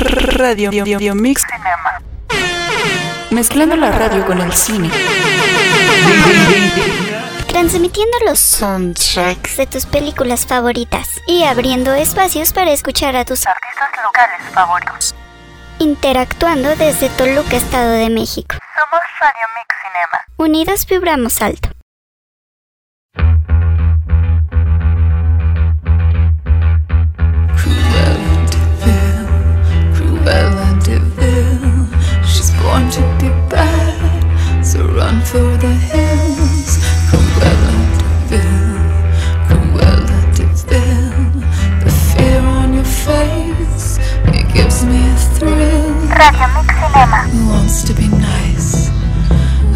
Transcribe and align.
Radio 0.00 0.70
Mix 1.14 1.44
Cinema. 1.50 2.00
Mezclando 3.30 3.74
la 3.74 3.90
radio 3.90 4.24
con 4.24 4.40
el 4.40 4.52
cine. 4.52 4.90
Transmitiendo 7.48 8.16
los 8.24 8.38
soundtracks 8.38 9.56
de 9.56 9.66
tus 9.66 9.86
películas 9.86 10.46
favoritas 10.46 11.08
y 11.26 11.42
abriendo 11.42 11.94
espacios 11.94 12.52
para 12.52 12.70
escuchar 12.70 13.16
a 13.16 13.24
tus 13.24 13.44
artistas 13.46 13.88
locales 14.04 14.40
favoritos. 14.54 15.14
Interactuando 15.80 16.76
desde 16.76 17.08
Toluca, 17.10 17.56
Estado 17.56 17.90
de 17.92 18.10
México. 18.10 18.54
Somos 18.76 19.02
Radio 19.20 19.48
Mix 19.56 19.74
Cinema. 19.82 20.24
Unidos 20.36 20.86
vibramos 20.86 21.42
alto. 21.42 21.70
Born 32.68 32.90
to 32.90 33.00
be 33.18 33.28
bad, 33.48 34.20
so 34.62 34.78
run 34.88 35.22
for 35.24 35.48
the 35.64 35.74
hills. 35.90 36.70
Cruella 37.08 37.74
de 37.98 38.08
Vil, 38.28 38.76
Cruella 39.46 40.20
de 40.36 40.44
Vil. 40.68 41.14
The 41.84 41.90
fear 42.08 42.40
on 42.58 42.74
your 42.74 42.90
face, 43.06 43.98
it 44.36 44.46
gives 44.52 44.84
me 44.84 45.00
a 45.00 45.16
thrill. 45.34 45.94
Radio 46.22 46.46
Mix 46.56 46.68
Cinema. 46.82 47.20
Who 47.32 47.40
wants 47.48 47.82
to 47.88 47.92
be 47.94 48.08
nice? 48.08 48.90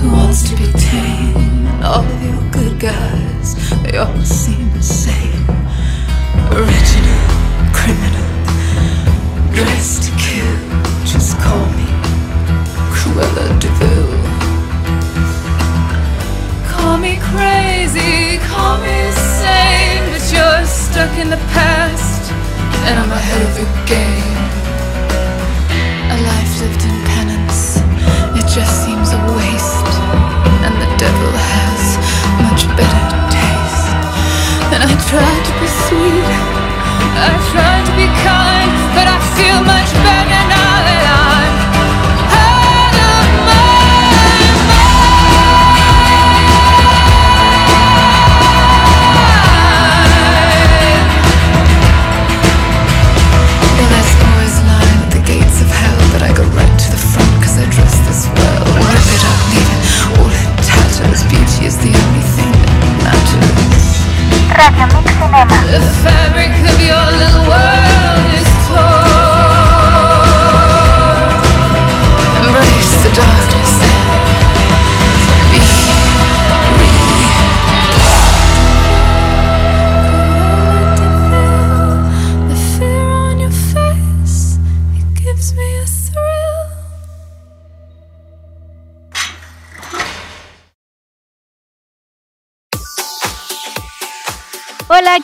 Who 0.00 0.10
wants 0.10 0.42
to 0.48 0.54
be 0.60 0.68
tame? 0.78 1.66
And 1.72 1.84
all 1.84 2.04
of 2.04 2.22
your 2.22 2.42
good 2.50 2.78
guys, 2.78 3.48
they 3.84 3.96
all 3.96 4.22
seem 4.22 4.70
the 4.74 4.82
same. 4.82 5.46
Original, 6.60 7.22
criminal, 7.72 8.28
dressed 9.56 10.11
De 13.12 13.68
Call 16.72 16.96
me 16.96 17.18
crazy, 17.20 18.38
call 18.48 18.78
me 18.78 19.06
insane, 19.06 20.00
but 20.08 20.24
you're 20.32 20.64
stuck 20.64 21.12
in 21.18 21.28
the 21.28 21.36
past, 21.52 22.32
and 22.88 22.98
I'm 22.98 23.12
ahead 23.12 23.42
of 23.42 23.52
the 23.60 23.68
game. 23.84 24.40
A 26.08 26.16
life 26.24 26.52
lived 26.62 26.84
in 26.88 26.96
penance, 27.12 27.76
it 28.32 28.48
just 28.48 28.72
seems 28.86 29.12
a 29.12 29.20
waste, 29.36 29.92
and 30.64 30.72
the 30.80 30.88
devil 30.96 31.32
has 31.52 31.84
much 32.40 32.64
better 32.80 33.08
taste. 33.28 33.92
And 34.72 34.80
I 34.88 34.94
try 35.12 35.32
to 35.48 35.52
be 35.60 35.68
sweet, 35.84 36.28
I 37.20 37.28
try 37.52 37.76
to 37.84 37.92
be 37.92 38.08
kind, 38.24 38.72
but 38.96 39.06
I 39.06 39.18
feel 39.36 39.60
much 39.68 39.92
better 40.00 40.48
now 40.48 40.61
Radio 64.62 64.86
Mix 65.02 65.10
Cinema. 65.18 67.41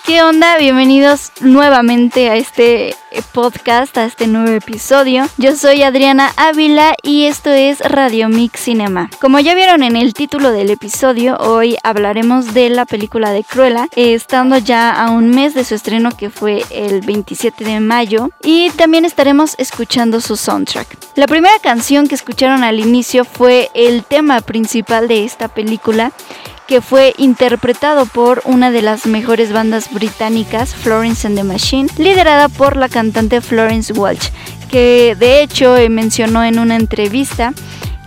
¿Qué 0.09 0.23
onda? 0.23 0.57
Bienvenidos 0.57 1.33
nuevamente 1.43 2.31
a 2.31 2.37
este 2.37 2.89
eh, 2.89 2.95
podcast, 3.33 3.99
a 3.99 4.07
este 4.07 4.27
nuevo 4.27 4.49
episodio. 4.49 5.27
Yo 5.37 5.55
soy 5.55 5.83
Adriana 5.83 6.33
Ávila 6.39 6.95
y 7.03 7.27
esto 7.27 7.51
es 7.51 7.81
Radio 7.81 8.31
Mix 8.31 8.59
Cinema. 8.61 9.11
Como 9.21 9.39
ya 9.39 9.55
vieron 9.55 9.83
en 9.83 9.97
el 9.97 10.15
título 10.15 10.51
del 10.51 10.71
episodio, 10.71 11.37
hoy 11.37 11.77
hablaremos 11.83 12.55
de 12.55 12.71
la 12.71 12.87
película 12.87 13.33
de 13.33 13.45
Cruella, 13.45 13.87
eh, 13.97 14.15
estando 14.15 14.57
ya 14.57 14.93
a 14.93 15.11
un 15.11 15.29
mes 15.29 15.53
de 15.53 15.65
su 15.65 15.75
estreno 15.75 16.09
que 16.17 16.31
fue 16.31 16.65
el 16.71 17.03
27 17.03 17.63
de 17.63 17.81
mayo, 17.81 18.31
y 18.43 18.71
también 18.71 19.05
estaremos 19.05 19.57
escuchando 19.59 20.23
su 20.23 20.39
soundtrack. 20.39 20.89
La 21.17 21.27
primera 21.27 21.59
canción 21.59 22.09
que 22.09 22.15
escucharon 22.15 22.65
al 22.65 22.81
inicio 22.81 23.27
fue 23.27 23.69
el 23.75 24.05
tema 24.05 24.41
principal 24.41 25.07
de 25.07 25.27
esta 25.27 25.49
película 25.49 26.13
que 26.69 26.83
fue 26.83 27.15
interpretado 27.17 28.05
por 28.05 28.43
una 28.45 28.71
de 28.71 28.83
las 28.83 29.07
mejores 29.07 29.53
bandas 29.53 29.91
británicas, 29.91 30.75
Florence 30.75 31.27
and 31.27 31.35
the 31.35 31.43
Machine, 31.43 31.89
liderada 31.97 32.51
por 32.51 32.77
la 32.77 32.91
cantante 32.91 33.41
Florence 33.41 33.95
Welch, 33.95 34.31
que 34.71 35.17
de 35.19 35.43
hecho 35.43 35.79
eh, 35.79 35.89
mencionó 35.89 36.45
en 36.45 36.59
una 36.59 36.77
entrevista 36.77 37.55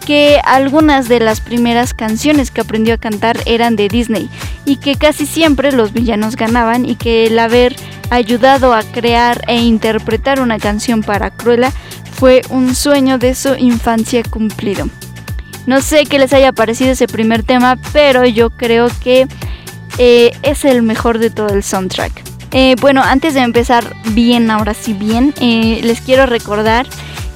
que 0.05 0.39
algunas 0.43 1.09
de 1.09 1.19
las 1.19 1.41
primeras 1.41 1.95
canciones 1.95 2.51
que 2.51 2.61
aprendió 2.61 2.93
a 2.93 2.97
cantar 2.97 3.39
eran 3.45 3.75
de 3.75 3.87
Disney 3.87 4.29
y 4.63 4.77
que 4.77 4.95
casi 4.95 5.25
siempre 5.25 5.71
los 5.71 5.91
villanos 5.91 6.35
ganaban 6.35 6.85
y 6.85 6.95
que 6.95 7.25
el 7.25 7.39
haber 7.39 7.75
ayudado 8.11 8.75
a 8.75 8.83
crear 8.83 9.41
e 9.47 9.57
interpretar 9.57 10.39
una 10.39 10.59
canción 10.59 11.01
para 11.01 11.31
Cruella 11.31 11.71
fue 12.13 12.43
un 12.49 12.75
sueño 12.75 13.17
de 13.17 13.33
su 13.33 13.55
infancia 13.55 14.21
cumplido. 14.21 14.87
No 15.65 15.81
sé 15.81 16.05
qué 16.05 16.19
les 16.19 16.33
haya 16.33 16.51
parecido 16.51 16.91
ese 16.91 17.07
primer 17.07 17.43
tema, 17.43 17.77
pero 17.93 18.25
yo 18.25 18.49
creo 18.49 18.87
que 19.03 19.27
eh, 19.97 20.31
es 20.43 20.65
el 20.65 20.81
mejor 20.81 21.19
de 21.19 21.29
todo 21.29 21.49
el 21.49 21.63
soundtrack. 21.63 22.11
Eh, 22.51 22.75
bueno, 22.81 23.01
antes 23.01 23.33
de 23.33 23.41
empezar 23.41 23.95
bien, 24.13 24.51
ahora 24.51 24.73
sí 24.73 24.93
bien, 24.93 25.33
eh, 25.39 25.79
les 25.83 26.01
quiero 26.01 26.25
recordar 26.25 26.85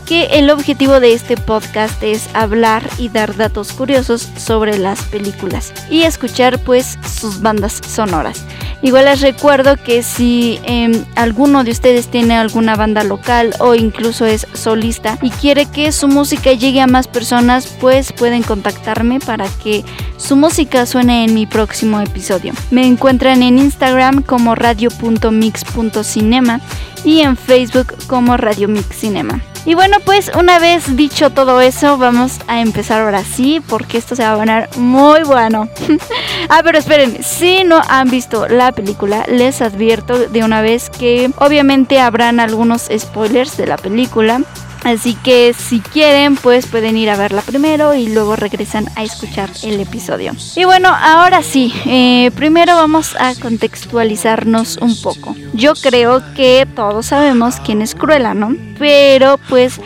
que 0.06 0.26
el 0.38 0.50
objetivo 0.50 1.00
de 1.00 1.14
este 1.14 1.38
podcast 1.38 2.02
es 2.04 2.30
hablar 2.34 2.88
y 2.98 3.10
dar 3.10 3.36
datos 3.36 3.74
curiosos 3.74 4.30
sobre 4.38 4.78
las 4.78 5.02
películas 5.04 5.74
y 5.90 6.04
escuchar 6.04 6.60
pues 6.60 6.98
sus 7.20 7.42
bandas 7.42 7.82
sonoras. 7.88 8.46
Igual 8.82 9.06
les 9.06 9.22
recuerdo 9.22 9.78
que 9.78 10.04
si 10.04 10.60
eh, 10.66 11.04
alguno 11.16 11.64
de 11.64 11.72
ustedes 11.72 12.08
tiene 12.08 12.36
alguna 12.36 12.76
banda 12.76 13.04
local 13.04 13.56
o 13.60 13.74
incluso 13.74 14.26
es 14.26 14.46
solista 14.54 15.18
y 15.22 15.32
quiere 15.32 15.66
que 15.66 15.92
su 15.92 16.08
música 16.08 16.54
llegue 16.54 16.82
a 16.82 16.88
más 16.88 17.08
personas, 17.08 17.66
pues 17.82 18.14
pueden 18.14 18.44
contactarme 18.44 19.20
para 19.20 19.48
que 19.64 19.84
su 20.18 20.36
música 20.36 20.86
suene 20.86 21.24
en 21.24 21.34
mi 21.34 21.48
próximo 21.48 22.00
episodio. 22.00 22.54
Me 22.70 22.86
encuentran 22.86 23.42
en 23.42 23.58
Instagram 23.58 24.22
como 24.22 24.54
radio.mix.cinema 24.54 26.62
y 27.04 27.22
en 27.22 27.38
Facebook 27.38 27.96
como 28.08 28.38
Radio 28.38 28.68
Mix 28.68 28.98
Cinema. 28.98 29.42
Y 29.66 29.74
bueno, 29.74 29.98
pues 30.06 30.32
una 30.38 30.60
vez 30.60 30.96
dicho 30.96 31.32
todo 31.32 31.60
eso, 31.60 31.98
vamos 31.98 32.40
a 32.48 32.62
empezar 32.62 33.02
ahora 33.02 33.24
sí, 33.24 33.62
porque 33.68 33.98
esto 33.98 34.16
se 34.16 34.22
va 34.24 34.34
a 34.34 34.38
poner 34.38 34.70
muy 34.78 35.24
bueno. 35.24 35.68
ah, 36.50 36.62
pero 36.64 36.78
esperen, 36.78 37.24
si 37.24 37.64
no 37.64 37.82
han 37.88 38.12
visto 38.12 38.48
la 38.48 38.72
película, 38.72 39.26
les 39.28 39.62
advierto 39.62 40.20
de 40.20 40.44
una 40.44 40.62
vez 40.62 40.92
que 40.92 41.32
obviamente 41.38 42.00
habrán 42.00 42.40
algunos 42.40 42.90
spoilers 42.96 43.58
de 43.58 43.66
la 43.66 43.78
película. 43.78 44.42
Así 44.86 45.16
que 45.16 45.52
si 45.58 45.80
quieren, 45.80 46.36
pues 46.36 46.68
pueden 46.68 46.96
ir 46.96 47.10
a 47.10 47.18
verla 47.18 47.42
primero 47.42 47.96
y 47.96 48.08
luego 48.08 48.36
regresan 48.36 48.86
a 48.96 49.04
escuchar 49.04 49.50
el 49.64 49.80
episodio. 49.80 50.34
Y 50.56 50.64
bueno, 50.64 50.90
ahora 50.90 51.42
sí, 51.42 51.74
eh, 51.88 52.30
primero 52.36 52.76
vamos 52.76 53.16
a 53.20 53.34
contextualizarnos 53.34 54.78
un 54.78 54.96
poco. 55.02 55.36
Yo 55.54 55.74
creo 55.74 56.22
que 56.36 56.68
todos 56.76 57.08
sabemos 57.08 57.56
quién 57.66 57.82
es 57.82 57.96
Cruella, 57.96 58.36
¿no? 58.36 58.56
Pero 58.78 59.40
pues 59.50 59.82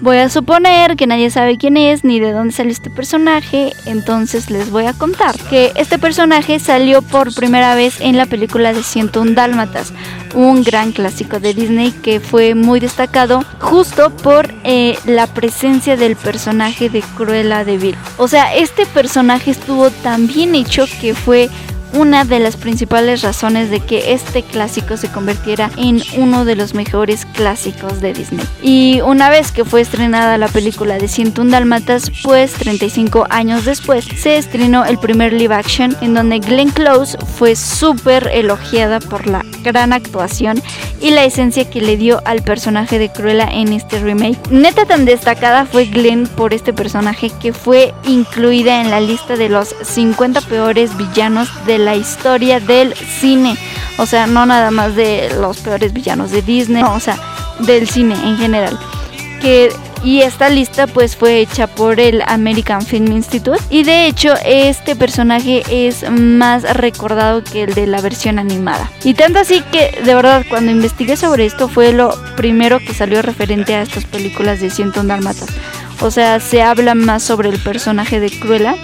voy 0.00 0.16
a 0.16 0.30
suponer 0.30 0.96
que 0.96 1.06
nadie 1.06 1.30
sabe 1.30 1.58
quién 1.58 1.76
es 1.76 2.02
ni 2.04 2.18
de 2.18 2.32
dónde 2.32 2.54
salió 2.54 2.72
este 2.72 2.88
personaje, 2.88 3.74
entonces 3.84 4.50
les 4.50 4.70
voy 4.70 4.86
a 4.86 4.92
contar 4.92 5.36
que 5.50 5.72
este 5.74 5.98
personaje 5.98 6.58
salió 6.58 7.02
por 7.02 7.34
primera 7.34 7.74
vez 7.74 8.00
en 8.00 8.16
la 8.16 8.26
película 8.26 8.72
de 8.72 8.82
101 8.82 9.32
Dálmatas, 9.32 9.92
un 10.34 10.62
gran 10.62 10.92
clásico 10.92 11.40
de 11.40 11.54
Disney 11.54 11.92
que 11.92 12.20
fue 12.20 12.54
muy 12.54 12.80
destacado 12.80 13.44
justo 13.60 14.10
por 14.10 14.52
eh, 14.64 14.98
la 15.04 15.26
presencia 15.26 15.96
del 15.96 16.16
personaje 16.16 16.90
de 16.90 17.02
Cruella 17.16 17.64
de 17.64 17.78
Vil. 17.78 17.96
O 18.16 18.28
sea, 18.28 18.54
este 18.54 18.86
personaje 18.86 19.50
estuvo 19.50 19.90
tan 19.90 20.26
bien 20.26 20.54
hecho 20.54 20.84
que 21.00 21.14
fue 21.14 21.48
una 21.92 22.24
de 22.24 22.40
las 22.40 22.56
principales 22.56 23.22
razones 23.22 23.70
de 23.70 23.80
que 23.80 24.12
este 24.12 24.42
clásico 24.42 24.96
se 24.96 25.10
convirtiera 25.10 25.70
en 25.76 26.02
uno 26.16 26.44
de 26.44 26.56
los 26.56 26.74
mejores 26.74 27.26
clásicos 27.26 28.00
de 28.00 28.12
Disney. 28.12 28.46
Y 28.62 29.00
una 29.02 29.30
vez 29.30 29.52
que 29.52 29.64
fue 29.64 29.80
estrenada 29.80 30.38
la 30.38 30.48
película 30.48 30.98
de 30.98 31.08
101 31.08 31.50
Dalmatas, 31.50 32.10
pues 32.22 32.52
35 32.52 33.26
años 33.30 33.64
después 33.64 34.04
se 34.04 34.36
estrenó 34.36 34.84
el 34.84 34.98
primer 34.98 35.32
live 35.32 35.54
action 35.54 35.96
en 36.00 36.14
donde 36.14 36.40
Glenn 36.40 36.70
Close 36.70 37.16
fue 37.36 37.56
súper 37.56 38.28
elogiada 38.32 39.00
por 39.00 39.26
la 39.26 39.44
gran 39.62 39.92
actuación 39.92 40.62
y 41.00 41.10
la 41.10 41.24
esencia 41.24 41.68
que 41.68 41.80
le 41.80 41.96
dio 41.96 42.20
al 42.24 42.42
personaje 42.42 42.98
de 42.98 43.10
Cruella 43.10 43.48
en 43.50 43.72
este 43.72 44.00
remake. 44.00 44.38
Neta 44.50 44.84
tan 44.84 45.04
destacada 45.04 45.66
fue 45.66 45.86
Glenn 45.86 46.26
por 46.26 46.54
este 46.54 46.72
personaje 46.72 47.30
que 47.40 47.52
fue 47.52 47.94
incluida 48.04 48.80
en 48.80 48.90
la 48.90 49.00
lista 49.00 49.36
de 49.36 49.48
los 49.48 49.74
50 49.82 50.40
peores 50.42 50.96
villanos 50.96 51.48
de 51.66 51.77
la 51.78 51.96
historia 51.96 52.60
del 52.60 52.94
cine. 52.94 53.56
O 53.96 54.06
sea, 54.06 54.26
no 54.26 54.46
nada 54.46 54.70
más 54.70 54.94
de 54.94 55.30
los 55.40 55.58
peores 55.58 55.92
villanos 55.92 56.30
de 56.30 56.42
Disney, 56.42 56.82
o 56.82 57.00
sea, 57.00 57.18
del 57.60 57.88
cine 57.88 58.14
en 58.14 58.36
general. 58.36 58.78
Que 59.40 59.72
y 60.04 60.20
esta 60.20 60.48
lista 60.48 60.86
pues 60.86 61.16
fue 61.16 61.40
hecha 61.40 61.66
por 61.66 61.98
el 61.98 62.22
American 62.26 62.82
Film 62.82 63.12
Institute 63.12 63.60
y 63.68 63.82
de 63.82 64.06
hecho 64.06 64.34
este 64.44 64.94
personaje 64.94 65.62
es 65.70 66.08
más 66.08 66.62
recordado 66.76 67.42
que 67.42 67.64
el 67.64 67.74
de 67.74 67.86
la 67.86 68.00
versión 68.00 68.38
animada. 68.38 68.90
Y 69.04 69.14
tanto 69.14 69.40
así 69.40 69.62
que 69.72 70.00
de 70.04 70.14
verdad 70.14 70.44
cuando 70.48 70.70
investigué 70.70 71.16
sobre 71.16 71.46
esto 71.46 71.68
fue 71.68 71.92
lo 71.92 72.14
primero 72.36 72.78
que 72.78 72.94
salió 72.94 73.22
referente 73.22 73.74
a 73.74 73.82
estas 73.82 74.04
películas 74.04 74.60
de 74.60 74.70
101 74.70 75.08
Dalmatas. 75.08 75.48
O 76.00 76.10
sea, 76.12 76.38
se 76.38 76.62
habla 76.62 76.94
más 76.94 77.24
sobre 77.24 77.48
el 77.48 77.58
personaje 77.58 78.20
de 78.20 78.30
Cruella 78.30 78.76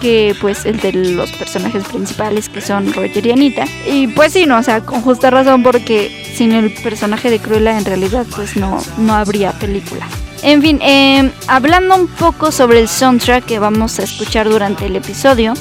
que 0.00 0.34
pues 0.40 0.66
el 0.66 0.80
de 0.80 0.92
los 0.92 1.30
personajes 1.32 1.84
principales 1.84 2.48
que 2.48 2.60
son 2.60 2.92
Roger 2.92 3.26
y 3.26 3.32
Anita. 3.32 3.64
Y 3.86 4.08
pues 4.08 4.32
sí, 4.32 4.46
no, 4.46 4.58
o 4.58 4.62
sea, 4.62 4.80
con 4.80 5.02
justa 5.02 5.30
razón 5.30 5.62
porque 5.62 6.32
sin 6.36 6.52
el 6.52 6.72
personaje 6.72 7.30
de 7.30 7.38
Cruella 7.38 7.78
en 7.78 7.84
realidad 7.84 8.26
pues 8.34 8.56
no, 8.56 8.82
no 8.98 9.14
habría 9.14 9.52
película. 9.52 10.06
En 10.42 10.62
fin, 10.62 10.80
eh, 10.82 11.30
hablando 11.48 11.96
un 11.96 12.08
poco 12.08 12.52
sobre 12.52 12.80
el 12.80 12.88
soundtrack 12.88 13.44
que 13.44 13.58
vamos 13.58 13.98
a 13.98 14.04
escuchar 14.04 14.48
durante 14.48 14.86
el 14.86 14.96
episodio, 14.96 15.54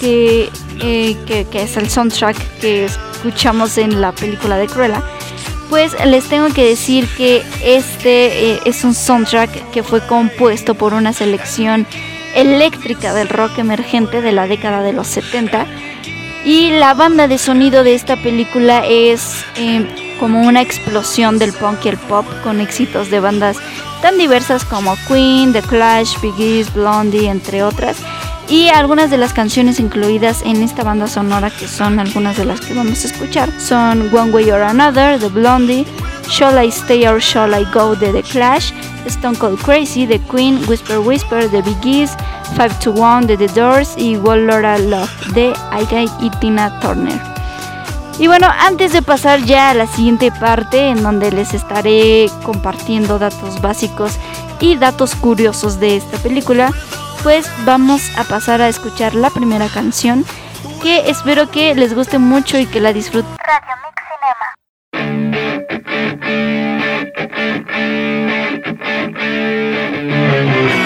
que, 0.00 0.48
eh, 0.80 1.16
que, 1.26 1.44
que 1.44 1.62
es 1.62 1.76
el 1.76 1.88
soundtrack 1.88 2.36
que 2.60 2.86
escuchamos 2.86 3.78
en 3.78 4.00
la 4.00 4.12
película 4.12 4.56
de 4.56 4.66
Cruella, 4.66 5.02
pues 5.72 5.96
les 6.04 6.24
tengo 6.24 6.48
que 6.48 6.66
decir 6.66 7.08
que 7.16 7.42
este 7.64 8.52
eh, 8.52 8.60
es 8.66 8.84
un 8.84 8.94
soundtrack 8.94 9.70
que 9.70 9.82
fue 9.82 10.06
compuesto 10.06 10.74
por 10.74 10.92
una 10.92 11.12
selección 11.12 11.86
eléctrica 12.34 13.14
del 13.14 13.28
rock 13.28 13.58
emergente 13.58 14.20
de 14.20 14.32
la 14.32 14.46
década 14.46 14.82
de 14.82 14.92
los 14.92 15.06
70 15.08 15.66
y 16.44 16.70
la 16.70 16.94
banda 16.94 17.28
de 17.28 17.38
sonido 17.38 17.84
de 17.84 17.94
esta 17.94 18.16
película 18.16 18.84
es 18.86 19.44
eh, 19.56 19.86
como 20.18 20.42
una 20.42 20.60
explosión 20.60 21.38
del 21.38 21.52
punk 21.52 21.84
y 21.84 21.90
el 21.90 21.98
pop 21.98 22.26
con 22.42 22.60
éxitos 22.60 23.10
de 23.10 23.20
bandas 23.20 23.58
tan 24.00 24.18
diversas 24.18 24.64
como 24.64 24.96
Queen, 25.06 25.52
The 25.52 25.62
Clash, 25.62 26.20
Biggie, 26.20 26.66
Blondie, 26.74 27.28
entre 27.28 27.62
otras. 27.62 27.96
Y 28.48 28.68
algunas 28.68 29.10
de 29.10 29.16
las 29.16 29.32
canciones 29.32 29.78
incluidas 29.78 30.42
en 30.42 30.62
esta 30.62 30.82
banda 30.82 31.06
sonora, 31.06 31.50
que 31.50 31.68
son 31.68 32.00
algunas 32.00 32.36
de 32.36 32.44
las 32.44 32.60
que 32.60 32.74
vamos 32.74 33.04
a 33.04 33.06
escuchar, 33.06 33.48
son 33.60 34.12
One 34.12 34.32
Way 34.32 34.50
or 34.50 34.62
Another 34.62 35.20
de 35.20 35.28
Blondie, 35.28 35.86
Shall 36.28 36.64
I 36.64 36.70
Stay 36.70 37.06
or 37.08 37.20
Shall 37.20 37.54
I 37.54 37.64
Go 37.72 37.94
de 37.94 38.12
The 38.12 38.22
Clash, 38.22 38.72
Stone 39.06 39.38
Cold 39.38 39.60
Crazy 39.62 40.06
de 40.06 40.18
Queen, 40.20 40.62
Whisper 40.68 40.98
Whisper 40.98 41.50
de 41.50 41.62
Bee 41.62 41.76
Gees, 41.82 42.16
Five 42.56 42.74
to 42.80 42.92
One 42.92 43.26
de 43.26 43.36
The 43.36 43.48
Doors 43.48 43.94
y 43.96 44.16
Wall 44.16 44.46
Laura 44.46 44.78
Love 44.78 45.10
de 45.34 45.52
Ike 45.72 46.06
y 46.20 46.30
Tina 46.40 46.78
Turner. 46.80 47.20
Y 48.18 48.26
bueno, 48.26 48.46
antes 48.60 48.92
de 48.92 49.02
pasar 49.02 49.40
ya 49.42 49.70
a 49.70 49.74
la 49.74 49.86
siguiente 49.86 50.30
parte 50.30 50.88
en 50.88 51.02
donde 51.02 51.32
les 51.32 51.54
estaré 51.54 52.30
compartiendo 52.44 53.18
datos 53.18 53.60
básicos 53.60 54.12
y 54.60 54.76
datos 54.76 55.14
curiosos 55.14 55.80
de 55.80 55.96
esta 55.96 56.18
película, 56.18 56.70
pues 57.22 57.50
vamos 57.64 58.02
a 58.16 58.24
pasar 58.24 58.60
a 58.60 58.68
escuchar 58.68 59.14
la 59.14 59.30
primera 59.30 59.68
canción 59.68 60.24
que 60.82 61.10
espero 61.10 61.50
que 61.50 61.74
les 61.74 61.94
guste 61.94 62.18
mucho 62.18 62.58
y 62.58 62.66
que 62.66 62.80
la 62.80 62.92
disfruten. 62.92 63.30
Mix 63.30 63.38
Cinema. 64.08 64.61
One 70.62 70.81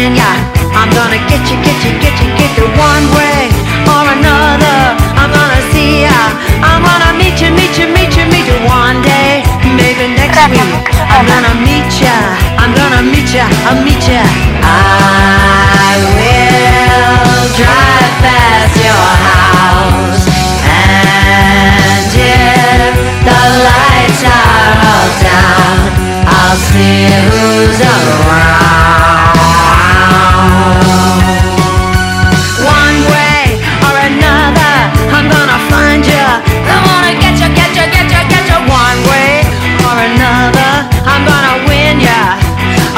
gonna 0.00 0.16
ya. 0.16 0.32
I'm 0.72 0.88
gonna 0.96 1.20
get 1.28 1.44
you, 1.50 1.60
get 1.60 1.76
you, 1.84 1.92
get 2.00 2.16
you, 2.24 2.32
get 2.40 2.56
you 2.56 2.64
one 2.80 3.04
way 3.12 3.52
or 3.84 4.04
another. 4.16 4.96
I'm 5.20 5.28
gonna 5.28 5.60
see 5.72 6.08
ya. 6.08 6.16
I'm 6.64 6.80
gonna 6.80 7.12
meet 7.20 7.36
you, 7.42 7.52
meet 7.52 7.76
you, 7.76 7.86
meet 7.92 8.16
you, 8.16 8.24
meet 8.32 8.46
you 8.48 8.56
one 8.64 9.02
day. 9.04 9.44
Maybe 9.76 10.08
next 10.16 10.40
week. 10.48 10.88
I'm 11.12 11.26
gonna 11.28 11.52
meet 11.60 11.92
ya. 12.00 12.16
I'm 12.56 12.72
gonna 12.72 13.02
meet 13.12 13.28
ya. 13.28 13.44
I'll 13.68 13.84
meet 13.84 14.00
ya. 14.08 14.24
I 14.64 16.00
will 16.16 17.44
drive 17.60 18.14
past 18.24 18.74
your 18.80 19.08
house. 19.28 20.24
And 20.64 22.08
if 22.16 22.96
the 23.28 23.40
lights 23.68 24.22
are 24.24 24.72
all 24.80 25.10
down, 25.20 25.76
I'll 26.24 26.56
see 26.56 27.04
who's 27.28 27.80
around. 27.84 29.39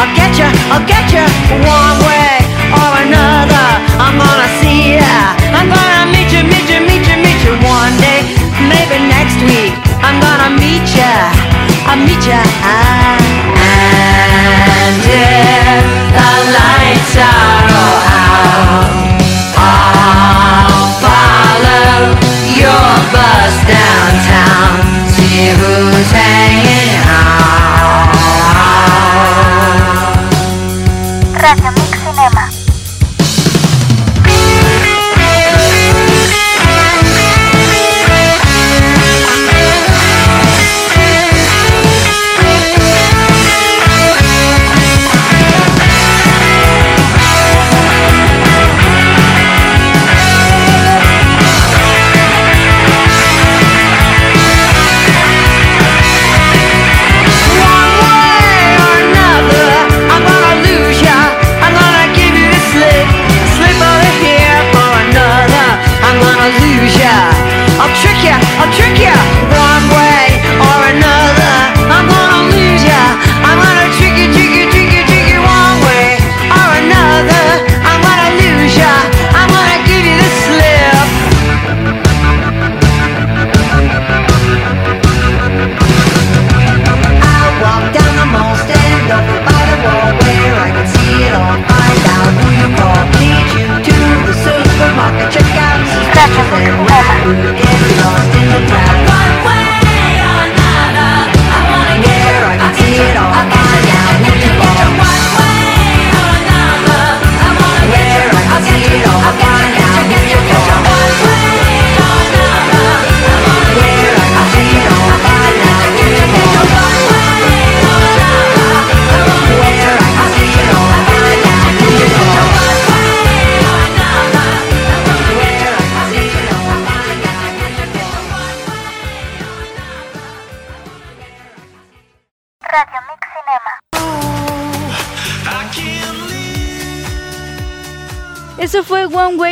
I'll 0.03 0.11
get 0.17 0.35
you, 0.35 0.49
I'll 0.75 0.87
get 0.87 1.13
you. 1.15 1.23
One 1.63 1.99
way 2.03 2.43
or 2.75 2.91
another, 3.07 3.67
I'm 4.03 4.19
gonna 4.19 4.49
see 4.59 4.99
ya. 4.99 5.15
I'm 5.55 5.71
gonna 5.71 6.11
meet 6.11 6.33
you, 6.35 6.43
meet 6.43 6.67
you, 6.67 6.81
meet 6.83 7.07
you, 7.07 7.17
meet 7.23 7.39
you 7.47 7.55
one 7.63 7.95
day. 8.03 8.27
Maybe 8.67 8.99
next 9.07 9.39
week, 9.47 9.79
I'm 10.03 10.19
gonna 10.19 10.51
meet 10.59 10.89
ya. 10.91 11.31
I'll 11.87 12.03
meet 12.03 12.25
ya. 12.27 12.43
And 14.75 14.99
if 15.07 15.85
the 16.19 16.31
lights 16.57 17.17
are 17.17 17.42
downtown. 23.73 25.09
See 25.09 25.51
who's 25.57 26.11
hanging 26.13 26.52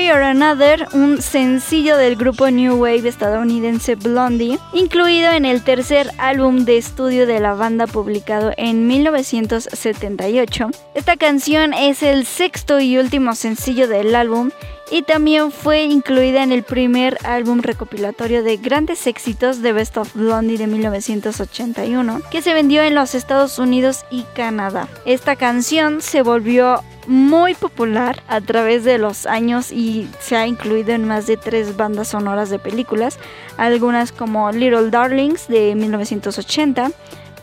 or 0.09 0.23
Another, 0.23 0.87
un 0.92 1.21
sencillo 1.21 1.97
del 1.97 2.16
grupo 2.16 2.50
New 2.50 2.76
Wave 2.76 3.09
estadounidense 3.09 3.97
Blondie, 3.97 4.59
incluido 4.73 5.30
en 5.33 5.45
el 5.45 5.62
tercer 5.62 6.11
álbum 6.16 6.64
de 6.64 6.78
estudio 6.78 7.26
de 7.26 7.40
la 7.40 7.52
banda 7.52 7.87
publicado 7.87 8.52
en 8.57 8.87
1978. 8.87 10.71
Esta 10.95 11.16
canción 11.16 11.75
es 11.75 12.02
el 12.02 12.25
sexto 12.25 12.80
y 12.80 12.97
último 12.97 13.35
sencillo 13.35 13.88
del 13.88 14.14
álbum 14.14 14.50
y 14.91 15.03
también 15.03 15.53
fue 15.53 15.85
incluida 15.85 16.43
en 16.43 16.53
el 16.53 16.63
primer 16.63 17.19
álbum 17.25 17.61
recopilatorio 17.61 18.43
de 18.43 18.57
grandes 18.57 19.07
éxitos 19.07 19.63
de 19.63 19.73
Best 19.73 19.97
of 19.97 20.15
Blondie 20.15 20.59
de 20.59 20.67
1981, 20.67 22.23
que 22.31 22.43
se 22.43 22.55
vendió 22.55 22.83
en 22.83 22.95
los 22.95 23.15
Estados 23.15 23.59
Unidos 23.59 24.05
y 24.11 24.25
Canadá. 24.35 24.89
Esta 25.05 25.37
canción 25.37 26.03
se 26.03 26.23
volvió 26.23 26.83
muy 27.07 27.55
popular 27.55 28.23
a 28.29 28.41
través 28.41 28.85
de 28.85 28.99
los 28.99 29.27
años 29.27 29.73
y 29.73 30.09
se 30.21 30.37
ha 30.37 30.47
incluido 30.47 30.93
en 30.93 31.07
más 31.07 31.27
de 31.27 31.37
tres 31.37 31.77
bandas 31.77 32.09
sonoras 32.09 32.51
de 32.51 32.59
películas, 32.59 33.19
algunas 33.57 34.13
como 34.13 34.51
Little 34.53 34.91
Darlings 34.91 35.49
de 35.49 35.75
1980, 35.75 36.91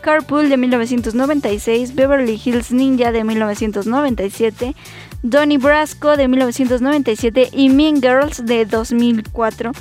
Carpool 0.01 0.49
de 0.49 0.57
1996, 0.57 1.95
Beverly 1.95 2.39
Hills 2.43 2.71
Ninja 2.71 3.11
de 3.11 3.23
1997, 3.23 4.75
Donnie 5.23 5.57
Brasco 5.57 6.15
de 6.17 6.27
1997 6.27 7.49
y 7.51 7.69
Mean 7.69 8.01
Girls 8.01 8.45
de 8.45 8.65
2004 8.65 9.71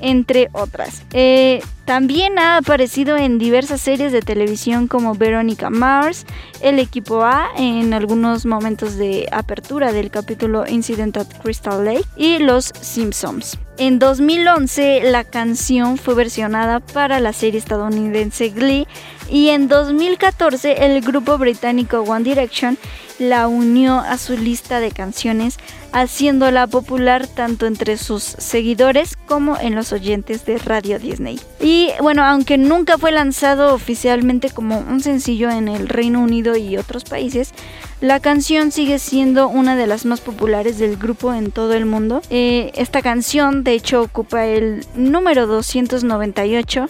entre 0.00 0.48
otras. 0.52 1.02
Eh, 1.12 1.62
también 1.86 2.38
ha 2.40 2.56
aparecido 2.56 3.16
en 3.16 3.38
diversas 3.38 3.80
series 3.80 4.10
de 4.10 4.20
televisión 4.20 4.88
como 4.88 5.14
Veronica 5.14 5.70
Mars, 5.70 6.26
El 6.60 6.80
Equipo 6.80 7.22
A, 7.22 7.48
en 7.56 7.94
algunos 7.94 8.44
momentos 8.44 8.96
de 8.96 9.28
apertura 9.30 9.92
del 9.92 10.10
capítulo 10.10 10.66
Incident 10.66 11.16
at 11.16 11.28
Crystal 11.42 11.84
Lake 11.84 12.04
y 12.16 12.38
Los 12.38 12.72
Simpsons. 12.80 13.56
En 13.78 14.00
2011 14.00 15.02
la 15.04 15.22
canción 15.22 15.96
fue 15.96 16.14
versionada 16.14 16.80
para 16.80 17.20
la 17.20 17.32
serie 17.32 17.60
estadounidense 17.60 18.48
Glee 18.48 18.88
y 19.30 19.50
en 19.50 19.68
2014 19.68 20.86
el 20.86 21.00
grupo 21.02 21.38
británico 21.38 22.00
One 22.00 22.24
Direction 22.24 22.78
la 23.18 23.48
unió 23.48 23.98
a 23.98 24.18
su 24.18 24.36
lista 24.36 24.80
de 24.80 24.90
canciones, 24.90 25.58
haciéndola 25.92 26.66
popular 26.66 27.26
tanto 27.26 27.66
entre 27.66 27.96
sus 27.96 28.22
seguidores 28.22 29.16
como 29.26 29.58
en 29.58 29.74
los 29.74 29.92
oyentes 29.92 30.44
de 30.44 30.58
Radio 30.58 30.98
Disney. 30.98 31.40
Bueno, 32.00 32.24
aunque 32.24 32.58
nunca 32.58 32.98
fue 32.98 33.12
lanzado 33.12 33.74
oficialmente 33.74 34.50
como 34.50 34.78
un 34.78 35.00
sencillo 35.00 35.50
en 35.50 35.68
el 35.68 35.88
Reino 35.88 36.20
Unido 36.20 36.56
y 36.56 36.76
otros 36.76 37.04
países, 37.04 37.52
la 38.00 38.20
canción 38.20 38.72
sigue 38.72 38.98
siendo 38.98 39.48
una 39.48 39.74
de 39.74 39.86
las 39.86 40.04
más 40.04 40.20
populares 40.20 40.78
del 40.78 40.96
grupo 40.96 41.32
en 41.32 41.50
todo 41.50 41.72
el 41.72 41.86
mundo. 41.86 42.20
Eh, 42.28 42.70
esta 42.74 43.00
canción 43.00 43.64
de 43.64 43.72
hecho 43.72 44.02
ocupa 44.02 44.44
el 44.44 44.84
número 44.94 45.46
298 45.46 46.86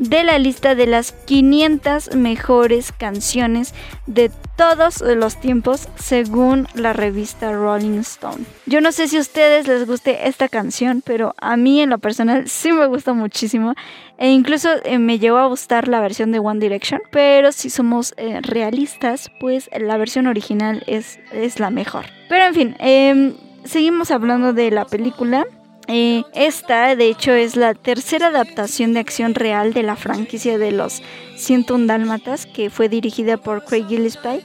de 0.00 0.24
la 0.24 0.38
lista 0.38 0.74
de 0.74 0.86
las 0.86 1.12
500 1.12 2.14
mejores 2.16 2.90
canciones 2.90 3.74
de 4.06 4.30
todos 4.56 5.02
los 5.02 5.38
tiempos 5.40 5.88
según 5.96 6.66
la 6.74 6.94
revista 6.94 7.52
Rolling 7.52 7.98
Stone. 7.98 8.44
Yo 8.66 8.80
no 8.80 8.92
sé 8.92 9.08
si 9.08 9.18
a 9.18 9.20
ustedes 9.20 9.68
les 9.68 9.86
guste 9.86 10.26
esta 10.26 10.48
canción, 10.48 11.02
pero 11.04 11.34
a 11.38 11.56
mí 11.56 11.82
en 11.82 11.90
lo 11.90 11.98
personal 11.98 12.48
sí 12.48 12.72
me 12.72 12.86
gusta 12.86 13.12
muchísimo 13.12 13.74
e 14.16 14.30
incluso 14.30 14.68
eh, 14.84 14.98
me 14.98 15.18
llevó 15.18 15.38
a 15.38 15.46
gustar 15.46 15.86
la 15.88 16.00
versión 16.00 16.32
de 16.32 16.38
One 16.38 16.60
Direction, 16.60 17.00
pero 17.10 17.52
si 17.52 17.68
somos 17.68 18.14
eh, 18.16 18.40
realistas, 18.42 19.30
pues 19.38 19.68
la 19.78 19.96
versión 19.98 20.26
original 20.26 20.49
es, 20.86 21.18
es 21.32 21.60
la 21.60 21.70
mejor. 21.70 22.06
Pero 22.28 22.44
en 22.44 22.54
fin, 22.54 22.76
em, 22.78 23.34
seguimos 23.64 24.10
hablando 24.10 24.52
de 24.52 24.70
la 24.70 24.84
película. 24.84 25.46
Eh, 25.86 26.22
esta, 26.34 26.94
de 26.94 27.08
hecho, 27.08 27.32
es 27.32 27.56
la 27.56 27.74
tercera 27.74 28.28
adaptación 28.28 28.92
de 28.92 29.00
acción 29.00 29.34
real 29.34 29.72
de 29.72 29.82
la 29.82 29.96
franquicia 29.96 30.58
de 30.58 30.72
los 30.72 31.02
101 31.36 31.86
Dálmatas, 31.86 32.46
que 32.46 32.70
fue 32.70 32.88
dirigida 32.88 33.36
por 33.36 33.64
Craig 33.64 33.86
Gillespie, 33.88 34.44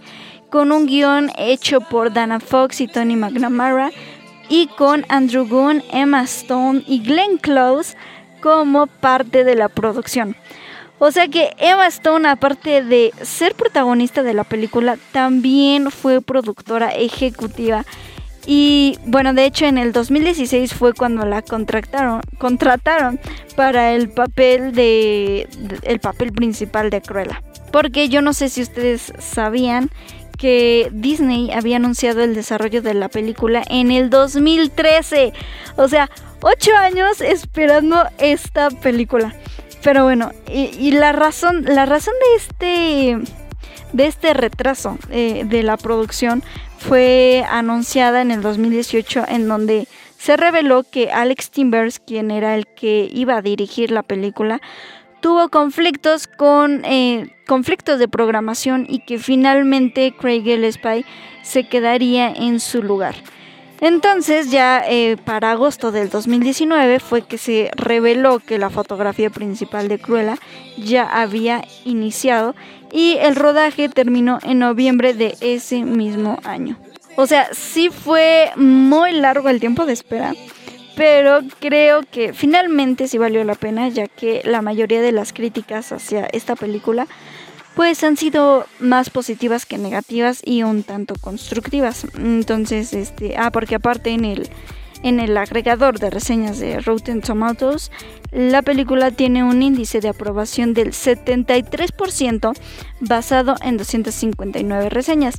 con 0.49 0.71
un 0.71 0.87
guion 0.87 1.31
hecho 1.37 1.81
por 1.81 2.13
Dana 2.13 2.39
Fox 2.39 2.81
y 2.81 2.87
Tony 2.87 3.15
McNamara, 3.15 3.91
y 4.49 4.67
con 4.67 5.05
Andrew 5.09 5.47
Gunn, 5.47 5.83
Emma 5.91 6.23
Stone 6.23 6.83
y 6.87 7.01
Glenn 7.01 7.37
Close 7.37 7.95
como 8.41 8.87
parte 8.87 9.43
de 9.43 9.55
la 9.55 9.69
producción. 9.69 10.35
O 10.97 11.11
sea 11.11 11.27
que 11.27 11.51
Emma 11.57 11.87
Stone, 11.87 12.27
aparte 12.27 12.83
de 12.83 13.13
ser 13.21 13.53
protagonista 13.55 14.23
de 14.23 14.33
la 14.33 14.43
película, 14.43 14.97
también 15.11 15.91
fue 15.91 16.21
productora 16.21 16.89
ejecutiva 16.89 17.85
y 18.47 18.99
bueno, 19.05 19.33
de 19.33 19.45
hecho 19.45 19.65
en 19.65 19.77
el 19.77 19.91
2016 19.91 20.73
fue 20.73 20.93
cuando 20.93 21.25
la 21.25 21.41
contrataron, 21.41 22.21
contrataron 22.37 23.19
para 23.55 23.93
el 23.93 24.09
papel 24.09 24.73
de, 24.73 25.47
el 25.83 25.99
papel 25.99 26.31
principal 26.31 26.89
de 26.89 27.01
Cruella. 27.01 27.41
Porque 27.71 28.07
yo 28.07 28.21
no 28.21 28.33
sé 28.33 28.49
si 28.49 28.61
ustedes 28.61 29.13
sabían 29.19 29.89
que 30.37 30.89
Disney 30.93 31.51
había 31.51 31.77
anunciado 31.77 32.21
el 32.21 32.35
desarrollo 32.35 32.81
de 32.81 32.93
la 32.93 33.09
película 33.09 33.63
en 33.67 33.91
el 33.91 34.09
2013. 34.09 35.33
O 35.77 35.87
sea, 35.87 36.09
ocho 36.41 36.71
años 36.77 37.21
esperando 37.21 38.03
esta 38.19 38.69
película. 38.69 39.33
Pero 39.85 40.03
bueno, 40.03 40.31
y, 40.51 40.93
la 40.93 41.11
razón, 41.11 41.63
la 41.63 41.85
razón 41.85 42.15
de 42.19 42.35
este, 42.37 43.33
de 43.93 44.07
este 44.07 44.33
retraso 44.33 44.97
eh, 45.11 45.43
de 45.45 45.61
la 45.61 45.77
producción 45.77 46.41
fue 46.79 47.45
anunciada 47.47 48.23
en 48.23 48.31
el 48.31 48.41
2018 48.41 49.25
en 49.27 49.47
donde 49.47 49.87
se 50.17 50.37
reveló 50.37 50.85
que 50.89 51.11
Alex 51.11 51.51
Timbers, 51.51 51.99
quien 51.99 52.31
era 52.31 52.55
el 52.55 52.65
que 52.65 53.07
iba 53.13 53.37
a 53.37 53.43
dirigir 53.43 53.91
la 53.91 54.01
película, 54.01 54.59
tuvo 55.21 55.49
conflictos 55.49 56.25
con 56.25 56.83
eh, 56.83 57.35
conflictos 57.45 57.99
de 57.99 58.07
programación 58.07 58.87
y 58.89 59.05
que 59.05 59.19
finalmente 59.19 60.15
Craig 60.19 60.41
Gillespie 60.41 61.05
se 61.43 61.67
quedaría 61.69 62.29
en 62.31 62.59
su 62.59 62.81
lugar. 62.81 63.13
Entonces 63.81 64.51
ya 64.51 64.83
eh, 64.87 65.17
para 65.23 65.51
agosto 65.51 65.91
del 65.91 66.09
2019 66.09 66.99
fue 66.99 67.23
que 67.23 67.37
se 67.37 67.71
reveló 67.75 68.39
que 68.39 68.57
la 68.57 68.69
fotografía 68.69 69.29
principal 69.29 69.87
de 69.89 69.99
Cruella 69.99 70.37
ya 70.77 71.03
había 71.03 71.63
iniciado 71.83 72.55
y 72.91 73.17
el 73.19 73.35
rodaje 73.35 73.89
terminó 73.89 74.39
en 74.43 74.59
noviembre 74.59 75.13
de 75.13 75.35
ese 75.41 75.83
mismo 75.83 76.39
año. 76.43 76.77
O 77.17 77.27
sea, 77.27 77.49
sí 77.53 77.89
fue 77.89 78.51
muy 78.55 79.11
largo 79.13 79.49
el 79.49 79.59
tiempo 79.59 79.85
de 79.85 79.93
espera, 79.93 80.33
pero 80.95 81.39
creo 81.59 82.03
que 82.09 82.33
finalmente 82.33 83.07
sí 83.07 83.17
valió 83.17 83.43
la 83.43 83.55
pena 83.55 83.89
ya 83.89 84.07
que 84.07 84.41
la 84.45 84.61
mayoría 84.61 85.01
de 85.01 85.11
las 85.11 85.33
críticas 85.33 85.91
hacia 85.91 86.25
esta 86.25 86.55
película 86.55 87.07
pues 87.75 88.03
han 88.03 88.17
sido 88.17 88.65
más 88.79 89.09
positivas 89.09 89.65
que 89.65 89.77
negativas 89.77 90.41
y 90.43 90.63
un 90.63 90.83
tanto 90.83 91.15
constructivas. 91.15 92.07
Entonces, 92.17 92.93
este, 92.93 93.35
ah, 93.37 93.51
porque 93.51 93.75
aparte 93.75 94.11
en 94.11 94.25
el 94.25 94.49
en 95.03 95.19
el 95.19 95.37
agregador 95.37 95.99
de 95.99 96.09
reseñas 96.09 96.57
de 96.57 96.79
Rotten 96.79 97.21
Tomatoes, 97.21 97.91
la 98.31 98.63
película 98.63 99.11
tiene 99.11 99.43
un 99.43 99.61
índice 99.61 99.99
de 99.99 100.09
aprobación 100.09 100.73
del 100.73 100.93
73% 100.93 102.53
basado 103.01 103.55
en 103.61 103.77
259 103.77 104.89
reseñas. 104.89 105.35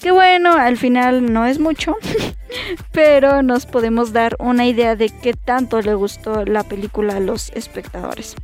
Que 0.00 0.12
bueno, 0.12 0.52
al 0.52 0.78
final 0.78 1.30
no 1.30 1.44
es 1.44 1.58
mucho, 1.58 1.96
pero 2.92 3.42
nos 3.42 3.66
podemos 3.66 4.14
dar 4.14 4.34
una 4.38 4.66
idea 4.66 4.96
de 4.96 5.10
qué 5.10 5.34
tanto 5.34 5.82
le 5.82 5.94
gustó 5.94 6.46
la 6.46 6.62
película 6.62 7.16
a 7.16 7.20
los 7.20 7.50
espectadores. 7.50 8.34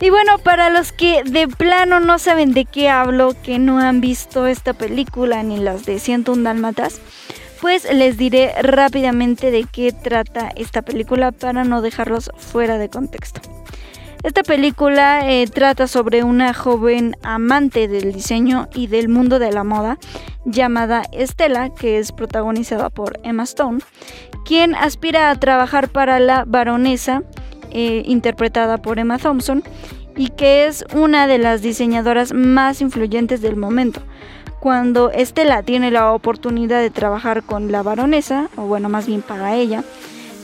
Y 0.00 0.10
bueno, 0.10 0.38
para 0.38 0.70
los 0.70 0.92
que 0.92 1.24
de 1.24 1.48
plano 1.48 1.98
no 1.98 2.18
saben 2.18 2.52
de 2.52 2.64
qué 2.64 2.88
hablo, 2.88 3.34
que 3.42 3.58
no 3.58 3.78
han 3.78 4.00
visto 4.00 4.46
esta 4.46 4.72
película 4.72 5.42
ni 5.42 5.58
las 5.58 5.86
de 5.86 5.98
101 5.98 6.44
Dálmatas, 6.44 7.00
pues 7.60 7.92
les 7.92 8.16
diré 8.16 8.54
rápidamente 8.62 9.50
de 9.50 9.64
qué 9.64 9.90
trata 9.92 10.50
esta 10.54 10.82
película 10.82 11.32
para 11.32 11.64
no 11.64 11.82
dejarlos 11.82 12.30
fuera 12.36 12.78
de 12.78 12.88
contexto. 12.88 13.40
Esta 14.22 14.42
película 14.42 15.30
eh, 15.30 15.46
trata 15.46 15.86
sobre 15.86 16.24
una 16.24 16.52
joven 16.52 17.16
amante 17.22 17.86
del 17.86 18.12
diseño 18.12 18.68
y 18.74 18.88
del 18.88 19.08
mundo 19.08 19.38
de 19.38 19.52
la 19.52 19.62
moda 19.62 19.98
llamada 20.44 21.02
Estela, 21.12 21.70
que 21.74 21.98
es 21.98 22.10
protagonizada 22.10 22.90
por 22.90 23.20
Emma 23.22 23.44
Stone, 23.44 23.80
quien 24.44 24.74
aspira 24.74 25.30
a 25.30 25.36
trabajar 25.36 25.88
para 25.88 26.18
la 26.18 26.44
baronesa 26.44 27.22
eh, 27.70 28.02
interpretada 28.06 28.78
por 28.78 28.98
Emma 28.98 29.18
Thompson, 29.18 29.62
y 30.16 30.30
que 30.30 30.66
es 30.66 30.84
una 30.94 31.26
de 31.26 31.38
las 31.38 31.62
diseñadoras 31.62 32.32
más 32.32 32.80
influyentes 32.80 33.40
del 33.40 33.56
momento. 33.56 34.00
Cuando 34.60 35.10
Estela 35.10 35.62
tiene 35.62 35.92
la 35.92 36.12
oportunidad 36.12 36.80
de 36.80 36.90
trabajar 36.90 37.44
con 37.44 37.70
la 37.70 37.82
baronesa, 37.82 38.50
o 38.56 38.62
bueno, 38.62 38.88
más 38.88 39.06
bien 39.06 39.22
para 39.22 39.54
ella, 39.54 39.84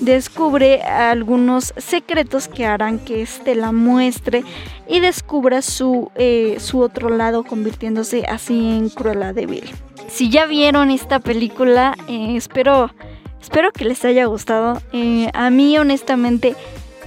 descubre 0.00 0.83
algunos 0.83 1.75
secretos 1.76 2.47
que 2.47 2.66
harán 2.66 3.00
que 3.00 3.23
Estela 3.23 3.73
muestre 3.73 4.45
y 4.88 5.00
descubra 5.00 5.62
su, 5.62 6.12
eh, 6.14 6.57
su 6.61 6.81
otro 6.81 7.09
lado, 7.09 7.43
convirtiéndose 7.43 8.25
así 8.28 8.54
en 8.54 8.90
Cruella 8.90 9.33
de 9.33 9.47
Vil. 9.47 9.71
Si 10.07 10.31
ya 10.31 10.47
vieron 10.47 10.90
esta 10.93 11.19
película, 11.19 11.97
eh, 12.09 12.37
espero 12.37 12.90
Espero 13.45 13.73
que 13.73 13.85
les 13.85 14.02
haya 14.07 14.25
gustado. 14.25 14.81
A 15.35 15.50
mí 15.50 15.76
honestamente 15.76 16.57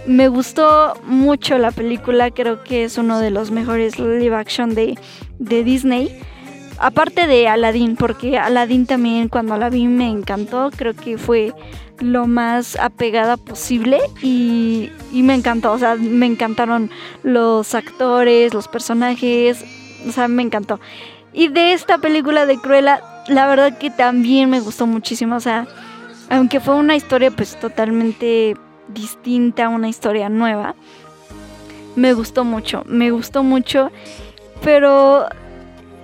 me 0.08 0.30
gustó 0.30 0.94
mucho 1.04 1.58
la 1.58 1.72
película, 1.72 2.32
creo 2.32 2.64
que 2.64 2.86
es 2.86 2.98
uno 2.98 3.20
de 3.20 3.30
los 3.30 3.52
mejores 3.52 4.00
live 4.00 4.36
action 4.36 4.74
de, 4.74 4.98
de 5.38 5.64
Disney. 5.64 6.18
Aparte 6.80 7.28
de 7.28 7.48
Aladdin, 7.48 7.96
porque 7.96 8.38
Aladdin 8.38 8.86
también 8.86 9.30
cuando 9.30 9.58
la 9.58 9.70
vi 9.70 9.88
me 9.88 10.08
encantó, 10.10 10.72
creo 10.76 10.96
que 10.96 11.18
fue 11.18 11.54
lo 12.00 12.28
más 12.28 12.76
apegada 12.76 13.36
posible 13.36 14.00
y, 14.22 14.92
y 15.12 15.24
me 15.24 15.34
encantó, 15.34 15.74
o 15.74 15.80
sea, 15.80 15.96
me 15.96 16.28
encantaron 16.28 16.92
los 17.24 17.74
actores, 17.74 18.54
los 18.54 18.68
personajes, 18.68 19.66
o 20.08 20.12
sea, 20.12 20.28
me 20.28 20.44
encantó. 20.44 20.80
Y 21.34 21.50
de 21.50 21.74
esta 21.74 21.98
película 21.98 22.46
de 22.46 22.58
Cruella, 22.58 23.02
la 23.28 23.48
verdad 23.48 23.78
que 23.78 23.90
también 23.90 24.50
me 24.50 24.60
gustó 24.60 24.86
muchísimo, 24.86 25.36
o 25.36 25.40
sea, 25.40 25.68
aunque 26.30 26.60
fue 26.60 26.76
una 26.76 26.96
historia 26.96 27.32
pues 27.32 27.60
totalmente 27.60 28.56
distinta, 28.88 29.70
una 29.70 29.90
historia 29.90 30.30
nueva, 30.30 30.76
me 31.96 32.14
gustó 32.14 32.44
mucho, 32.44 32.84
me 32.86 33.12
gustó 33.12 33.44
mucho, 33.44 33.92
pero 34.64 35.26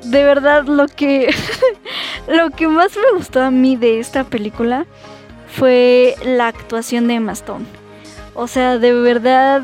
de 0.04 0.24
verdad 0.24 0.66
lo 0.66 0.88
que 0.88 1.34
lo 2.28 2.50
que 2.50 2.68
más 2.68 2.96
me 2.96 3.18
gustó 3.18 3.42
a 3.42 3.52
mí 3.52 3.76
de 3.76 4.00
esta 4.00 4.24
película 4.24 4.86
fue 5.48 6.16
la 6.26 6.48
actuación 6.48 7.08
de 7.08 7.16
Emma 7.16 7.34
Stone. 7.34 7.66
O 8.34 8.48
sea, 8.48 8.80
de 8.80 8.94
verdad 8.94 9.62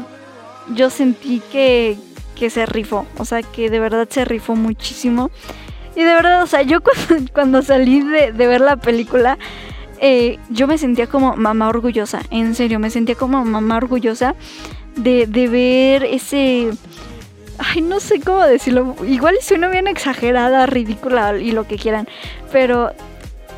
yo 0.76 0.90
sentí 0.90 1.42
que, 1.52 1.98
que 2.36 2.50
se 2.50 2.66
rifó, 2.66 3.06
o 3.18 3.26
sea, 3.26 3.42
que 3.42 3.70
de 3.70 3.80
verdad 3.80 4.08
se 4.10 4.24
rifó 4.26 4.56
muchísimo. 4.56 5.32
Y 5.96 6.04
de 6.04 6.14
verdad, 6.14 6.44
o 6.44 6.48
sea, 6.48 6.62
yo 6.62 6.82
cuando, 6.84 7.32
cuando 7.34 7.62
salí 7.64 8.02
de, 8.02 8.32
de, 8.32 8.48
ver 8.48 8.62
la 8.62 8.78
película, 8.78 9.38
eh, 10.01 10.39
yo 10.50 10.68
me 10.68 10.77
sentía 10.77 11.08
como 11.08 11.36
mamá 11.36 11.70
orgullosa, 11.70 12.22
en 12.32 12.56
serio, 12.56 12.79
me 12.79 12.89
sentía 12.89 13.15
como 13.15 13.44
mamá 13.46 13.77
orgullosa 13.77 14.36
de, 14.96 15.27
de 15.27 15.48
ver 15.48 16.03
ese 16.03 16.72
Ay, 17.60 17.82
no 17.82 18.00
sé 18.00 18.22
cómo 18.22 18.46
decirlo. 18.46 18.96
Igual 19.06 19.36
suena 19.41 19.68
bien 19.68 19.88
exagerada, 19.88 20.65
ridícula 20.65 21.38
y 21.38 21.51
lo 21.51 21.68
que 21.68 21.75
quieran. 21.75 22.08
Pero 22.51 22.91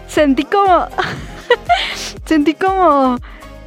sentí 0.07 0.43
como. 0.43 0.87
sentí 2.25 2.55
como. 2.55 3.19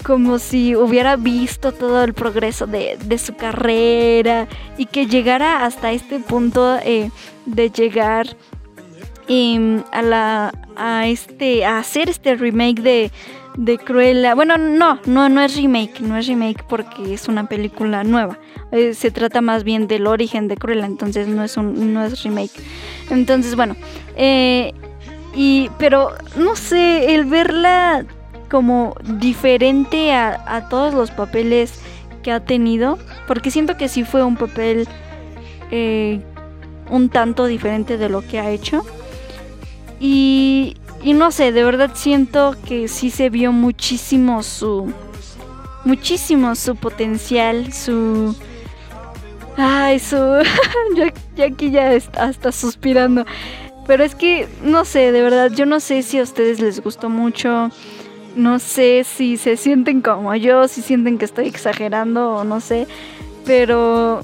Como 0.05 0.39
si 0.39 0.77
hubiera 0.77 1.17
visto 1.17 1.73
todo 1.73 2.05
el 2.05 2.13
progreso 2.13 2.67
de, 2.67 2.99
de 3.03 3.17
su 3.17 3.37
carrera 3.37 4.49
y 4.77 4.85
que 4.85 5.07
llegara 5.07 5.65
hasta 5.65 5.93
este 5.93 6.19
punto 6.19 6.77
eh, 6.83 7.11
de 7.47 7.71
llegar 7.71 8.37
eh, 9.29 9.83
a 9.93 10.03
la 10.03 10.53
a 10.77 11.07
este 11.07 11.65
a 11.65 11.79
hacer 11.79 12.09
este 12.09 12.35
remake 12.35 13.11
de 13.57 13.79
Cruella. 13.79 14.35
Bueno, 14.35 14.59
no, 14.59 14.99
no, 15.07 15.29
no 15.29 15.41
es 15.41 15.57
remake, 15.57 16.01
no 16.01 16.17
es 16.17 16.27
remake 16.27 16.65
porque 16.69 17.15
es 17.15 17.29
una 17.29 17.49
película 17.49 18.05
nueva. 18.05 18.39
Eh, 18.73 18.95
se 18.95 19.11
trata 19.11 19.41
más 19.41 19.65
bien 19.65 19.87
del 19.87 20.07
origen 20.07 20.49
de 20.49 20.57
Cruella, 20.57 20.87
entonces 20.87 21.29
no 21.29 21.45
es 21.45 21.57
un, 21.57 21.95
no 21.95 22.05
es 22.05 22.23
remake. 22.23 22.53
Entonces, 23.11 23.55
bueno, 23.55 23.77
eh, 24.17 24.73
y 25.35 25.71
pero 25.79 26.11
no 26.37 26.57
sé, 26.57 27.15
el 27.15 27.25
verla 27.25 28.05
como 28.51 28.95
diferente 29.19 30.13
a, 30.13 30.43
a, 30.47 30.69
todos 30.69 30.95
los 30.95 31.11
papeles 31.11 31.81
que 32.23 32.33
ha 32.33 32.41
tenido, 32.41 32.99
porque 33.27 33.51
siento 33.51 33.77
que 33.77 33.89
sí 33.89 34.05
fue 34.05 34.23
un 34.25 34.37
papel 34.37 34.89
eh, 35.71 36.21
un 36.91 37.09
tanto 37.09 37.47
diferente 37.47 37.97
de 37.97 38.09
lo 38.09 38.23
que 38.23 38.39
ha 38.39 38.51
hecho. 38.51 38.85
Y, 40.07 40.77
y 41.03 41.15
no 41.15 41.31
sé, 41.31 41.51
de 41.51 41.65
verdad 41.65 41.93
siento 41.95 42.55
que 42.67 42.89
sí 42.89 43.09
se 43.09 43.31
vio 43.31 43.53
muchísimo 43.53 44.43
su. 44.43 44.93
Muchísimo 45.87 46.55
su 46.57 46.77
potencial, 46.77 47.73
su. 47.73 48.37
Ay, 49.57 49.99
su. 49.99 50.17
ya, 51.37 51.47
aquí 51.47 51.71
ya 51.71 51.95
está 51.95 52.25
hasta 52.25 52.53
suspirando. 52.53 53.25
Pero 53.87 54.05
es 54.05 54.15
que, 54.15 54.47
no 54.63 54.85
sé, 54.85 55.11
de 55.11 55.23
verdad, 55.23 55.51
yo 55.53 55.65
no 55.65 55.81
sé 55.81 56.03
si 56.03 56.19
a 56.19 56.23
ustedes 56.23 56.61
les 56.61 56.83
gustó 56.83 57.09
mucho. 57.09 57.71
No 58.37 58.59
sé 58.59 59.05
si 59.05 59.39
se 59.39 59.57
sienten 59.57 60.03
como 60.03 60.35
yo, 60.35 60.69
si 60.69 60.83
sienten 60.83 61.17
que 61.17 61.25
estoy 61.25 61.47
exagerando 61.47 62.35
o 62.35 62.45
no 62.45 62.61
sé. 62.61 62.87
Pero 63.47 64.21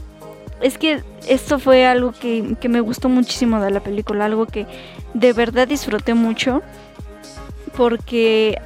es 0.60 0.76
que 0.76 1.02
esto 1.26 1.58
fue 1.58 1.86
algo 1.86 2.12
que, 2.12 2.54
que 2.60 2.68
me 2.68 2.82
gustó 2.82 3.08
muchísimo 3.08 3.62
de 3.62 3.70
la 3.70 3.80
película, 3.80 4.26
algo 4.26 4.44
que 4.44 4.66
de 5.14 5.32
verdad 5.32 5.68
disfruté 5.68 6.14
mucho 6.14 6.62
porque 7.76 8.60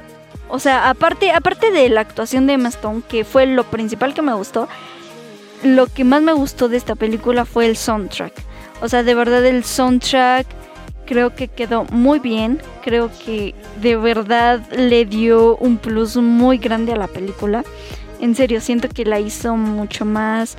o 0.47 0.59
sea, 0.59 0.89
aparte 0.89 1.31
aparte 1.31 1.71
de 1.71 1.89
la 1.89 2.01
actuación 2.01 2.47
de 2.47 2.53
Emma 2.53 2.69
Stone, 2.69 3.01
que 3.07 3.23
fue 3.23 3.45
lo 3.45 3.63
principal 3.63 4.13
que 4.13 4.21
me 4.21 4.33
gustó, 4.33 4.67
lo 5.63 5.87
que 5.87 6.03
más 6.03 6.21
me 6.21 6.33
gustó 6.33 6.69
de 6.69 6.77
esta 6.77 6.95
película 6.95 7.45
fue 7.45 7.65
el 7.65 7.77
soundtrack. 7.77 8.33
O 8.81 8.89
sea, 8.89 9.03
de 9.03 9.15
verdad 9.15 9.45
el 9.45 9.63
soundtrack 9.63 10.45
creo 11.05 11.33
que 11.35 11.47
quedó 11.47 11.85
muy 11.85 12.19
bien, 12.19 12.61
creo 12.83 13.09
que 13.25 13.55
de 13.81 13.95
verdad 13.95 14.61
le 14.71 15.05
dio 15.05 15.55
un 15.57 15.77
plus 15.77 16.17
muy 16.17 16.57
grande 16.57 16.93
a 16.93 16.97
la 16.97 17.07
película. 17.07 17.63
En 18.19 18.35
serio, 18.35 18.61
siento 18.61 18.89
que 18.89 19.05
la 19.05 19.19
hizo 19.19 19.55
mucho 19.55 20.05
más 20.05 20.57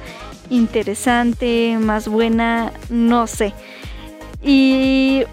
interesante, 0.51 1.79
más 1.81 2.09
buena, 2.09 2.73
no 2.91 3.27
sé. 3.27 3.55
Y 4.43 5.25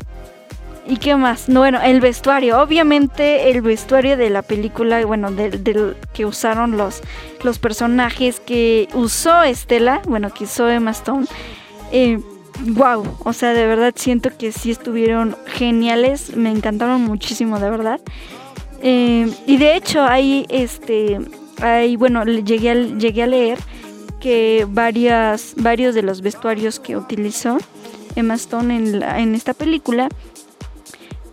¿Y 0.86 0.98
qué 0.98 1.15
más? 1.15 1.46
bueno, 1.48 1.80
el 1.82 2.02
vestuario. 2.02 2.62
Obviamente 2.62 3.50
el 3.50 3.62
vestuario 3.62 4.17
de 4.17 4.30
la 4.30 4.41
película, 4.41 5.06
bueno, 5.06 5.32
del, 5.32 5.96
que 6.13 6.26
usaron 6.26 6.78
los, 6.78 7.02
los 7.43 7.58
personajes 7.58 8.39
que 8.41 8.89
usó 8.93 9.43
Estela, 9.43 10.02
bueno, 10.06 10.34
que 10.34 10.43
usó 10.43 10.69
Emma 10.69 10.91
Stone. 10.91 11.26
Eh, 11.91 12.19
wow, 12.65 13.06
o 13.24 13.34
sea, 13.34 13.54
de 13.54 13.65
verdad 13.65 13.93
siento 13.96 14.30
que 14.38 14.52
sí 14.52 14.72
estuvieron 14.72 15.38
geniales. 15.46 16.36
Me 16.36 16.52
encantaron 16.52 17.02
muchísimo, 17.02 17.60
de 17.60 17.69
verdad. 17.69 18.02
Eh, 18.82 19.32
y 19.48 19.58
de 19.58 19.78
hecho, 19.78 20.04
hay 20.04 20.46
este. 20.50 21.19
Hay, 21.62 21.96
bueno, 21.96 22.26
llegué 22.26 22.72
a, 22.72 22.74
llegué 22.74 23.24
a 23.24 23.28
leer 23.28 23.58
que 24.19 24.65
varias, 24.69 25.54
varios 25.56 25.96
de 25.96 26.02
los 26.02 26.22
vestuarios 26.22 26.80
que 26.82 26.98
utilizó 26.98 27.58
Emma 28.15 28.34
Stone 28.34 28.76
en, 28.76 29.00
la, 29.00 29.19
en 29.19 29.34
esta 29.34 29.54
película 29.54 30.10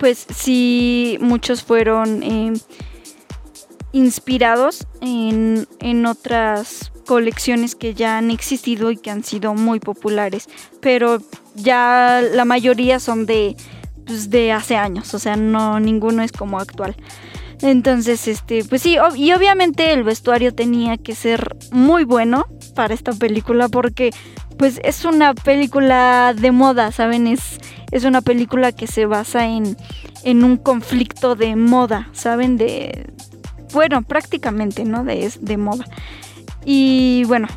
pues 0.01 0.25
sí, 0.35 1.19
muchos 1.21 1.61
fueron 1.61 2.23
eh, 2.23 2.53
inspirados 3.91 4.87
en, 4.99 5.67
en 5.79 6.07
otras 6.07 6.91
colecciones 7.05 7.75
que 7.75 7.93
ya 7.93 8.17
han 8.17 8.31
existido 8.31 8.89
y 8.89 8.97
que 8.97 9.11
han 9.11 9.23
sido 9.23 9.53
muy 9.53 9.79
populares, 9.79 10.49
pero 10.79 11.19
ya 11.53 12.19
la 12.33 12.45
mayoría 12.45 12.99
son 12.99 13.27
de, 13.27 13.55
pues 14.07 14.31
de 14.31 14.51
hace 14.51 14.75
años, 14.75 15.13
o 15.13 15.19
sea, 15.19 15.35
no 15.35 15.79
ninguno 15.79 16.23
es 16.23 16.31
como 16.31 16.57
actual. 16.59 16.95
Entonces, 17.61 18.27
este, 18.27 18.63
pues 18.63 18.81
sí, 18.81 18.97
y 19.15 19.33
obviamente 19.33 19.93
el 19.93 20.03
vestuario 20.03 20.53
tenía 20.53 20.97
que 20.97 21.13
ser 21.13 21.55
muy 21.71 22.05
bueno 22.05 22.47
para 22.75 22.93
esta 22.93 23.13
película 23.13 23.69
porque 23.69 24.11
pues 24.57 24.79
es 24.83 25.05
una 25.05 25.33
película 25.33 26.33
de 26.35 26.51
moda, 26.51 26.91
¿saben? 26.91 27.27
Es, 27.27 27.59
es 27.91 28.03
una 28.03 28.21
película 28.21 28.71
que 28.71 28.87
se 28.87 29.05
basa 29.05 29.47
en, 29.47 29.77
en 30.23 30.43
un 30.43 30.57
conflicto 30.57 31.35
de 31.35 31.55
moda, 31.55 32.09
¿saben? 32.13 32.57
De, 32.57 33.11
bueno, 33.73 34.01
prácticamente, 34.01 34.83
¿no? 34.83 35.03
De, 35.03 35.31
de 35.39 35.57
moda. 35.57 35.85
Y 36.65 37.23
bueno, 37.25 37.47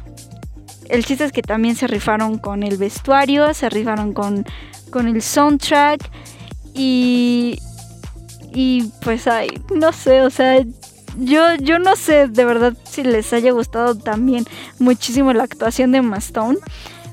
el 0.88 1.04
chiste 1.04 1.24
es 1.24 1.32
que 1.32 1.42
también 1.42 1.76
se 1.76 1.86
rifaron 1.86 2.38
con 2.38 2.62
el 2.62 2.76
vestuario, 2.76 3.52
se 3.54 3.68
rifaron 3.70 4.12
con, 4.12 4.44
con 4.90 5.08
el 5.08 5.22
soundtrack 5.22 6.10
y, 6.74 7.58
y 8.54 8.90
pues 9.02 9.26
ay, 9.26 9.60
no 9.74 9.92
sé, 9.92 10.22
o 10.22 10.30
sea, 10.30 10.64
yo, 11.18 11.54
yo 11.60 11.78
no 11.78 11.96
sé 11.96 12.28
de 12.28 12.44
verdad 12.44 12.74
si 12.84 13.02
les 13.02 13.32
haya 13.32 13.52
gustado 13.52 13.96
también 13.96 14.44
muchísimo 14.78 15.32
la 15.32 15.44
actuación 15.44 15.92
de 15.92 16.02
Mastone. 16.02 16.58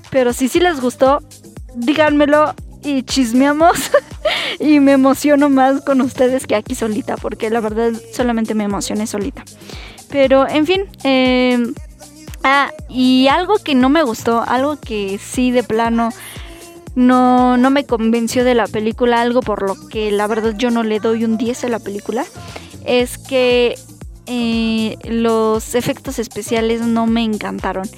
Pero 0.10 0.34
si 0.34 0.50
sí 0.50 0.60
les 0.60 0.82
gustó, 0.82 1.24
díganmelo 1.76 2.54
y 2.84 3.04
chismeamos. 3.04 3.92
y 4.60 4.80
me 4.80 4.94
emociono 4.94 5.50
más 5.50 5.82
con 5.82 6.02
ustedes 6.02 6.46
que 6.46 6.56
aquí 6.56 6.76
solita, 6.76 7.18
porque 7.18 7.50
la 7.50 7.60
verdad 7.60 7.92
solamente 8.14 8.54
me 8.54 8.66
emocioné 8.66 9.08
solita. 9.08 9.44
Pero 10.10 10.48
en 10.48 10.66
fin, 10.68 10.82
eh, 11.04 11.74
ah, 12.44 12.72
y 12.90 13.28
algo 13.30 13.56
que 13.64 13.74
no 13.74 13.90
me 13.90 14.04
gustó, 14.04 14.44
algo 14.46 14.78
que 14.78 15.18
sí 15.18 15.52
de 15.52 15.64
plano 15.64 16.10
no, 16.96 17.58
no 17.58 17.70
me 17.70 17.86
convenció 17.86 18.44
de 18.44 18.56
la 18.56 18.68
película, 18.68 19.22
algo 19.22 19.42
por 19.42 19.68
lo 19.68 19.76
que 19.88 20.12
la 20.12 20.28
verdad 20.28 20.56
yo 20.58 20.72
no 20.72 20.84
le 20.84 21.00
doy 21.00 21.24
un 21.24 21.38
10 21.38 21.66
a 21.66 21.70
la 21.70 21.80
película, 21.80 22.26
es 22.86 23.18
que 23.18 23.76
eh, 24.28 24.98
los 25.04 25.76
efectos 25.76 26.20
especiales 26.20 26.82
no 26.82 27.08
me 27.08 27.24
encantaron. 27.24 27.90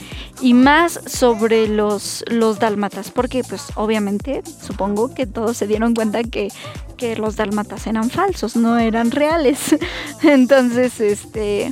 Y 0.41 0.53
más 0.53 0.99
sobre 1.05 1.67
los, 1.67 2.23
los 2.27 2.59
dálmatas, 2.59 3.11
porque 3.11 3.43
pues 3.43 3.67
obviamente 3.75 4.41
supongo 4.65 5.13
que 5.13 5.25
todos 5.25 5.57
se 5.57 5.67
dieron 5.67 5.93
cuenta 5.93 6.23
que, 6.23 6.49
que 6.97 7.15
los 7.15 7.35
dálmatas 7.35 7.87
eran 7.87 8.09
falsos, 8.09 8.55
no 8.55 8.77
eran 8.77 9.11
reales. 9.11 9.75
Entonces, 10.23 10.99
este, 10.99 11.71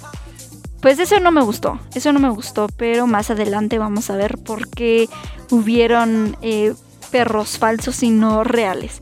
pues 0.82 1.00
eso 1.00 1.20
no 1.20 1.32
me 1.32 1.42
gustó, 1.42 1.80
eso 1.96 2.12
no 2.14 2.20
me 2.20 2.30
gustó, 2.30 2.68
pero 2.78 3.08
más 3.08 3.30
adelante 3.30 3.78
vamos 3.78 4.10
a 4.10 4.16
ver 4.16 4.38
por 4.38 4.70
qué 4.70 5.10
hubieron 5.50 6.38
eh, 6.42 6.74
perros 7.12 7.58
falsos 7.58 8.02
y 8.04 8.10
no 8.10 8.44
reales. 8.44 9.02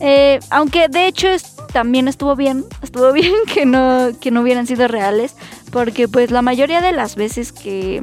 Eh, 0.00 0.40
aunque 0.50 0.88
de 0.88 1.06
hecho 1.06 1.28
también 1.72 2.08
estuvo 2.08 2.36
bien, 2.36 2.64
estuvo 2.82 3.12
bien 3.12 3.32
que 3.52 3.66
no, 3.66 4.10
que 4.20 4.30
no 4.30 4.42
hubieran 4.42 4.66
sido 4.66 4.88
reales, 4.88 5.34
porque 5.70 6.08
pues 6.08 6.30
la 6.30 6.42
mayoría 6.42 6.80
de 6.80 6.92
las 6.92 7.16
veces 7.16 7.52
que, 7.52 8.02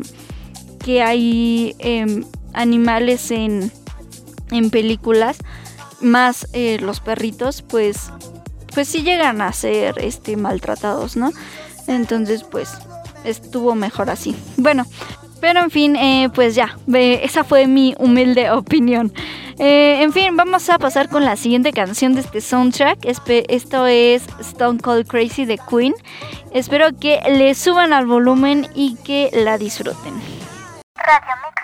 que 0.84 1.02
hay 1.02 1.76
em, 1.80 2.26
animales 2.54 3.32
en, 3.32 3.72
en 4.52 4.70
películas, 4.70 5.38
más 6.02 6.48
eh, 6.54 6.80
los 6.82 7.00
perritos, 7.00 7.62
pues, 7.62 8.12
pues 8.74 8.88
sí 8.88 9.04
llegan 9.04 9.42
a 9.42 9.54
ser 9.54 10.00
este, 10.00 10.36
maltratados, 10.38 11.16
¿no? 11.16 11.32
Entonces 11.88 12.44
pues 12.44 12.70
estuvo 13.24 13.76
mejor 13.76 14.10
así. 14.10 14.36
Bueno, 14.58 14.86
pero 15.42 15.60
en 15.60 15.72
fin, 15.72 15.96
eh, 15.96 16.30
pues 16.34 16.56
ya, 16.56 16.78
esa 16.94 17.44
fue 17.44 17.68
mi 17.68 17.96
humilde 17.98 18.52
opinión. 18.52 19.12
Eh, 19.58 20.02
en 20.02 20.14
fin, 20.14 20.38
vamos 20.38 20.70
a 20.70 20.80
pasar 20.80 21.10
con 21.10 21.26
la 21.26 21.36
siguiente 21.36 21.74
canción 21.74 22.14
de 22.14 22.22
este 22.22 22.40
soundtrack. 22.40 23.00
Esto 23.04 23.86
es 23.88 24.24
Stone 24.40 24.80
Cold 24.80 25.08
Crazy 25.08 25.46
de 25.46 25.58
Queen. 25.58 25.94
Espero 26.54 26.98
que 26.98 27.20
le 27.30 27.54
suban 27.56 27.92
al 27.94 28.06
volumen 28.06 28.68
y 28.76 28.96
que 29.04 29.30
la 29.34 29.58
disfruten. 29.58 30.14
Radio 30.96 31.61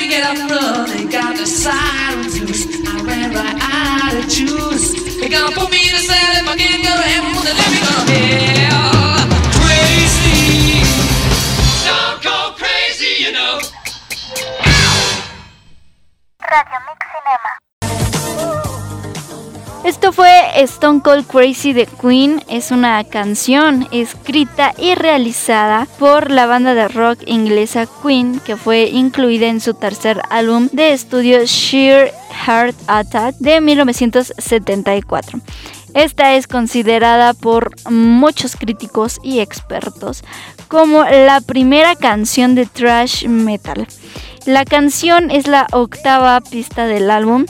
I 0.00 0.06
gotta 0.06 0.08
get 0.08 0.08
me, 0.08 0.08
get 0.08 0.24
up 0.24 0.36
and 0.38 0.50
run. 0.50 0.88
They 0.96 1.04
got 1.04 1.36
the 1.36 1.46
sirens 1.46 2.40
loose. 2.40 2.66
I 2.88 3.02
ran 3.04 3.34
right 3.34 3.58
out 3.60 4.14
of 4.16 4.28
juice. 4.30 4.92
They 5.20 5.28
gonna 5.28 5.54
put 5.54 5.70
me 5.70 5.88
in 5.88 5.94
a 5.94 5.98
cell 5.98 6.40
if 6.40 6.48
I 6.48 6.56
can't 6.56 6.82
go 6.82 6.96
to 6.96 7.02
heaven. 7.02 7.32
Well, 7.32 7.44
they 7.44 7.52
let 7.52 7.70
me 7.70 7.80
go 7.84 8.06
to 8.08 8.16
hell. 8.64 9.28
Crazy, 9.60 10.84
stone 11.84 12.16
cold 12.24 12.56
crazy, 12.56 13.24
you 13.24 13.32
know. 13.32 13.60
Radio 16.48 16.78
Mix 16.88 17.00
Cinema. 17.12 17.69
Esto 19.90 20.12
fue 20.12 20.30
Stone 20.54 21.00
Cold 21.02 21.26
Crazy 21.26 21.72
de 21.72 21.84
Queen. 21.84 22.44
Es 22.48 22.70
una 22.70 23.02
canción 23.02 23.88
escrita 23.90 24.72
y 24.78 24.94
realizada 24.94 25.88
por 25.98 26.30
la 26.30 26.46
banda 26.46 26.74
de 26.74 26.86
rock 26.86 27.18
inglesa 27.26 27.88
Queen, 28.00 28.38
que 28.38 28.56
fue 28.56 28.84
incluida 28.84 29.48
en 29.48 29.60
su 29.60 29.74
tercer 29.74 30.22
álbum 30.30 30.68
de 30.70 30.92
estudio 30.92 31.44
Sheer 31.44 32.14
Heart 32.46 32.76
Attack 32.86 33.34
de 33.40 33.60
1974. 33.60 35.40
Esta 35.94 36.36
es 36.36 36.46
considerada 36.46 37.34
por 37.34 37.72
muchos 37.90 38.54
críticos 38.54 39.18
y 39.24 39.40
expertos 39.40 40.22
como 40.68 41.02
la 41.02 41.40
primera 41.40 41.96
canción 41.96 42.54
de 42.54 42.66
thrash 42.66 43.26
metal. 43.26 43.88
La 44.46 44.64
canción 44.64 45.32
es 45.32 45.48
la 45.48 45.66
octava 45.72 46.40
pista 46.40 46.86
del 46.86 47.10
álbum 47.10 47.44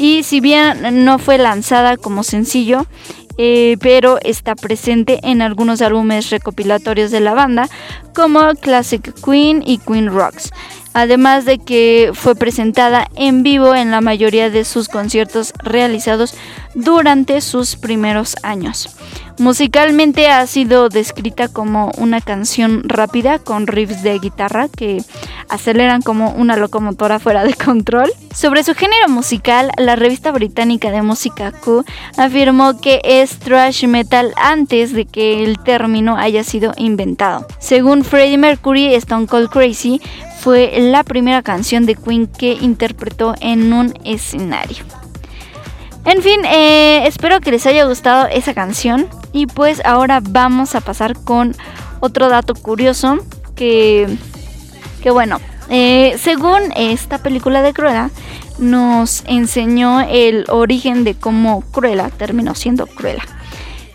y 0.00 0.22
si 0.22 0.40
bien 0.40 1.04
no 1.04 1.18
fue 1.18 1.36
lanzada 1.36 1.98
como 1.98 2.24
sencillo, 2.24 2.86
eh, 3.36 3.76
pero 3.80 4.18
está 4.22 4.54
presente 4.54 5.20
en 5.22 5.42
algunos 5.42 5.82
álbumes 5.82 6.30
recopilatorios 6.30 7.10
de 7.10 7.20
la 7.20 7.34
banda 7.34 7.68
como 8.14 8.54
Classic 8.54 9.12
Queen 9.22 9.62
y 9.64 9.76
Queen 9.76 10.06
Rocks. 10.06 10.52
Además 10.92 11.44
de 11.44 11.58
que 11.58 12.10
fue 12.14 12.34
presentada 12.34 13.06
en 13.16 13.42
vivo 13.42 13.74
en 13.74 13.90
la 13.90 14.00
mayoría 14.00 14.50
de 14.50 14.64
sus 14.64 14.88
conciertos 14.88 15.52
realizados 15.62 16.34
durante 16.74 17.40
sus 17.40 17.76
primeros 17.76 18.36
años. 18.42 18.96
Musicalmente 19.40 20.28
ha 20.28 20.46
sido 20.46 20.90
descrita 20.90 21.48
como 21.48 21.90
una 21.96 22.20
canción 22.20 22.82
rápida 22.84 23.38
con 23.38 23.66
riffs 23.66 24.02
de 24.02 24.18
guitarra 24.18 24.68
que 24.68 25.02
aceleran 25.48 26.02
como 26.02 26.32
una 26.32 26.56
locomotora 26.56 27.18
fuera 27.18 27.42
de 27.44 27.54
control. 27.54 28.12
Sobre 28.34 28.62
su 28.64 28.74
género 28.74 29.08
musical, 29.08 29.70
la 29.78 29.96
revista 29.96 30.30
británica 30.30 30.90
de 30.90 31.00
música 31.00 31.52
Q 31.52 31.86
afirmó 32.18 32.80
que 32.82 33.00
es 33.02 33.38
thrash 33.38 33.86
metal 33.86 34.34
antes 34.36 34.92
de 34.92 35.06
que 35.06 35.42
el 35.42 35.58
término 35.58 36.18
haya 36.18 36.44
sido 36.44 36.74
inventado. 36.76 37.46
Según 37.58 38.04
Freddie 38.04 38.36
Mercury, 38.36 38.94
Stone 38.94 39.26
Cold 39.26 39.48
Crazy 39.48 40.02
fue 40.40 40.72
la 40.80 41.04
primera 41.04 41.42
canción 41.42 41.84
de 41.84 41.94
Queen 41.94 42.26
que 42.26 42.52
interpretó 42.54 43.34
en 43.40 43.72
un 43.74 43.94
escenario. 44.04 44.84
En 46.06 46.22
fin, 46.22 46.40
eh, 46.46 47.06
espero 47.06 47.40
que 47.40 47.50
les 47.50 47.66
haya 47.66 47.84
gustado 47.84 48.26
esa 48.26 48.54
canción. 48.54 49.06
Y 49.32 49.46
pues 49.46 49.82
ahora 49.84 50.20
vamos 50.22 50.74
a 50.74 50.80
pasar 50.80 51.14
con 51.22 51.54
otro 52.00 52.30
dato 52.30 52.54
curioso 52.54 53.18
que, 53.54 54.08
que 55.02 55.10
bueno, 55.10 55.38
eh, 55.68 56.16
según 56.18 56.72
esta 56.74 57.18
película 57.18 57.62
de 57.62 57.74
Cruella, 57.74 58.10
nos 58.58 59.22
enseñó 59.26 60.00
el 60.00 60.46
origen 60.48 61.04
de 61.04 61.14
cómo 61.14 61.60
Cruella 61.70 62.08
terminó 62.08 62.54
siendo 62.54 62.86
Cruella. 62.86 63.22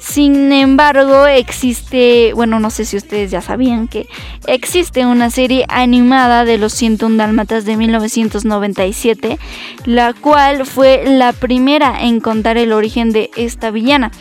Sin 0.07 0.51
embargo, 0.51 1.25
existe, 1.25 2.31
bueno, 2.35 2.59
no 2.59 2.69
sé 2.69 2.85
si 2.85 2.95
ustedes 2.95 3.31
ya 3.31 3.41
sabían 3.41 3.87
que 3.87 4.07
existe 4.45 5.03
una 5.03 5.31
serie 5.31 5.65
animada 5.67 6.45
de 6.45 6.59
los 6.59 6.73
101 6.73 7.17
Dálmatas 7.17 7.65
de 7.65 7.75
1997, 7.75 9.39
la 9.85 10.13
cual 10.13 10.67
fue 10.67 11.03
la 11.07 11.33
primera 11.33 12.03
en 12.03 12.21
contar 12.21 12.55
el 12.57 12.71
origen 12.71 13.11
de 13.11 13.31
esta 13.35 13.71
villana, 13.71 14.11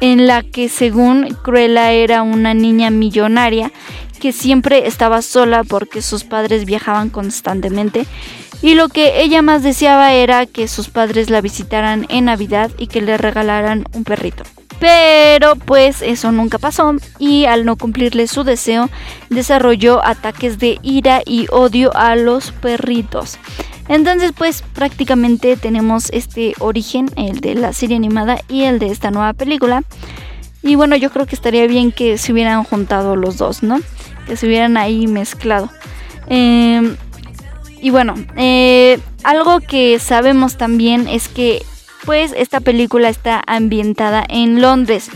en 0.00 0.28
la 0.28 0.44
que 0.44 0.68
según 0.68 1.36
Cruella 1.42 1.90
era 1.90 2.22
una 2.22 2.54
niña 2.54 2.90
millonaria 2.90 3.72
que 4.20 4.30
siempre 4.30 4.86
estaba 4.86 5.22
sola 5.22 5.64
porque 5.64 6.02
sus 6.02 6.22
padres 6.22 6.64
viajaban 6.64 7.10
constantemente 7.10 8.06
y 8.62 8.74
lo 8.74 8.88
que 8.88 9.20
ella 9.22 9.42
más 9.42 9.64
deseaba 9.64 10.12
era 10.12 10.46
que 10.46 10.68
sus 10.68 10.88
padres 10.88 11.30
la 11.30 11.40
visitaran 11.40 12.06
en 12.10 12.26
Navidad 12.26 12.70
y 12.78 12.86
que 12.86 13.02
le 13.02 13.18
regalaran 13.18 13.84
un 13.92 14.04
perrito. 14.04 14.44
Pero 14.82 15.54
pues 15.54 16.02
eso 16.02 16.32
nunca 16.32 16.58
pasó 16.58 16.96
y 17.20 17.44
al 17.44 17.64
no 17.64 17.76
cumplirle 17.76 18.26
su 18.26 18.42
deseo 18.42 18.90
desarrolló 19.30 20.04
ataques 20.04 20.58
de 20.58 20.80
ira 20.82 21.22
y 21.24 21.46
odio 21.52 21.94
a 21.94 22.16
los 22.16 22.50
perritos. 22.50 23.38
Entonces 23.86 24.32
pues 24.36 24.62
prácticamente 24.74 25.56
tenemos 25.56 26.10
este 26.10 26.54
origen, 26.58 27.08
el 27.14 27.38
de 27.38 27.54
la 27.54 27.72
serie 27.72 27.94
animada 27.94 28.40
y 28.48 28.64
el 28.64 28.80
de 28.80 28.88
esta 28.88 29.12
nueva 29.12 29.34
película. 29.34 29.84
Y 30.64 30.74
bueno, 30.74 30.96
yo 30.96 31.12
creo 31.12 31.26
que 31.26 31.36
estaría 31.36 31.68
bien 31.68 31.92
que 31.92 32.18
se 32.18 32.32
hubieran 32.32 32.64
juntado 32.64 33.14
los 33.14 33.38
dos, 33.38 33.62
¿no? 33.62 33.78
Que 34.26 34.36
se 34.36 34.48
hubieran 34.48 34.76
ahí 34.76 35.06
mezclado. 35.06 35.70
Em, 36.26 36.96
y 37.80 37.90
bueno, 37.90 38.14
eh, 38.36 38.98
algo 39.22 39.60
que 39.60 40.00
sabemos 40.00 40.56
también 40.56 41.06
es 41.06 41.28
que 41.28 41.62
pues 42.04 42.32
esta 42.36 42.60
película 42.60 43.08
está 43.08 43.42
ambientada 43.46 44.24
en 44.28 44.60
Londres 44.60 45.10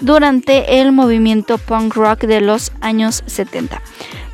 durante 0.00 0.80
el 0.80 0.92
movimiento 0.92 1.58
punk 1.58 1.94
rock 1.94 2.20
de 2.20 2.40
los 2.40 2.72
años 2.80 3.22
70. 3.26 3.82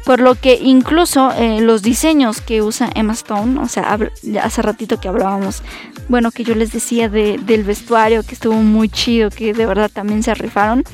Por 0.05 0.21
lo 0.21 0.35
que 0.35 0.59
incluso 0.63 1.33
eh, 1.33 1.63
los 1.63 1.83
diseños 1.83 2.43
que 2.43 2.61
usa 2.61 2.91
Emma 2.95 3.15
Stone, 3.15 3.59
o 3.59 3.69
sea, 3.69 3.99
hace 4.43 4.63
ratito 4.63 5.01
que 5.01 5.09
hablábamos, 5.09 5.63
bueno, 6.09 6.31
que 6.31 6.45
yo 6.45 6.55
les 6.55 6.73
decía 6.73 7.09
del 7.09 7.65
vestuario, 7.65 8.23
que 8.23 8.35
estuvo 8.35 8.57
muy 8.57 8.91
chido, 8.91 9.31
que 9.31 9.55
de 9.55 9.65
verdad 9.65 9.91
también 9.91 10.23
se 10.23 10.35
rifaron, 10.35 10.85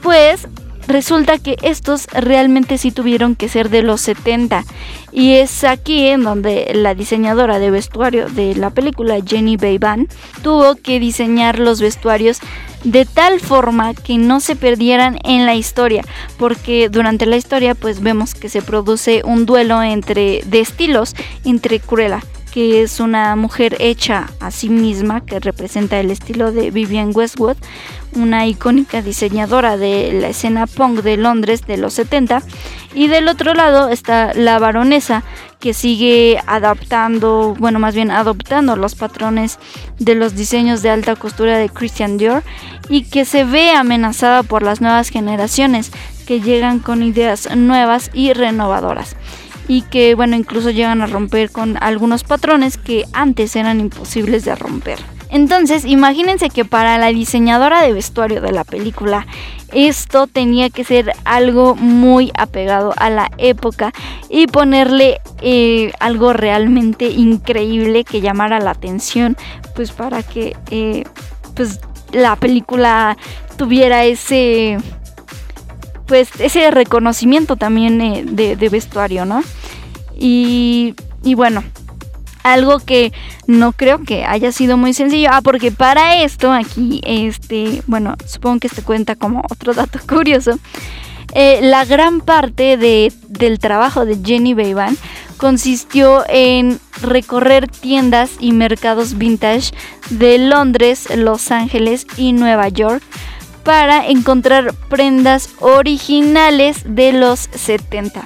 pues 0.00 0.46
resulta 0.86 1.38
que 1.38 1.56
estos 1.62 2.06
realmente 2.12 2.78
sí 2.78 2.90
tuvieron 2.90 3.34
que 3.36 3.48
ser 3.48 3.70
de 3.70 3.82
los 3.82 4.00
70 4.00 4.64
y 5.12 5.34
es 5.34 5.64
aquí 5.64 6.08
en 6.08 6.22
donde 6.22 6.72
la 6.74 6.94
diseñadora 6.94 7.58
de 7.58 7.70
vestuario 7.70 8.28
de 8.28 8.54
la 8.54 8.70
película 8.70 9.18
Jenny 9.24 9.56
Bayban 9.56 10.08
tuvo 10.42 10.76
que 10.76 11.00
diseñar 11.00 11.58
los 11.58 11.80
vestuarios 11.80 12.38
de 12.84 13.04
tal 13.04 13.40
forma 13.40 13.94
que 13.94 14.18
no 14.18 14.40
se 14.40 14.54
perdieran 14.54 15.18
en 15.24 15.44
la 15.44 15.56
historia, 15.56 16.04
porque 16.38 16.88
durante 16.88 17.26
la 17.26 17.36
historia 17.36 17.74
pues 17.74 18.00
vemos 18.00 18.34
que 18.34 18.48
se 18.48 18.62
produce 18.62 19.22
un 19.24 19.46
duelo 19.46 19.82
entre 19.82 20.42
de 20.46 20.60
estilos 20.60 21.14
entre 21.44 21.80
Cruella 21.80 22.22
que 22.56 22.80
es 22.80 23.00
una 23.00 23.36
mujer 23.36 23.76
hecha 23.80 24.30
a 24.40 24.50
sí 24.50 24.70
misma, 24.70 25.20
que 25.20 25.40
representa 25.40 26.00
el 26.00 26.10
estilo 26.10 26.52
de 26.52 26.70
Vivian 26.70 27.10
Westwood, 27.14 27.58
una 28.14 28.46
icónica 28.46 29.02
diseñadora 29.02 29.76
de 29.76 30.18
la 30.18 30.28
escena 30.28 30.66
punk 30.66 31.02
de 31.02 31.18
Londres 31.18 31.66
de 31.66 31.76
los 31.76 31.92
70. 31.92 32.42
Y 32.94 33.08
del 33.08 33.28
otro 33.28 33.52
lado 33.52 33.90
está 33.90 34.32
la 34.32 34.58
baronesa, 34.58 35.22
que 35.60 35.74
sigue 35.74 36.40
adaptando, 36.46 37.54
bueno, 37.58 37.78
más 37.78 37.94
bien 37.94 38.10
adoptando 38.10 38.74
los 38.74 38.94
patrones 38.94 39.58
de 39.98 40.14
los 40.14 40.34
diseños 40.34 40.80
de 40.80 40.88
alta 40.88 41.14
costura 41.14 41.58
de 41.58 41.68
Christian 41.68 42.16
Dior 42.16 42.42
y 42.88 43.02
que 43.02 43.26
se 43.26 43.44
ve 43.44 43.72
amenazada 43.72 44.42
por 44.44 44.62
las 44.62 44.80
nuevas 44.80 45.10
generaciones 45.10 45.92
que 46.26 46.40
llegan 46.40 46.78
con 46.78 47.02
ideas 47.02 47.54
nuevas 47.54 48.08
y 48.14 48.32
renovadoras 48.32 49.14
y 49.68 49.82
que 49.82 50.14
bueno 50.14 50.36
incluso 50.36 50.70
llegan 50.70 51.02
a 51.02 51.06
romper 51.06 51.50
con 51.50 51.76
algunos 51.82 52.24
patrones 52.24 52.78
que 52.78 53.04
antes 53.12 53.56
eran 53.56 53.80
imposibles 53.80 54.44
de 54.44 54.54
romper. 54.54 54.98
Entonces 55.28 55.84
imagínense 55.84 56.50
que 56.50 56.64
para 56.64 56.98
la 56.98 57.08
diseñadora 57.08 57.82
de 57.82 57.92
vestuario 57.92 58.40
de 58.40 58.52
la 58.52 58.64
película 58.64 59.26
esto 59.72 60.28
tenía 60.28 60.70
que 60.70 60.84
ser 60.84 61.12
algo 61.24 61.74
muy 61.74 62.30
apegado 62.36 62.94
a 62.96 63.10
la 63.10 63.30
época 63.36 63.92
y 64.28 64.46
ponerle 64.46 65.20
eh, 65.42 65.92
algo 65.98 66.32
realmente 66.32 67.06
increíble 67.06 68.04
que 68.04 68.20
llamara 68.20 68.60
la 68.60 68.70
atención 68.70 69.36
pues 69.74 69.90
para 69.90 70.22
que 70.22 70.56
eh, 70.70 71.04
pues 71.54 71.80
la 72.12 72.36
película 72.36 73.16
tuviera 73.56 74.04
ese 74.04 74.78
pues 76.06 76.28
ese 76.38 76.70
reconocimiento 76.70 77.56
también 77.56 78.00
eh, 78.00 78.24
de, 78.26 78.68
vestuario, 78.68 79.24
¿no? 79.24 79.42
Y, 80.18 80.94
bueno, 81.34 81.62
algo 82.42 82.78
que 82.78 83.12
no 83.46 83.72
creo 83.72 84.02
que 84.02 84.24
haya 84.24 84.52
sido 84.52 84.76
muy 84.76 84.94
sencillo. 84.94 85.28
Ah, 85.32 85.40
porque 85.42 85.72
para 85.72 86.22
esto 86.22 86.52
aquí, 86.52 87.00
este, 87.04 87.82
bueno, 87.86 88.14
supongo 88.24 88.60
que 88.60 88.68
este 88.68 88.82
cuenta 88.82 89.16
como 89.16 89.42
otro 89.50 89.74
dato 89.74 89.98
curioso. 90.08 90.58
Eh, 91.34 91.58
la 91.60 91.84
gran 91.84 92.20
parte 92.20 92.76
de, 92.76 93.12
del 93.28 93.58
trabajo 93.58 94.06
de 94.06 94.16
Jenny 94.24 94.54
Bayban 94.54 94.96
consistió 95.36 96.24
en 96.28 96.80
recorrer 97.02 97.68
tiendas 97.68 98.30
y 98.40 98.52
mercados 98.52 99.18
vintage 99.18 99.72
de 100.08 100.38
Londres, 100.38 101.08
Los 101.14 101.50
Ángeles 101.50 102.06
y 102.16 102.32
Nueva 102.32 102.68
York 102.68 103.02
para 103.66 104.06
encontrar 104.06 104.74
prendas 104.88 105.50
originales 105.58 106.82
de 106.86 107.12
los 107.12 107.48
70. 107.52 108.24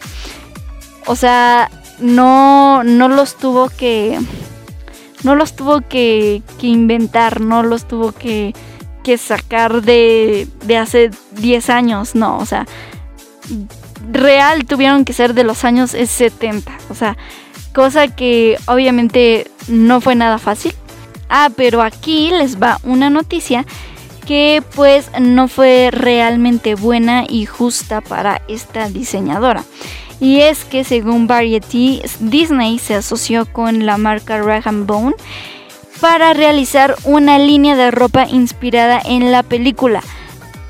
O 1.06 1.16
sea, 1.16 1.70
no, 1.98 2.84
no 2.84 3.08
los 3.08 3.36
tuvo 3.38 3.70
que. 3.70 4.20
No 5.22 5.34
los 5.34 5.56
tuvo 5.56 5.80
que, 5.80 6.42
inventar, 6.60 7.40
no 7.40 7.62
los 7.62 7.88
tuvo 7.88 8.12
que, 8.12 8.54
que 9.02 9.16
sacar 9.16 9.80
de, 9.80 10.46
de 10.66 10.76
hace 10.76 11.10
10 11.32 11.70
años, 11.70 12.14
no, 12.14 12.38
o 12.38 12.46
sea, 12.46 12.66
real 14.10 14.64
tuvieron 14.64 15.04
que 15.04 15.12
ser 15.12 15.34
de 15.34 15.44
los 15.44 15.64
años 15.64 15.90
70, 15.90 16.72
o 16.88 16.94
sea, 16.94 17.18
cosa 17.74 18.08
que 18.08 18.56
obviamente 18.66 19.50
no 19.68 20.00
fue 20.00 20.14
nada 20.14 20.38
fácil. 20.38 20.74
Ah, 21.28 21.50
pero 21.54 21.82
aquí 21.82 22.30
les 22.30 22.60
va 22.60 22.80
una 22.82 23.10
noticia 23.10 23.66
que 24.30 24.62
pues 24.76 25.10
no 25.20 25.48
fue 25.48 25.88
realmente 25.90 26.76
buena 26.76 27.24
y 27.28 27.46
justa 27.46 28.00
para 28.00 28.40
esta 28.46 28.88
diseñadora. 28.88 29.64
Y 30.20 30.42
es 30.42 30.64
que 30.64 30.84
según 30.84 31.26
Variety, 31.26 32.00
Disney 32.20 32.78
se 32.78 32.94
asoció 32.94 33.44
con 33.44 33.86
la 33.86 33.98
marca 33.98 34.40
Rag 34.40 34.72
Bone 34.86 35.16
para 36.00 36.32
realizar 36.32 36.94
una 37.02 37.40
línea 37.40 37.74
de 37.74 37.90
ropa 37.90 38.24
inspirada 38.24 39.02
en 39.04 39.32
la 39.32 39.42
película, 39.42 40.00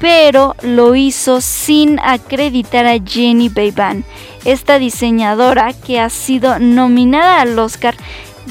pero 0.01 0.57
lo 0.63 0.95
hizo 0.95 1.43
sin 1.43 2.01
acreditar 2.01 2.87
a 2.87 2.99
Jenny 2.99 3.51
Bayban, 3.51 4.07
esta 4.47 4.79
diseñadora 4.79 5.75
que 5.75 6.01
ha 6.01 6.09
sido 6.09 6.59
nominada 6.59 7.43
al 7.43 7.59
Oscar 7.59 7.95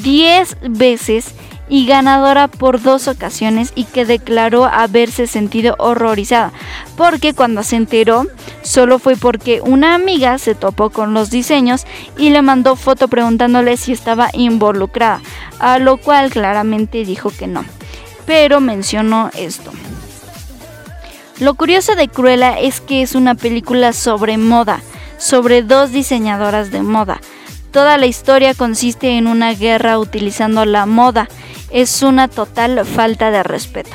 10 0.03 0.57
veces 0.69 1.33
y 1.69 1.85
ganadora 1.85 2.47
por 2.47 2.81
dos 2.81 3.07
ocasiones 3.07 3.71
y 3.75 3.85
que 3.85 4.05
declaró 4.05 4.65
haberse 4.65 5.27
sentido 5.27 5.75
horrorizada, 5.77 6.51
porque 6.97 7.33
cuando 7.33 7.63
se 7.63 7.75
enteró 7.75 8.25
solo 8.63 8.99
fue 8.99 9.15
porque 9.15 9.61
una 9.61 9.93
amiga 9.93 10.37
se 10.39 10.55
topó 10.55 10.89
con 10.89 11.13
los 11.13 11.29
diseños 11.29 11.85
y 12.17 12.31
le 12.31 12.41
mandó 12.41 12.75
foto 12.75 13.07
preguntándole 13.07 13.77
si 13.77 13.93
estaba 13.93 14.29
involucrada, 14.33 15.21
a 15.59 15.79
lo 15.79 15.97
cual 15.97 16.31
claramente 16.31 17.05
dijo 17.05 17.29
que 17.29 17.47
no, 17.47 17.63
pero 18.25 18.59
mencionó 18.59 19.29
esto. 19.35 19.71
Lo 21.39 21.53
curioso 21.53 21.95
de 21.95 22.09
Cruella 22.09 22.59
es 22.59 22.81
que 22.81 23.01
es 23.01 23.15
una 23.15 23.33
película 23.33 23.93
sobre 23.93 24.37
moda, 24.37 24.81
sobre 25.17 25.61
dos 25.61 25.91
diseñadoras 25.91 26.69
de 26.69 26.81
moda. 26.81 27.21
Toda 27.71 27.97
la 27.97 28.07
historia 28.07 28.55
consiste 28.55 29.17
en 29.17 29.27
una 29.27 29.53
guerra 29.53 29.99
utilizando 29.99 30.65
la 30.65 30.85
moda 30.85 31.29
es 31.71 32.01
una 32.01 32.27
total 32.27 32.85
falta 32.85 33.31
de 33.31 33.43
respeto. 33.43 33.91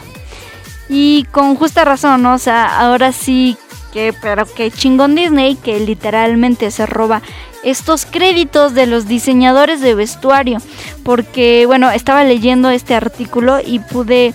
Y 0.88 1.24
con 1.32 1.56
justa 1.56 1.84
razón, 1.84 2.22
¿no? 2.22 2.34
O 2.34 2.38
sea, 2.38 2.80
ahora 2.80 3.12
sí 3.12 3.56
que, 3.92 4.14
pero 4.20 4.44
que 4.46 4.70
chingón 4.70 5.14
Disney 5.14 5.56
que 5.56 5.80
literalmente 5.80 6.70
se 6.70 6.84
roba 6.86 7.22
estos 7.62 8.04
créditos 8.04 8.74
de 8.74 8.86
los 8.86 9.08
diseñadores 9.08 9.80
de 9.80 9.94
vestuario. 9.94 10.58
Porque, 11.02 11.64
bueno, 11.66 11.90
estaba 11.90 12.24
leyendo 12.24 12.70
este 12.70 12.94
artículo 12.94 13.58
y 13.64 13.78
pude 13.78 14.34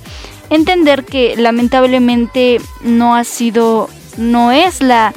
entender 0.49 1.06
que 1.06 1.36
lamentablemente 1.38 2.60
no 2.82 3.15
ha 3.15 3.23
sido, 3.23 3.89
no 4.17 4.52
es 4.52 4.82
la, 4.82 5.13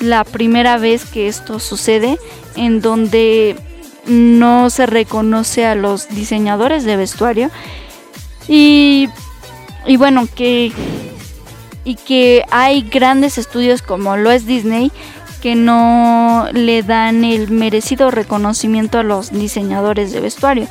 la 0.00 0.24
primera 0.24 0.76
vez 0.76 1.06
que 1.06 1.26
esto 1.28 1.58
sucede 1.58 2.18
en 2.56 2.80
donde 2.82 3.56
no 4.06 4.70
se 4.70 4.86
reconoce 4.86 5.66
a 5.66 5.74
los 5.74 6.08
diseñadores 6.08 6.84
de 6.84 6.96
vestuario. 6.96 7.50
Y, 8.48 9.08
y 9.86 9.96
bueno, 9.96 10.28
que, 10.34 10.72
y 11.84 11.94
que 11.96 12.44
hay 12.50 12.82
grandes 12.82 13.38
estudios 13.38 13.82
como 13.82 14.16
lo 14.16 14.30
es 14.30 14.46
Disney 14.46 14.92
que 15.44 15.56
no 15.56 16.46
le 16.54 16.82
dan 16.82 17.22
el 17.22 17.50
merecido 17.50 18.10
reconocimiento 18.10 18.98
a 18.98 19.02
los 19.02 19.30
diseñadores 19.30 20.10
de 20.10 20.20
vestuario. 20.20 20.68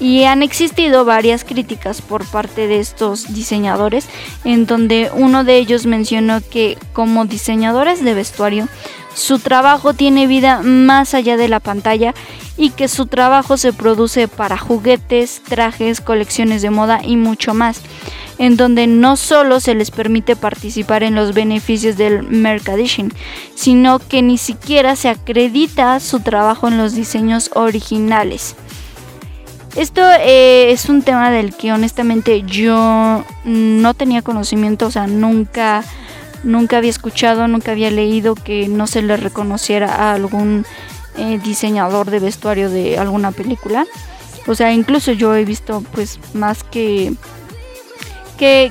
Y 0.00 0.24
han 0.24 0.42
existido 0.42 1.04
varias 1.04 1.44
críticas 1.44 2.02
por 2.02 2.26
parte 2.26 2.66
de 2.66 2.80
estos 2.80 3.32
diseñadores, 3.32 4.08
en 4.44 4.66
donde 4.66 5.10
uno 5.14 5.44
de 5.44 5.56
ellos 5.56 5.86
mencionó 5.86 6.40
que 6.40 6.76
como 6.92 7.24
diseñadores 7.26 8.02
de 8.02 8.14
vestuario, 8.14 8.68
su 9.14 9.38
trabajo 9.38 9.94
tiene 9.94 10.26
vida 10.26 10.60
más 10.62 11.14
allá 11.14 11.36
de 11.36 11.48
la 11.48 11.60
pantalla 11.60 12.14
y 12.56 12.70
que 12.70 12.88
su 12.88 13.06
trabajo 13.06 13.56
se 13.56 13.72
produce 13.72 14.28
para 14.28 14.58
juguetes, 14.58 15.40
trajes, 15.48 16.00
colecciones 16.00 16.62
de 16.62 16.70
moda 16.70 17.00
y 17.02 17.16
mucho 17.16 17.54
más, 17.54 17.80
en 18.38 18.56
donde 18.56 18.88
no 18.88 19.16
solo 19.16 19.60
se 19.60 19.74
les 19.74 19.92
permite 19.92 20.34
participar 20.34 21.04
en 21.04 21.14
los 21.14 21.32
beneficios 21.32 21.96
del 21.96 22.24
merchandising, 22.24 23.12
sino 23.54 24.00
que 24.00 24.22
ni 24.22 24.38
siquiera 24.38 24.96
se 24.96 25.08
acredita 25.08 26.00
su 26.00 26.20
trabajo 26.20 26.66
en 26.66 26.78
los 26.78 26.94
diseños 26.94 27.50
originales. 27.54 28.56
Esto 29.76 30.02
eh, 30.20 30.70
es 30.70 30.88
un 30.88 31.02
tema 31.02 31.32
del 31.32 31.52
que 31.52 31.72
honestamente 31.72 32.42
yo 32.42 33.24
no 33.44 33.94
tenía 33.94 34.22
conocimiento, 34.22 34.86
o 34.86 34.90
sea, 34.92 35.08
nunca, 35.08 35.82
nunca 36.44 36.76
había 36.76 36.90
escuchado, 36.90 37.48
nunca 37.48 37.72
había 37.72 37.90
leído 37.90 38.36
que 38.36 38.68
no 38.68 38.86
se 38.86 39.02
le 39.02 39.16
reconociera 39.16 39.92
a 39.92 40.12
algún 40.12 40.64
eh, 41.16 41.40
diseñador 41.42 42.10
de 42.10 42.20
vestuario 42.20 42.70
de 42.70 42.98
alguna 42.98 43.32
película. 43.32 43.84
O 44.46 44.54
sea, 44.54 44.72
incluso 44.72 45.10
yo 45.10 45.34
he 45.34 45.44
visto 45.44 45.82
pues 45.92 46.20
más 46.34 46.62
que, 46.62 47.12
que, 48.38 48.70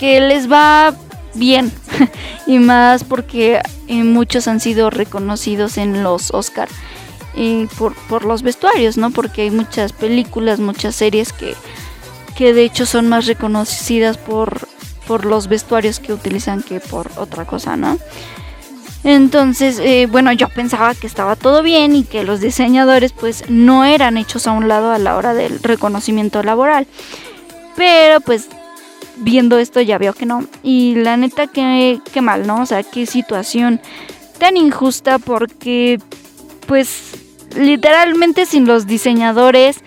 les 0.00 0.50
va 0.50 0.94
bien 1.34 1.70
y 2.46 2.58
más 2.58 3.04
porque 3.04 3.60
eh, 3.86 4.02
muchos 4.02 4.48
han 4.48 4.60
sido 4.60 4.88
reconocidos 4.88 5.76
en 5.76 6.02
los 6.02 6.30
Oscar 6.32 6.68
y 7.34 7.66
por, 7.78 7.94
por 8.08 8.24
los 8.24 8.42
vestuarios, 8.42 8.96
¿no? 8.96 9.10
Porque 9.10 9.42
hay 9.42 9.50
muchas 9.50 9.92
películas, 9.92 10.60
muchas 10.60 10.94
series 10.94 11.32
que, 11.32 11.54
que 12.36 12.52
de 12.52 12.64
hecho 12.64 12.86
son 12.86 13.08
más 13.08 13.26
reconocidas 13.26 14.18
por, 14.18 14.68
por 15.06 15.24
los 15.24 15.48
vestuarios 15.48 16.00
que 16.00 16.12
utilizan 16.12 16.62
que 16.62 16.80
por 16.80 17.10
otra 17.16 17.44
cosa, 17.44 17.76
¿no? 17.76 17.98
Entonces, 19.04 19.80
eh, 19.80 20.06
bueno, 20.08 20.32
yo 20.32 20.48
pensaba 20.48 20.94
que 20.94 21.08
estaba 21.08 21.34
todo 21.34 21.62
bien 21.62 21.96
y 21.96 22.04
que 22.04 22.22
los 22.22 22.40
diseñadores 22.40 23.12
pues 23.12 23.44
no 23.48 23.84
eran 23.84 24.16
hechos 24.16 24.46
a 24.46 24.52
un 24.52 24.68
lado 24.68 24.92
a 24.92 24.98
la 24.98 25.16
hora 25.16 25.34
del 25.34 25.60
reconocimiento 25.60 26.42
laboral. 26.42 26.86
Pero 27.74 28.20
pues 28.20 28.48
viendo 29.16 29.58
esto 29.58 29.80
ya 29.80 29.98
veo 29.98 30.12
que 30.12 30.26
no. 30.26 30.46
Y 30.62 30.94
la 30.96 31.16
neta 31.16 31.48
que, 31.48 32.00
que 32.12 32.20
mal, 32.20 32.46
¿no? 32.46 32.62
O 32.62 32.66
sea, 32.66 32.84
qué 32.84 33.06
situación 33.06 33.80
tan 34.38 34.56
injusta 34.56 35.18
porque 35.18 36.00
pues 36.66 37.12
literalmente 37.56 38.46
sin 38.46 38.66
los 38.66 38.86
diseñadores, 38.86 39.78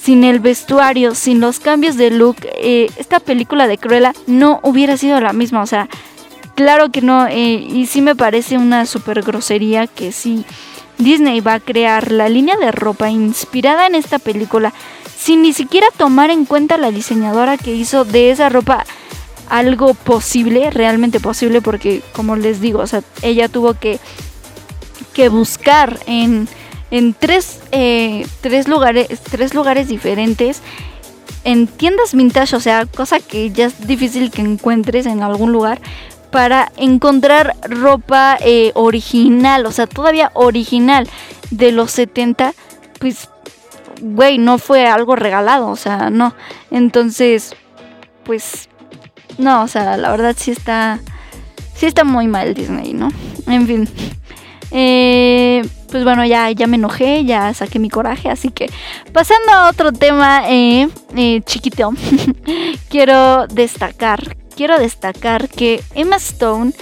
sin 0.00 0.24
el 0.24 0.40
vestuario, 0.40 1.14
sin 1.14 1.40
los 1.40 1.60
cambios 1.60 1.96
de 1.96 2.10
look, 2.10 2.36
eh, 2.42 2.90
esta 2.96 3.20
película 3.20 3.66
de 3.66 3.78
Cruella 3.78 4.12
no 4.26 4.60
hubiera 4.62 4.96
sido 4.96 5.20
la 5.20 5.32
misma. 5.32 5.62
O 5.62 5.66
sea, 5.66 5.88
claro 6.54 6.90
que 6.90 7.02
no. 7.02 7.26
eh, 7.26 7.66
y 7.70 7.86
sí 7.86 8.00
me 8.00 8.16
parece 8.16 8.56
una 8.56 8.86
super 8.86 9.22
grosería 9.22 9.86
que 9.86 10.12
sí. 10.12 10.44
Disney 10.98 11.40
va 11.40 11.54
a 11.54 11.60
crear 11.60 12.10
la 12.10 12.28
línea 12.28 12.56
de 12.56 12.72
ropa 12.72 13.08
inspirada 13.08 13.86
en 13.86 13.94
esta 13.94 14.18
película 14.18 14.72
sin 15.18 15.42
ni 15.42 15.52
siquiera 15.52 15.86
tomar 15.96 16.30
en 16.30 16.44
cuenta 16.44 16.78
la 16.78 16.90
diseñadora 16.90 17.56
que 17.56 17.74
hizo 17.74 18.04
de 18.04 18.30
esa 18.30 18.48
ropa 18.48 18.84
algo 19.48 19.94
posible, 19.94 20.70
realmente 20.70 21.20
posible, 21.20 21.60
porque 21.60 22.02
como 22.12 22.36
les 22.36 22.60
digo, 22.60 22.80
o 22.80 22.86
sea, 22.86 23.02
ella 23.22 23.48
tuvo 23.48 23.74
que, 23.74 23.98
que 25.14 25.28
buscar 25.28 25.98
en, 26.06 26.48
en 26.90 27.14
tres, 27.14 27.60
eh, 27.72 28.26
tres, 28.40 28.68
lugares, 28.68 29.08
tres 29.30 29.54
lugares 29.54 29.88
diferentes, 29.88 30.62
en 31.44 31.66
tiendas 31.66 32.14
vintage, 32.14 32.56
o 32.56 32.60
sea, 32.60 32.86
cosa 32.86 33.20
que 33.20 33.50
ya 33.50 33.66
es 33.66 33.86
difícil 33.86 34.30
que 34.30 34.42
encuentres 34.42 35.06
en 35.06 35.22
algún 35.22 35.52
lugar, 35.52 35.80
para 36.30 36.72
encontrar 36.76 37.56
ropa 37.62 38.36
eh, 38.40 38.72
original, 38.74 39.66
o 39.66 39.72
sea, 39.72 39.86
todavía 39.86 40.30
original 40.34 41.08
de 41.50 41.72
los 41.72 41.90
70, 41.92 42.54
pues, 42.98 43.30
güey, 44.00 44.38
no 44.38 44.58
fue 44.58 44.86
algo 44.86 45.16
regalado, 45.16 45.68
o 45.68 45.76
sea, 45.76 46.10
no. 46.10 46.34
Entonces, 46.70 47.54
pues, 48.24 48.68
no, 49.38 49.62
o 49.62 49.68
sea, 49.68 49.96
la 49.96 50.10
verdad 50.10 50.36
sí 50.38 50.50
está, 50.50 51.00
sí 51.74 51.86
está 51.86 52.04
muy 52.04 52.26
mal 52.26 52.54
Disney, 52.54 52.92
¿no? 52.92 53.10
En 53.46 53.66
fin. 53.66 53.88
Eh, 54.70 55.66
pues 55.90 56.04
bueno, 56.04 56.24
ya, 56.24 56.50
ya 56.50 56.66
me 56.66 56.76
enojé, 56.76 57.24
ya 57.24 57.52
saqué 57.54 57.78
mi 57.78 57.90
coraje, 57.90 58.28
así 58.30 58.50
que 58.50 58.70
pasando 59.12 59.52
a 59.52 59.68
otro 59.68 59.92
tema 59.92 60.42
eh, 60.48 60.88
eh, 61.16 61.40
chiquito, 61.44 61.92
quiero 62.88 63.46
destacar, 63.46 64.36
quiero 64.56 64.78
destacar 64.78 65.48
que 65.48 65.82
Emma 65.94 66.16
Stone 66.16 66.72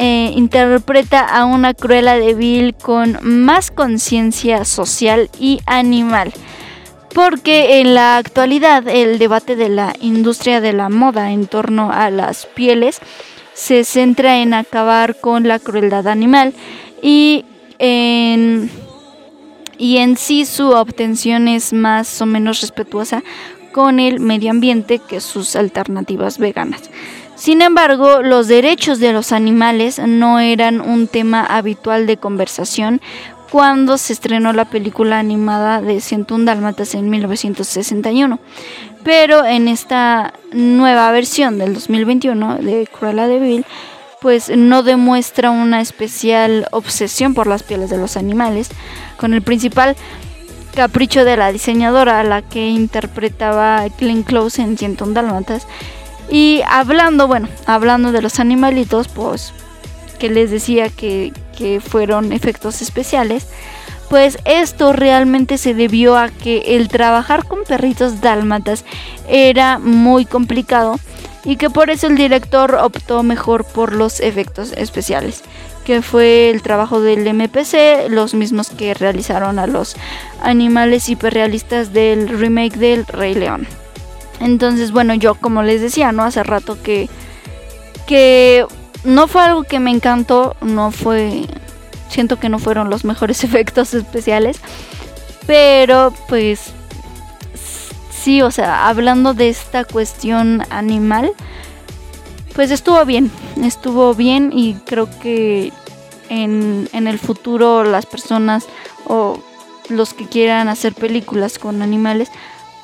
eh, 0.00 0.32
interpreta 0.36 1.24
a 1.24 1.44
una 1.44 1.74
Cruella 1.74 2.14
de 2.14 2.34
Vil 2.34 2.74
con 2.74 3.18
más 3.22 3.72
conciencia 3.72 4.64
social 4.64 5.28
y 5.40 5.60
animal. 5.66 6.32
Porque 7.14 7.80
en 7.80 7.94
la 7.94 8.16
actualidad 8.16 8.86
el 8.86 9.18
debate 9.18 9.56
de 9.56 9.68
la 9.70 9.94
industria 10.00 10.60
de 10.60 10.72
la 10.72 10.88
moda 10.88 11.32
en 11.32 11.48
torno 11.48 11.90
a 11.90 12.10
las 12.10 12.46
pieles 12.46 13.00
se 13.54 13.82
centra 13.82 14.38
en 14.38 14.54
acabar 14.54 15.18
con 15.18 15.48
la 15.48 15.58
crueldad 15.58 16.06
animal 16.06 16.54
y 17.02 17.44
y 17.78 18.68
en 19.98 20.16
sí 20.16 20.44
su 20.44 20.70
obtención 20.70 21.48
es 21.48 21.72
más 21.72 22.20
o 22.20 22.26
menos 22.26 22.60
respetuosa 22.60 23.22
con 23.72 24.00
el 24.00 24.20
medio 24.20 24.50
ambiente 24.50 24.98
que 24.98 25.20
sus 25.20 25.54
alternativas 25.54 26.38
veganas. 26.38 26.90
Sin 27.36 27.62
embargo, 27.62 28.22
los 28.22 28.48
derechos 28.48 28.98
de 28.98 29.12
los 29.12 29.30
animales 29.30 30.00
no 30.00 30.40
eran 30.40 30.80
un 30.80 31.06
tema 31.06 31.44
habitual 31.44 32.06
de 32.08 32.16
conversación 32.16 33.00
cuando 33.50 33.96
se 33.96 34.12
estrenó 34.12 34.52
la 34.52 34.64
película 34.64 35.18
animada 35.18 35.80
de 35.80 36.00
101 36.00 36.44
Dálmatas 36.44 36.94
en 36.94 37.08
1961. 37.08 38.40
Pero 39.04 39.44
en 39.44 39.68
esta 39.68 40.34
nueva 40.52 41.10
versión 41.12 41.58
del 41.58 41.74
2021 41.74 42.56
de 42.56 42.86
Cruella 42.86 43.28
de 43.28 43.38
Vil, 43.38 43.66
pues 44.20 44.50
no 44.54 44.82
demuestra 44.82 45.50
una 45.50 45.80
especial 45.80 46.66
obsesión 46.72 47.34
por 47.34 47.46
las 47.46 47.62
pieles 47.62 47.90
de 47.90 47.98
los 47.98 48.16
animales, 48.16 48.70
con 49.16 49.34
el 49.34 49.42
principal 49.42 49.96
capricho 50.74 51.24
de 51.24 51.36
la 51.36 51.52
diseñadora, 51.52 52.22
la 52.24 52.42
que 52.42 52.68
interpretaba 52.68 53.78
a 53.78 53.88
Glenn 53.88 54.24
en 54.58 54.78
101 54.78 55.12
Dálmatas. 55.12 55.66
Y 56.30 56.62
hablando, 56.68 57.26
bueno, 57.26 57.48
hablando 57.66 58.12
de 58.12 58.22
los 58.22 58.38
animalitos, 58.38 59.08
pues 59.08 59.52
que 60.18 60.28
les 60.28 60.50
decía 60.50 60.88
que, 60.90 61.32
que 61.56 61.80
fueron 61.80 62.32
efectos 62.32 62.82
especiales, 62.82 63.46
pues 64.10 64.38
esto 64.44 64.92
realmente 64.92 65.58
se 65.58 65.74
debió 65.74 66.16
a 66.16 66.28
que 66.28 66.76
el 66.76 66.88
trabajar 66.88 67.44
con 67.44 67.64
perritos 67.64 68.20
dálmatas 68.20 68.84
era 69.28 69.78
muy 69.78 70.24
complicado 70.24 70.98
y 71.48 71.56
que 71.56 71.70
por 71.70 71.88
eso 71.88 72.08
el 72.08 72.16
director 72.16 72.74
optó 72.74 73.22
mejor 73.22 73.64
por 73.64 73.94
los 73.94 74.20
efectos 74.20 74.70
especiales, 74.76 75.40
que 75.86 76.02
fue 76.02 76.50
el 76.50 76.60
trabajo 76.60 77.00
del 77.00 77.24
MPC, 77.32 78.10
los 78.10 78.34
mismos 78.34 78.68
que 78.68 78.92
realizaron 78.92 79.58
a 79.58 79.66
los 79.66 79.96
animales 80.42 81.08
hiperrealistas 81.08 81.94
del 81.94 82.28
remake 82.28 82.76
del 82.76 83.06
Rey 83.06 83.34
León. 83.34 83.66
Entonces, 84.40 84.92
bueno, 84.92 85.14
yo 85.14 85.36
como 85.36 85.62
les 85.62 85.80
decía, 85.80 86.12
¿no? 86.12 86.22
Hace 86.24 86.42
rato 86.42 86.76
que 86.82 87.08
que 88.06 88.66
no 89.04 89.26
fue 89.26 89.40
algo 89.40 89.62
que 89.62 89.80
me 89.80 89.90
encantó, 89.90 90.54
no 90.60 90.90
fue 90.90 91.46
siento 92.10 92.38
que 92.38 92.50
no 92.50 92.58
fueron 92.58 92.90
los 92.90 93.06
mejores 93.06 93.42
efectos 93.48 93.94
especiales, 93.94 94.60
pero 95.46 96.12
pues 96.28 96.74
sí, 98.18 98.42
o 98.42 98.50
sea, 98.50 98.88
hablando 98.88 99.34
de 99.34 99.48
esta 99.48 99.84
cuestión 99.84 100.62
animal, 100.70 101.32
pues 102.54 102.70
estuvo 102.70 103.04
bien, 103.04 103.30
estuvo 103.62 104.14
bien 104.14 104.50
y 104.52 104.74
creo 104.74 105.08
que 105.20 105.72
en, 106.28 106.88
en 106.92 107.06
el 107.06 107.18
futuro 107.18 107.84
las 107.84 108.06
personas 108.06 108.66
o 109.06 109.40
los 109.88 110.14
que 110.14 110.26
quieran 110.26 110.68
hacer 110.68 110.94
películas 110.94 111.58
con 111.58 111.82
animales, 111.82 112.30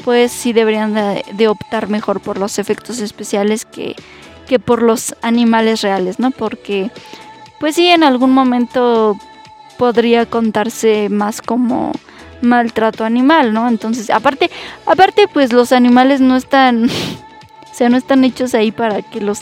pues 0.04 0.32
sí 0.32 0.52
deberían 0.52 0.94
de, 0.94 1.48
optar 1.48 1.88
mejor 1.88 2.20
por 2.20 2.38
los 2.38 2.58
efectos 2.58 3.00
especiales 3.00 3.64
que, 3.64 3.96
que 4.46 4.58
por 4.58 4.82
los 4.82 5.14
animales 5.22 5.80
reales, 5.80 6.18
¿no? 6.18 6.30
Porque, 6.30 6.90
pues 7.58 7.74
sí, 7.74 7.88
en 7.88 8.04
algún 8.04 8.32
momento 8.32 9.16
podría 9.78 10.26
contarse 10.26 11.08
más 11.08 11.42
como 11.42 11.92
maltrato 12.42 13.04
animal, 13.04 13.52
¿no? 13.52 13.68
Entonces, 13.68 14.10
aparte, 14.10 14.50
aparte, 14.86 15.28
pues 15.32 15.52
los 15.52 15.72
animales 15.72 16.20
no 16.20 16.36
están, 16.36 16.84
o 17.70 17.74
sea, 17.74 17.88
no 17.88 17.96
están 17.96 18.24
hechos 18.24 18.54
ahí 18.54 18.72
para 18.72 19.02
que 19.02 19.20
los 19.20 19.40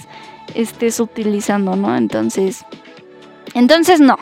estés 0.55 1.01
utilizando, 1.01 1.77
¿no? 1.77 1.97
Entonces, 1.97 2.65
entonces 3.55 4.01
no, 4.01 4.19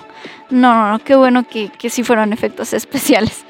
no, 0.50 0.74
no, 0.74 0.90
no, 0.92 0.98
qué 1.00 1.14
bueno 1.14 1.46
que, 1.46 1.70
que 1.70 1.90
sí 1.90 2.02
fueron 2.02 2.32
efectos 2.32 2.72
especiales. 2.72 3.44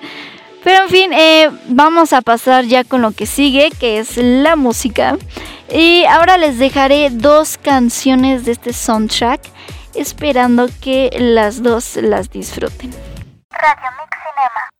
Pero 0.63 0.85
en 0.85 0.91
fin, 0.91 1.13
eh, 1.13 1.51
vamos 1.69 2.13
a 2.13 2.21
pasar 2.21 2.65
ya 2.65 2.85
con 2.85 3.01
lo 3.01 3.13
que 3.13 3.27
sigue, 3.27 3.71
que 3.79 3.99
es 3.99 4.17
la 4.19 4.57
música. 4.57 5.17
Y 5.73 6.05
ahora 6.05 6.37
les 6.37 6.59
dejaré 6.59 7.09
dos 7.11 7.57
canciones 7.57 8.45
de 8.45 8.53
este 8.53 8.73
soundtrack, 8.73 9.41
esperando 9.95 10.69
que 10.83 11.11
las 11.19 11.63
dos 11.63 11.97
las 11.97 12.31
disfruten. 12.31 12.91
Radio 13.51 13.91
Mix 13.99 14.80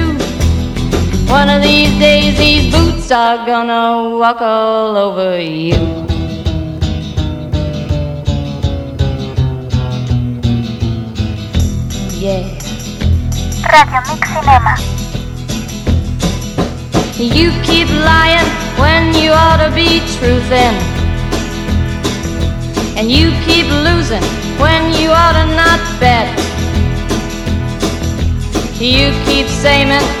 One 1.31 1.47
of 1.47 1.61
these 1.63 1.97
days, 1.97 2.37
these 2.37 2.73
boots 2.73 3.09
are 3.09 3.45
gonna 3.45 4.17
walk 4.17 4.41
all 4.41 4.97
over 4.97 5.39
you. 5.39 5.79
Yeah. 12.19 12.43
Radio 13.71 14.01
Mix 14.09 14.21
Cinema. 14.27 14.75
You 17.15 17.51
keep 17.63 17.87
lying 17.87 18.49
when 18.77 19.15
you 19.15 19.31
ought 19.31 19.63
to 19.63 19.71
be 19.73 20.01
truthin'. 20.13 20.75
And 22.97 23.09
you 23.09 23.31
keep 23.45 23.67
losing 23.87 24.23
when 24.59 24.93
you 24.99 25.11
ought 25.11 25.37
to 25.39 25.45
not 25.55 25.79
bet. 26.01 26.27
You 28.81 29.13
keep 29.23 29.47
saying 29.47 30.20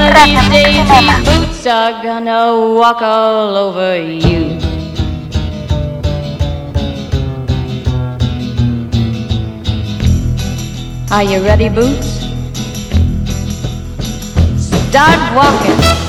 One 0.00 0.16
of 0.16 0.24
these 0.24 0.48
days, 0.48 0.88
these 0.88 1.28
boots 1.28 1.66
are 1.66 2.02
gonna 2.02 2.58
walk 2.74 3.02
all 3.02 3.54
over 3.54 4.00
you. 4.02 4.56
Are 11.12 11.22
you 11.22 11.44
ready, 11.44 11.68
Boots? 11.68 12.08
Start 14.88 15.20
walking. 15.36 16.00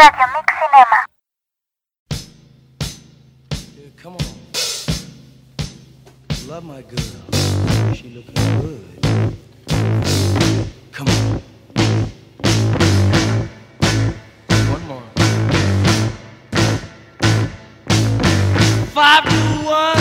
Radio 0.00 0.29
Cinema. 0.70 1.06
Come 3.96 4.14
on. 4.14 4.18
Love 6.48 6.64
my 6.64 6.82
girl. 6.82 7.94
She 7.94 8.10
looking 8.10 8.34
good. 8.60 8.84
Come 10.92 11.08
on. 11.08 11.42
One 14.70 14.86
more. 14.86 15.02
Five 18.94 19.24
to 19.24 19.40
one, 19.64 19.99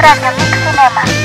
Radio 0.00 0.30
Mix 0.32 0.56
Cinema. 0.64 1.17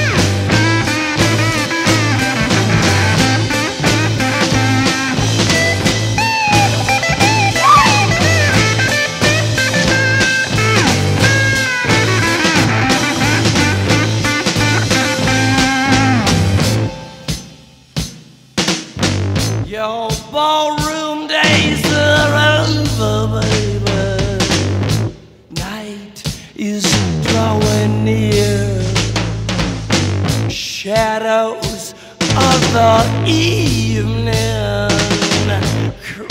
the 32.74 33.06
evening 33.28 34.90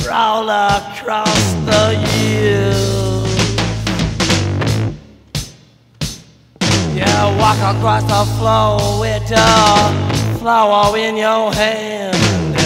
crawl 0.02 0.50
across 0.50 1.52
the 1.68 1.94
hill. 1.94 3.26
Yeah, 6.96 7.38
walk 7.38 7.60
across 7.76 8.02
the 8.02 8.24
floor 8.36 9.00
with 9.00 9.30
a 9.30 10.36
flower 10.40 10.96
in 10.96 11.16
your 11.16 11.52
hand, 11.54 12.56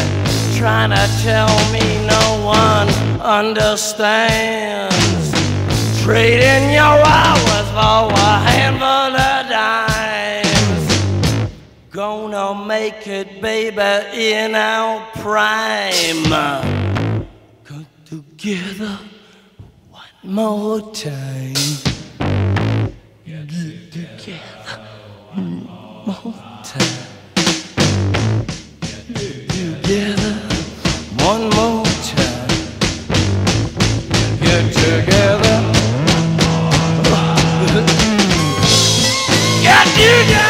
trying 0.57 0.91
to 0.91 1.07
tell 1.23 1.55
me 1.71 1.85
no 2.07 2.25
one 2.47 2.89
understands. 3.21 4.97
Trading 6.03 6.71
your 6.73 6.99
hours 7.05 7.69
for 7.77 8.09
a 8.09 8.39
handful 8.49 9.17
of 9.21 9.36
Gonna 12.09 12.55
make 12.65 13.05
it, 13.09 13.43
baby, 13.43 13.83
in 14.33 14.55
our 14.55 15.05
prime. 15.17 16.23
Come 17.65 17.87
together 18.05 18.97
one 19.91 20.05
more 20.23 20.81
time. 20.93 21.55
Get 23.25 23.49
together 23.51 24.39
one 25.35 25.65
more 26.07 26.33
time. 26.63 27.07
Get 28.83 29.05
together 29.17 30.35
one 31.27 31.51
more 31.57 31.85
time. 32.07 32.49
Get 34.43 34.65
together. 34.73 35.59
Get 39.61 39.87
together 39.97 40.46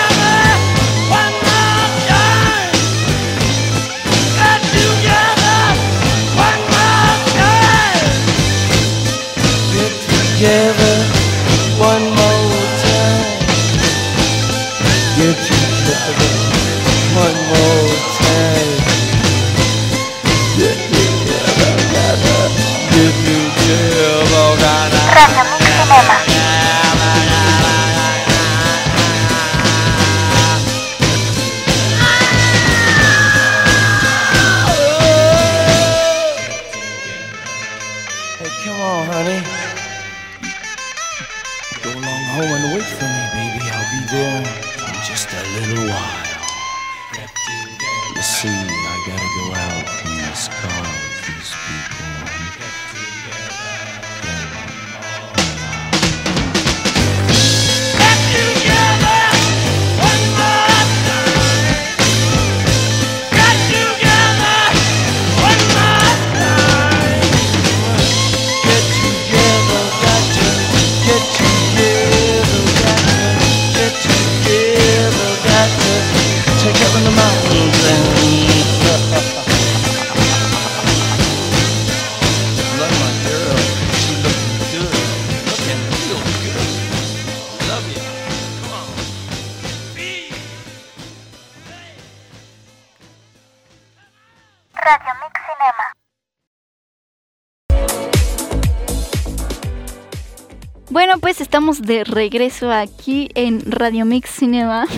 estamos 101.67 101.83
de 101.83 102.05
regreso 102.05 102.71
aquí 102.71 103.29
en 103.35 103.61
Radio 103.73 104.05
Mix 104.05 104.31
Cinema. 104.31 104.87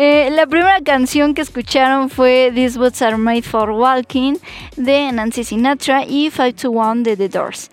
Eh, 0.00 0.28
la 0.30 0.46
primera 0.46 0.80
canción 0.80 1.34
que 1.34 1.42
escucharon 1.42 2.08
fue 2.08 2.52
These 2.54 2.78
Boots 2.78 3.02
Are 3.02 3.16
Made 3.16 3.42
for 3.42 3.70
Walking 3.70 4.34
de 4.76 5.10
Nancy 5.10 5.42
Sinatra 5.42 6.04
y 6.04 6.30
5 6.30 6.52
to 6.52 6.70
1 6.70 7.02
de 7.02 7.16
The 7.16 7.28
Doors. 7.28 7.70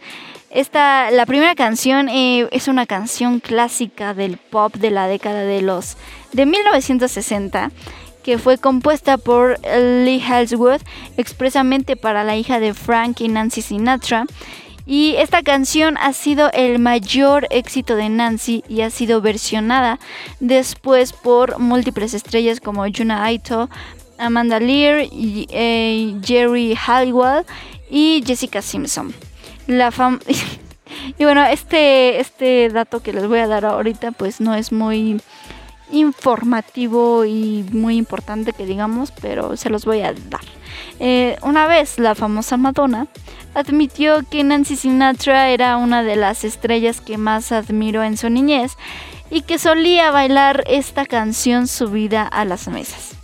Esta, 0.49 1.11
la 1.11 1.27
primera 1.27 1.53
canción 1.53 2.09
eh, 2.09 2.47
es 2.51 2.67
una 2.67 2.87
canción 2.87 3.39
clásica 3.41 4.15
del 4.15 4.37
pop 4.37 4.73
de 4.73 4.89
la 4.89 5.07
década 5.07 5.41
de 5.41 5.61
los 5.61 5.97
de 6.31 6.47
1960 6.47 7.69
que 8.23 8.39
fue 8.39 8.57
compuesta 8.57 9.19
por 9.19 9.59
Lee 9.63 10.19
Halswood 10.19 10.81
expresamente 11.17 11.95
para 11.95 12.23
la 12.23 12.35
hija 12.35 12.59
de 12.59 12.73
Frank 12.73 13.21
y 13.21 13.27
Nancy 13.27 13.61
Sinatra. 13.61 14.25
Y 14.85 15.15
esta 15.17 15.41
canción 15.41 15.97
ha 15.97 16.13
sido 16.13 16.51
el 16.53 16.77
mayor 16.77 17.47
éxito 17.49 17.95
de 17.95 18.09
Nancy 18.09 18.63
y 18.69 18.81
ha 18.81 18.91
sido 18.91 19.19
versionada 19.19 19.99
después 20.39 21.11
por 21.11 21.57
múltiples 21.57 22.13
estrellas 22.13 22.59
como 22.59 22.85
Juna 22.95 23.23
Aito, 23.23 23.69
Amanda 24.19 24.59
Lear, 24.59 25.07
eh, 25.11 26.15
Jerry 26.23 26.75
Halliwell 26.75 27.45
y 27.89 28.23
Jessica 28.25 28.61
Simpson. 28.61 29.13
La 29.65 29.89
fam 29.89 30.19
y 31.17 31.23
bueno, 31.23 31.43
este, 31.45 32.19
este 32.19 32.69
dato 32.69 33.01
que 33.01 33.11
les 33.11 33.27
voy 33.27 33.39
a 33.39 33.47
dar 33.47 33.65
ahorita 33.65 34.11
pues 34.11 34.39
no 34.39 34.53
es 34.53 34.71
muy 34.71 35.19
informativo 35.91 37.25
y 37.25 37.65
muy 37.71 37.97
importante 37.97 38.53
que 38.53 38.67
digamos, 38.67 39.11
pero 39.19 39.57
se 39.57 39.69
los 39.69 39.85
voy 39.85 40.01
a 40.01 40.13
dar. 40.13 40.41
Eh, 40.99 41.37
una 41.41 41.67
vez 41.67 41.99
la 41.99 42.15
famosa 42.15 42.57
Madonna 42.57 43.07
admitió 43.53 44.23
que 44.29 44.43
Nancy 44.43 44.75
Sinatra 44.75 45.49
era 45.49 45.77
una 45.77 46.03
de 46.03 46.15
las 46.15 46.43
estrellas 46.43 47.01
que 47.01 47.17
más 47.17 47.51
admiró 47.51 48.03
en 48.03 48.17
su 48.17 48.29
niñez 48.29 48.73
y 49.29 49.41
que 49.41 49.57
solía 49.57 50.11
bailar 50.11 50.63
esta 50.67 51.05
canción 51.05 51.67
subida 51.67 52.23
a 52.23 52.45
las 52.45 52.67
mesas. 52.67 53.15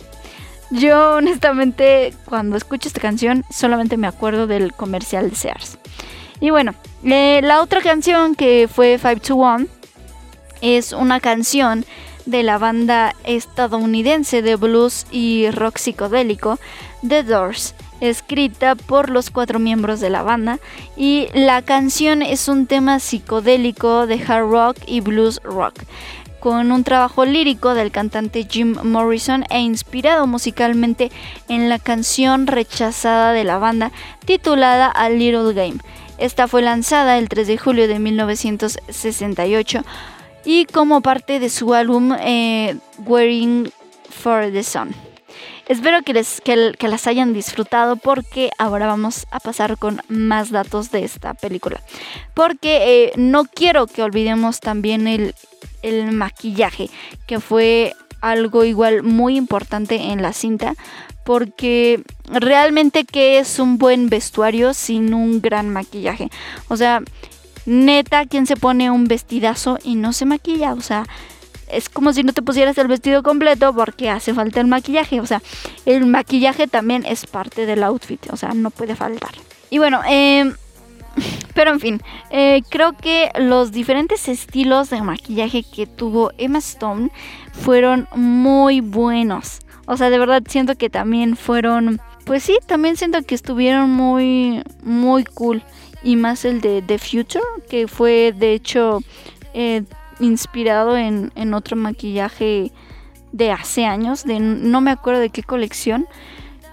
Yo 0.70 1.16
honestamente 1.16 2.14
cuando 2.24 2.56
escucho 2.56 2.88
esta 2.88 3.00
canción 3.00 3.44
solamente 3.50 3.96
me 3.96 4.06
acuerdo 4.06 4.46
del 4.46 4.72
comercial 4.72 5.30
de 5.30 5.36
Sears. 5.36 5.78
Y 6.40 6.50
bueno, 6.50 6.74
eh, 7.04 7.40
la 7.42 7.60
otra 7.60 7.80
canción 7.80 8.34
que 8.34 8.68
fue 8.72 8.98
5 8.98 9.20
to 9.20 9.36
1 9.36 9.66
es 10.62 10.92
una 10.92 11.20
canción 11.20 11.84
de 12.26 12.42
la 12.42 12.58
banda 12.58 13.14
estadounidense 13.24 14.42
de 14.42 14.56
blues 14.56 15.06
y 15.10 15.50
rock 15.50 15.78
psicodélico 15.78 16.58
The 17.06 17.22
Doors, 17.22 17.74
escrita 18.00 18.74
por 18.74 19.10
los 19.10 19.30
cuatro 19.30 19.58
miembros 19.58 20.00
de 20.00 20.10
la 20.10 20.22
banda 20.22 20.58
y 20.96 21.28
la 21.34 21.62
canción 21.62 22.22
es 22.22 22.48
un 22.48 22.66
tema 22.66 22.98
psicodélico 22.98 24.06
de 24.06 24.22
hard 24.26 24.50
rock 24.50 24.76
y 24.86 25.00
blues 25.00 25.40
rock 25.44 25.84
con 26.42 26.72
un 26.72 26.82
trabajo 26.82 27.24
lírico 27.24 27.72
del 27.72 27.92
cantante 27.92 28.48
Jim 28.50 28.76
Morrison 28.82 29.44
e 29.48 29.60
inspirado 29.60 30.26
musicalmente 30.26 31.12
en 31.48 31.68
la 31.68 31.78
canción 31.78 32.48
rechazada 32.48 33.32
de 33.32 33.44
la 33.44 33.58
banda 33.58 33.92
titulada 34.24 34.88
A 34.88 35.08
Little 35.08 35.54
Game. 35.54 35.76
Esta 36.18 36.48
fue 36.48 36.62
lanzada 36.62 37.16
el 37.18 37.28
3 37.28 37.46
de 37.46 37.58
julio 37.58 37.86
de 37.86 38.00
1968 38.00 39.84
y 40.44 40.64
como 40.66 41.00
parte 41.00 41.38
de 41.40 41.48
su 41.48 41.74
álbum 41.74 42.14
eh, 42.20 42.76
Wearing 43.04 43.72
for 44.10 44.50
the 44.52 44.62
Sun. 44.62 44.94
Espero 45.68 46.02
que, 46.02 46.12
les, 46.12 46.40
que, 46.40 46.74
que, 46.78 46.88
las 46.88 47.06
hayan 47.06 47.32
disfrutado 47.32 47.96
porque 47.96 48.50
ahora 48.58 48.86
vamos 48.86 49.26
a 49.30 49.38
pasar 49.38 49.78
con 49.78 50.02
más 50.08 50.50
datos 50.50 50.90
de 50.90 51.04
esta 51.04 51.34
película. 51.34 51.80
Porque 52.34 53.04
eh, 53.04 53.12
no 53.16 53.44
quiero 53.44 53.86
que 53.86 54.02
olvidemos 54.02 54.60
también 54.60 55.06
el, 55.06 55.34
el 55.82 56.12
maquillaje, 56.12 56.90
que 57.26 57.38
fue 57.40 57.94
algo 58.20 58.64
igual 58.64 59.02
muy 59.02 59.36
importante 59.36 59.96
en 59.96 60.20
la 60.20 60.32
cinta. 60.32 60.74
Porque 61.24 62.02
realmente 62.24 63.04
que 63.04 63.38
es 63.38 63.60
un 63.60 63.78
buen 63.78 64.08
vestuario 64.08 64.74
sin 64.74 65.14
un 65.14 65.40
gran 65.40 65.68
maquillaje. 65.70 66.28
O 66.68 66.76
sea, 66.76 67.02
neta, 67.66 68.26
quien 68.26 68.46
se 68.46 68.56
pone 68.56 68.90
un 68.90 69.04
vestidazo 69.04 69.78
y 69.82 69.96
no 69.96 70.12
se 70.12 70.26
maquilla, 70.26 70.72
o 70.74 70.80
sea, 70.80 71.04
es 71.68 71.88
como 71.88 72.12
si 72.12 72.22
no 72.22 72.32
te 72.32 72.42
pusieras 72.42 72.76
el 72.78 72.88
vestido 72.88 73.22
completo 73.22 73.72
porque 73.74 74.10
hace 74.10 74.34
falta 74.34 74.60
el 74.60 74.66
maquillaje, 74.66 75.20
o 75.20 75.26
sea, 75.26 75.42
el 75.86 76.06
maquillaje 76.06 76.66
también 76.66 77.04
es 77.06 77.26
parte 77.26 77.66
del 77.66 77.82
outfit, 77.82 78.30
o 78.30 78.36
sea, 78.36 78.50
no 78.54 78.70
puede 78.70 78.94
faltar. 78.94 79.32
Y 79.70 79.78
bueno, 79.78 80.00
eh, 80.06 80.52
Pero 81.54 81.72
en 81.72 81.80
fin, 81.80 82.00
eh, 82.30 82.62
creo 82.68 82.92
que 82.96 83.30
los 83.38 83.72
diferentes 83.72 84.28
estilos 84.28 84.90
de 84.90 85.02
maquillaje 85.02 85.62
que 85.62 85.86
tuvo 85.86 86.32
Emma 86.38 86.58
Stone 86.58 87.10
fueron 87.52 88.08
muy 88.14 88.80
buenos. 88.80 89.60
O 89.86 89.96
sea, 89.96 90.10
de 90.10 90.18
verdad 90.18 90.42
siento 90.48 90.76
que 90.76 90.90
también 90.90 91.36
fueron, 91.36 92.00
pues 92.24 92.42
sí, 92.42 92.58
también 92.66 92.96
siento 92.96 93.22
que 93.22 93.34
estuvieron 93.34 93.90
muy, 93.90 94.62
muy 94.82 95.24
cool. 95.24 95.62
Y 96.02 96.16
más 96.16 96.44
el 96.44 96.60
de 96.60 96.82
The 96.82 96.98
Future, 96.98 97.44
que 97.68 97.86
fue 97.88 98.34
de 98.36 98.54
hecho 98.54 99.00
eh, 99.54 99.82
inspirado 100.20 100.96
en, 100.96 101.32
en 101.34 101.54
otro 101.54 101.76
maquillaje 101.76 102.72
de 103.32 103.50
hace 103.50 103.86
años, 103.86 104.24
de 104.24 104.40
no 104.40 104.80
me 104.80 104.90
acuerdo 104.90 105.20
de 105.20 105.30
qué 105.30 105.42
colección. 105.42 106.06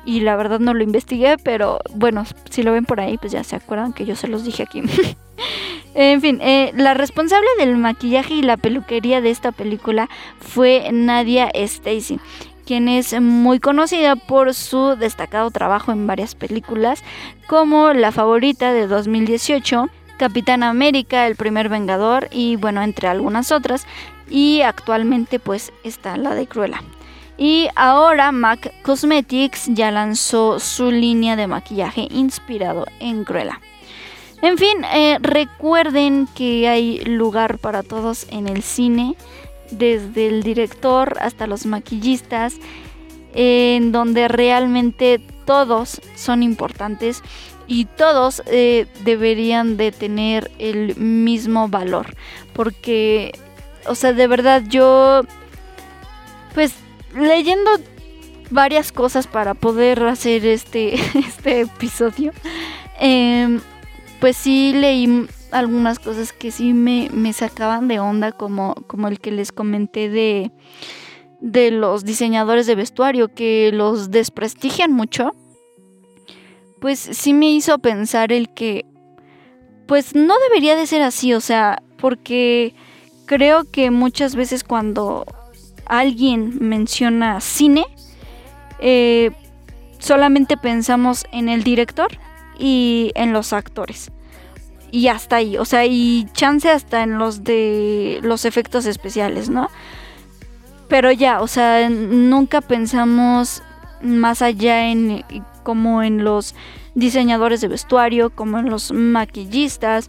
Y 0.06 0.22
la 0.22 0.36
verdad 0.36 0.60
no 0.60 0.74
lo 0.74 0.84
investigué, 0.84 1.38
pero 1.44 1.80
bueno, 1.94 2.24
si 2.50 2.64
lo 2.64 2.72
ven 2.72 2.86
por 2.86 3.00
ahí, 3.00 3.18
pues 3.18 3.32
ya 3.32 3.44
se 3.44 3.56
acuerdan 3.56 3.94
que 3.94 4.06
yo 4.06 4.16
se 4.16 4.28
los 4.28 4.44
dije 4.44 4.64
aquí. 4.64 4.82
en 5.94 6.22
fin, 6.22 6.40
eh, 6.42 6.72
la 6.76 6.94
responsable 6.94 7.48
del 7.60 7.78
maquillaje 7.78 8.34
y 8.34 8.42
la 8.42 8.58
peluquería 8.58 9.22
de 9.22 9.30
esta 9.30 9.52
película 9.52 10.10
fue 10.40 10.90
Nadia 10.92 11.50
Stacy, 11.54 12.20
quien 12.70 12.88
es 12.88 13.20
muy 13.20 13.60
conocida 13.60 14.16
por 14.16 14.54
su 14.54 14.96
destacado 14.96 15.50
trabajo 15.50 15.92
en 15.92 16.06
varias 16.06 16.36
películas, 16.36 17.04
como 17.48 17.94
La 17.94 18.12
Favorita 18.12 18.72
de 18.74 18.86
2018, 18.86 19.90
Capitán 20.20 20.62
América, 20.62 21.26
El 21.26 21.36
Primer 21.36 21.68
Vengador 21.68 22.28
y 22.32 22.58
bueno, 22.58 22.84
entre 22.84 23.08
algunas 23.08 23.52
otras. 23.52 23.88
Y 24.30 24.62
actualmente 24.62 25.40
pues 25.40 25.74
está 25.84 26.16
la 26.18 26.36
de 26.36 26.46
Cruella. 26.46 26.84
Y 27.40 27.70
ahora 27.76 28.32
MAC 28.32 28.84
Cosmetics 28.84 29.66
ya 29.74 29.90
lanzó 29.90 30.60
su 30.60 30.92
línea 30.92 31.36
de 31.36 31.48
maquillaje 31.48 32.08
inspirado 32.12 32.86
en 33.00 33.24
Cruella. 33.24 33.60
En 34.44 34.60
fin, 34.60 34.86
eh, 34.94 35.18
recuerden 35.22 36.28
que 36.36 36.70
hay 36.70 37.00
lugar 37.00 37.58
para 37.58 37.82
todos 37.82 38.28
en 38.30 38.48
el 38.48 38.62
cine, 38.62 39.16
desde 39.72 40.28
el 40.28 40.44
director 40.44 41.18
hasta 41.20 41.48
los 41.48 41.66
maquillistas, 41.66 42.56
en 43.34 43.92
donde 43.92 44.28
realmente 44.28 45.22
todos 45.46 46.02
son 46.16 46.44
importantes 46.44 47.22
y 47.68 47.86
todos 47.86 48.42
eh, 48.48 48.88
deberían 49.04 49.78
de 49.78 49.92
tener 49.92 50.52
el 50.58 50.96
mismo 50.98 51.70
valor. 51.70 52.16
Porque, 52.54 53.32
o 53.86 53.96
sea, 53.96 54.12
de 54.14 54.28
verdad 54.28 54.64
yo, 54.68 55.22
pues 56.54 56.74
leyendo 57.16 57.70
varias 58.50 58.92
cosas 58.92 59.28
para 59.28 59.54
poder 59.54 60.04
hacer 60.04 60.46
este, 60.46 60.96
este 61.16 61.62
episodio, 61.62 62.34
em, 63.00 63.62
pues 64.20 64.36
sí 64.36 64.74
leí 64.74 65.28
algunas 65.52 66.00
cosas 66.00 66.34
que 66.34 66.52
sí 66.52 66.74
me, 66.74 67.10
me, 67.12 67.34
sacaban 67.34 67.88
de 67.88 68.00
onda, 68.00 68.32
como, 68.32 68.76
como 68.88 69.08
el 69.08 69.20
que 69.20 69.32
les 69.32 69.52
comenté 69.52 70.10
de, 70.10 70.52
de 71.42 71.72
los 71.72 72.06
diseñadores 72.06 72.68
de 72.68 72.76
vestuario, 72.76 73.34
que 73.34 73.72
los 73.74 74.12
desprestigian 74.12 74.92
mucho. 74.92 75.32
Pues 76.80 77.00
sí 77.00 77.34
me 77.34 77.52
hizo 77.52 77.80
pensar 77.80 78.32
el 78.32 78.54
que, 78.54 78.86
pues 79.88 80.16
no 80.16 80.36
debería 80.50 80.76
de 80.76 80.88
ser 80.88 81.02
así, 81.02 81.34
o 81.34 81.42
sea, 81.42 81.82
porque 81.98 82.74
creo 83.26 83.70
que 83.70 83.92
muchas 83.92 84.36
veces 84.36 84.64
cuando 84.64 85.26
alguien 85.86 86.58
menciona 86.62 87.42
cine, 87.42 87.86
eh, 88.80 89.32
solamente 89.98 90.56
pensamos 90.56 91.26
en 91.32 91.50
el 91.50 91.64
director 91.64 92.08
y 92.58 93.12
en 93.16 93.34
los 93.34 93.52
actores. 93.52 94.12
Y 94.92 95.08
hasta 95.08 95.38
ahí, 95.38 95.58
o 95.58 95.66
sea, 95.66 95.86
y 95.86 96.28
chance 96.34 96.70
hasta 96.70 97.04
en 97.04 97.18
los 97.18 97.44
de 97.44 98.20
los 98.24 98.46
efectos 98.46 98.86
especiales, 98.86 99.50
¿no? 99.50 99.70
Pero 100.88 101.12
ya, 101.12 101.42
o 101.42 101.48
sea, 101.48 101.90
nunca 101.90 102.62
pensamos 102.62 103.62
más 104.02 104.42
allá 104.42 104.90
en 104.90 105.24
como 105.64 106.02
en 106.02 106.24
los 106.24 106.56
diseñadores 106.96 107.62
de 107.62 107.68
vestuario, 107.68 108.32
como 108.32 108.58
en 108.58 108.70
los 108.70 108.92
maquillistas, 108.92 110.08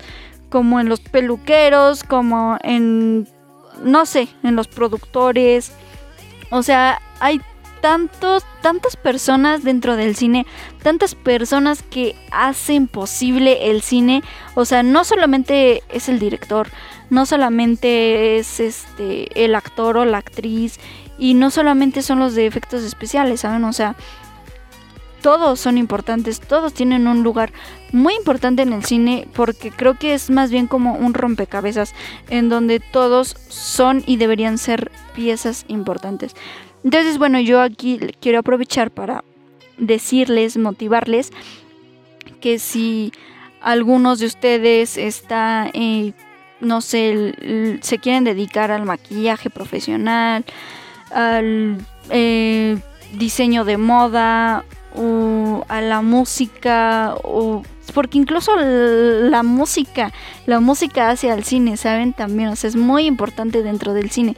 como 0.49 0.81
en 0.81 0.89
los 0.89 1.01
peluqueros, 1.01 2.03
como 2.03 2.57
en 2.62 3.28
no 3.85 4.07
sé, 4.07 4.28
en 4.43 4.57
los 4.57 4.68
productores. 4.68 5.72
O 6.51 6.62
sea, 6.62 7.01
hay 7.20 7.41
tantos, 7.81 8.45
tantas 8.62 8.97
personas 8.97 9.64
dentro 9.64 9.97
del 9.97 10.16
cine, 10.16 10.47
tantas 10.83 11.14
personas 11.14 11.83
que 11.83 12.16
hacen 12.31 12.89
posible 12.89 13.70
el 13.70 13.83
cine. 13.83 14.22
O 14.55 14.64
sea, 14.64 14.83
no 14.83 15.05
solamente 15.05 15.83
es 15.89 16.09
el 16.09 16.18
director, 16.18 16.68
no 17.11 17.26
solamente 17.26 18.39
es 18.39 18.61
este 18.61 19.45
el 19.45 19.55
actor 19.55 19.97
o 19.97 20.05
la 20.05 20.18
actriz, 20.18 20.78
y 21.18 21.35
no 21.35 21.51
solamente 21.51 22.03
son 22.03 22.18
los 22.18 22.35
de 22.35 22.47
efectos 22.47 22.83
especiales, 22.83 23.41
¿saben? 23.41 23.64
O 23.64 23.72
sea, 23.72 23.95
todos 25.20 25.61
son 25.61 25.76
importantes, 25.76 26.41
todos 26.41 26.72
tienen 26.72 27.07
un 27.07 27.22
lugar 27.22 27.53
muy 27.93 28.14
importante 28.14 28.62
en 28.62 28.72
el 28.72 28.85
cine 28.85 29.28
porque 29.35 29.70
creo 29.70 29.99
que 29.99 30.14
es 30.14 30.31
más 30.31 30.51
bien 30.51 30.66
como 30.66 30.95
un 30.95 31.12
rompecabezas 31.12 31.93
en 32.31 32.49
donde 32.49 32.81
todos 32.81 33.37
son 33.49 34.03
y 34.07 34.16
deberían 34.16 34.57
ser 34.57 34.91
piezas 35.14 35.66
importantes. 35.68 36.35
Entonces, 36.85 37.18
bueno, 37.18 37.41
yo 37.41 37.61
aquí 37.61 37.99
quiero 38.20 38.39
aprovechar 38.39 38.91
para 38.91 39.24
decirles, 39.78 40.57
motivarles 40.57 41.31
que 42.41 42.59
si 42.59 43.12
algunos 43.61 44.18
de 44.18 44.26
ustedes 44.26 44.97
está, 44.97 45.70
eh, 45.74 46.12
no 46.61 46.81
sé, 46.81 47.78
se 47.83 47.99
quieren 47.99 48.24
dedicar 48.24 48.70
al 48.70 48.85
maquillaje 48.85 49.51
profesional, 49.51 50.45
al 51.11 51.78
eh, 52.11 52.78
diseño 53.14 53.64
de 53.64 53.76
moda 53.76 54.64
o 54.95 55.64
a 55.68 55.81
la 55.81 56.03
música 56.03 57.14
o 57.22 57.62
porque 57.93 58.18
incluso 58.18 58.55
la 58.57 59.43
música, 59.43 60.12
la 60.47 60.61
música 60.61 61.11
hacia 61.11 61.35
el 61.35 61.45
cine, 61.45 61.76
¿saben? 61.76 62.12
También, 62.12 62.51
o 62.51 62.57
sea, 62.57 62.68
es 62.68 62.76
muy 62.76 63.07
importante 63.07 63.62
dentro 63.62 63.95
del 63.95 64.11
cine. 64.11 64.37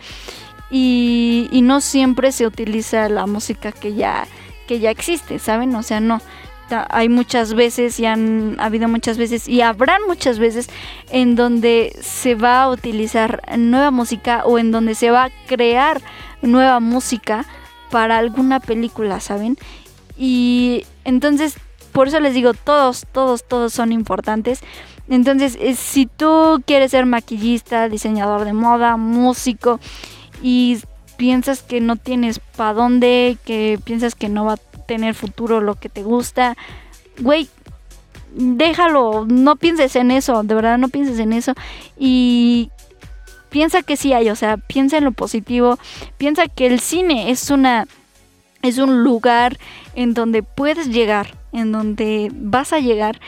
Y, 0.74 1.60
no 1.62 1.82
siempre 1.82 2.32
se 2.32 2.46
utiliza 2.46 3.10
la 3.10 3.26
música 3.26 3.72
que 3.72 3.94
ya, 3.94 4.26
que 4.66 4.80
ya 4.80 4.90
existe, 4.90 5.38
¿saben? 5.38 5.74
O 5.74 5.82
sea, 5.82 6.00
no. 6.00 6.20
Hay 6.88 7.10
muchas 7.10 7.52
veces 7.52 8.00
y 8.00 8.06
han 8.06 8.56
habido 8.58 8.88
muchas 8.88 9.18
veces 9.18 9.46
y 9.46 9.60
habrán 9.60 10.00
muchas 10.08 10.38
veces 10.38 10.70
en 11.10 11.36
donde 11.36 11.94
se 12.00 12.34
va 12.34 12.62
a 12.62 12.70
utilizar 12.70 13.42
nueva 13.58 13.90
música 13.90 14.44
o 14.46 14.58
en 14.58 14.70
donde 14.70 14.94
se 14.94 15.10
va 15.10 15.24
a 15.24 15.30
crear 15.46 16.00
nueva 16.40 16.80
música 16.80 17.44
para 17.90 18.16
alguna 18.16 18.58
película, 18.58 19.20
¿saben? 19.20 19.58
Y 20.16 20.86
entonces, 21.04 21.56
por 21.92 22.08
eso 22.08 22.20
les 22.20 22.32
digo, 22.32 22.54
todos, 22.54 23.04
todos, 23.12 23.44
todos 23.46 23.74
son 23.74 23.92
importantes. 23.92 24.60
Entonces, 25.10 25.58
eh, 25.60 25.74
si 25.74 26.06
tú 26.06 26.62
quieres 26.64 26.92
ser 26.92 27.04
maquillista, 27.04 27.90
diseñador 27.90 28.46
de 28.46 28.54
moda, 28.54 28.96
músico 28.96 29.78
y 30.42 30.80
piensas 31.16 31.62
que 31.62 31.80
no 31.80 31.96
tienes 31.96 32.40
para 32.40 32.74
dónde, 32.74 33.38
que 33.44 33.78
piensas 33.84 34.14
que 34.14 34.28
no 34.28 34.44
va 34.44 34.54
a 34.54 34.84
tener 34.86 35.14
futuro 35.14 35.60
lo 35.60 35.76
que 35.76 35.88
te 35.88 36.02
gusta, 36.02 36.56
güey, 37.20 37.48
déjalo, 38.34 39.26
no 39.26 39.56
pienses 39.56 39.96
en 39.96 40.10
eso, 40.10 40.42
de 40.42 40.54
verdad 40.54 40.78
no 40.78 40.88
pienses 40.88 41.18
en 41.18 41.32
eso. 41.32 41.54
Y 41.98 42.70
piensa 43.50 43.82
que 43.82 43.96
sí 43.96 44.12
hay, 44.12 44.30
o 44.30 44.36
sea, 44.36 44.56
piensa 44.56 44.98
en 44.98 45.04
lo 45.04 45.12
positivo, 45.12 45.78
piensa 46.18 46.48
que 46.48 46.66
el 46.66 46.80
cine 46.80 47.30
es 47.30 47.50
una 47.50 47.86
es 48.62 48.78
un 48.78 49.02
lugar 49.02 49.58
en 49.94 50.14
donde 50.14 50.44
puedes 50.44 50.88
llegar, 50.88 51.36
en 51.52 51.72
donde 51.72 52.30
vas 52.32 52.72
a 52.72 52.78
llegar. 52.78 53.20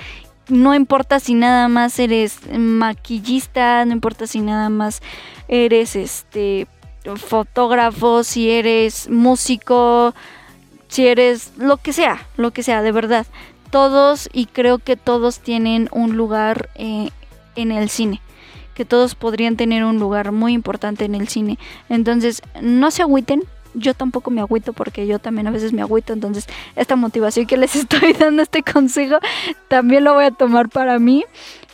No 0.48 0.74
importa 0.74 1.18
si 1.18 1.34
nada 1.34 1.68
más 1.68 1.98
eres 1.98 2.38
maquillista, 2.56 3.84
no 3.84 3.92
importa 3.92 4.28
si 4.28 4.40
nada 4.40 4.68
más 4.68 5.02
eres 5.48 5.96
este 5.96 6.68
fotógrafo, 7.16 8.24
si 8.24 8.50
eres 8.50 9.09
músico, 9.09 10.14
si 10.88 11.07
eres 11.07 11.52
lo 11.57 11.76
que 11.76 11.92
sea, 11.92 12.26
lo 12.36 12.50
que 12.50 12.62
sea, 12.62 12.82
de 12.82 12.92
verdad. 12.92 13.26
Todos 13.70 14.28
y 14.32 14.46
creo 14.46 14.78
que 14.78 14.96
todos 14.96 15.40
tienen 15.40 15.88
un 15.92 16.16
lugar 16.16 16.70
eh, 16.76 17.11
en 17.57 17.72
el 17.72 17.88
cine 17.88 18.20
que 18.74 18.84
todos 18.84 19.14
podrían 19.14 19.57
tener 19.57 19.84
un 19.84 19.98
lugar 19.98 20.32
muy 20.32 20.52
importante 20.52 21.05
en 21.05 21.14
el 21.14 21.28
cine. 21.28 21.59
Entonces, 21.88 22.42
no 22.61 22.90
se 22.90 23.02
agüiten, 23.02 23.44
yo 23.74 23.94
tampoco 23.94 24.30
me 24.30 24.40
agüito 24.40 24.72
porque 24.72 25.07
yo 25.07 25.18
también 25.18 25.46
a 25.46 25.50
veces 25.50 25.72
me 25.72 25.82
agüito, 25.82 26.12
entonces 26.12 26.46
esta 26.76 26.96
motivación 26.96 27.46
que 27.46 27.57
les 27.57 27.76
estoy 27.76 28.12
dando, 28.12 28.42
este 28.42 28.62
consejo, 28.62 29.18
también 29.68 30.05
lo 30.05 30.14
voy 30.14 30.24
a 30.24 30.30
tomar 30.30 30.68
para 30.68 30.98
mí, 30.98 31.24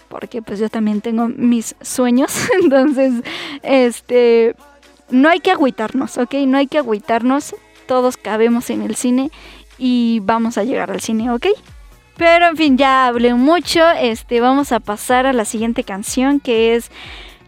porque 0.09 0.43
pues 0.43 0.59
yo 0.59 0.69
también 0.69 1.01
tengo 1.01 1.29
mis 1.29 1.77
sueños, 1.81 2.33
entonces, 2.63 3.23
este, 3.63 4.57
no 5.11 5.29
hay 5.29 5.41
que 5.41 5.51
agüitarnos, 5.51 6.19
¿ok? 6.19 6.35
No 6.47 6.59
hay 6.59 6.67
que 6.67 6.79
agüitarnos, 6.79 7.55
todos 7.87 8.17
cabemos 8.17 8.71
en 8.71 8.83
el 8.83 8.97
cine 8.97 9.31
y 9.79 10.21
vamos 10.23 10.59
a 10.59 10.65
llegar 10.65 10.91
al 10.91 11.01
cine, 11.01 11.31
¿ok? 11.31 11.47
Pero 12.17 12.49
en 12.49 12.57
fin, 12.57 12.77
ya 12.77 13.07
hablé 13.07 13.33
mucho. 13.33 13.81
Este, 13.93 14.41
vamos 14.41 14.73
a 14.73 14.81
pasar 14.81 15.25
a 15.25 15.33
la 15.33 15.47
siguiente 15.47 15.85
canción 15.85 16.39
que 16.39 16.77
es 16.77 16.91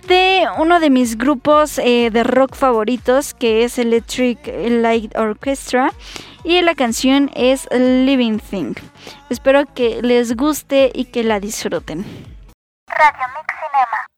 de 0.09 0.47
uno 0.59 0.81
de 0.81 0.89
mis 0.89 1.19
grupos 1.19 1.79
eh, 1.79 2.11
de 2.11 2.25
rock 2.25 2.55
favoritos, 2.55 3.35
que 3.35 3.65
es 3.65 3.79
Electric 3.79 4.39
Light 4.47 5.15
Orchestra. 5.17 5.93
Y 6.43 6.61
la 6.63 6.75
canción 6.75 7.31
es 7.35 7.69
Living 7.71 8.39
Thing. 8.39 8.75
Espero 9.29 9.67
que 9.75 10.01
les 10.03 10.37
guste 10.37 10.91
y 10.95 11.05
que 11.05 11.23
la 11.23 11.39
disfruten. 11.39 12.07
Radio 12.89 13.27
Mix 13.37 14.12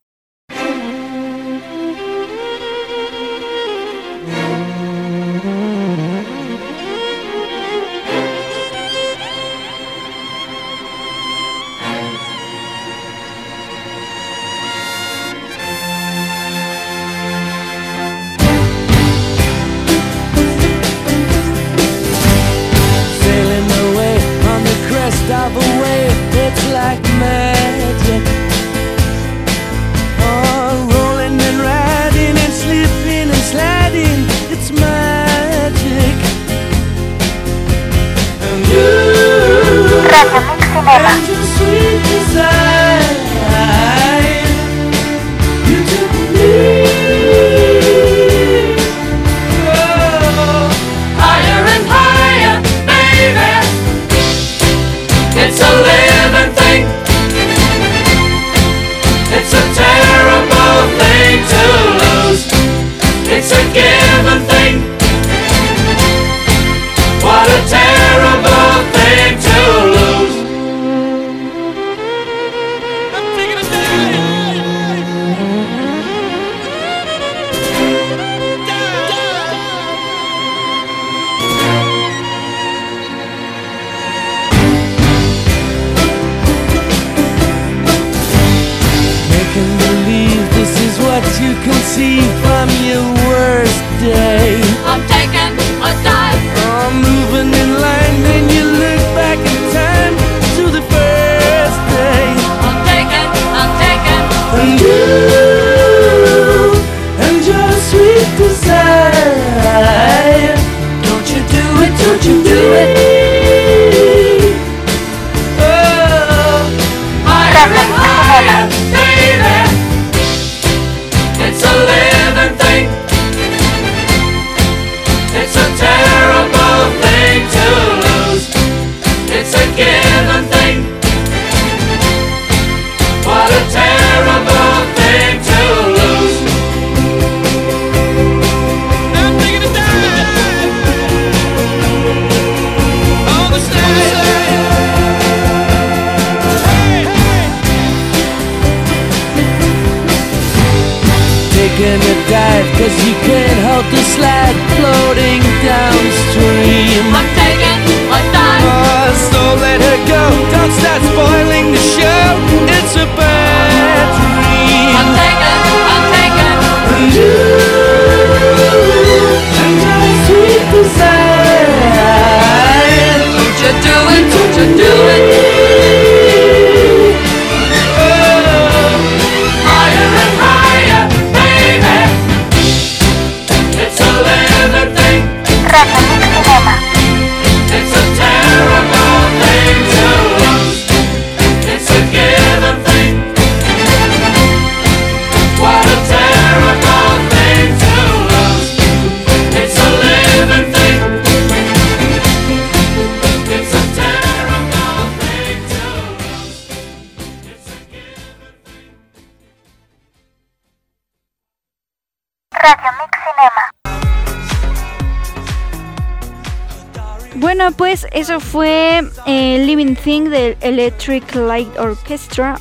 eso 218.25 218.41
fue 218.41 219.03
eh, 219.27 219.63
Living 219.67 219.97
Thing 219.97 220.31
del 220.31 220.57
Electric 220.63 221.35
Light 221.35 221.69
Orchestra. 221.79 222.57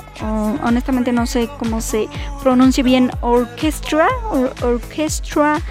Honestamente 0.62 1.14
no 1.14 1.26
sé 1.26 1.48
cómo 1.58 1.80
se 1.80 2.10
pronuncia 2.42 2.84
bien 2.84 3.10
orchestra, 3.22 4.10
or- 4.30 4.54
orchestra, 4.62 5.62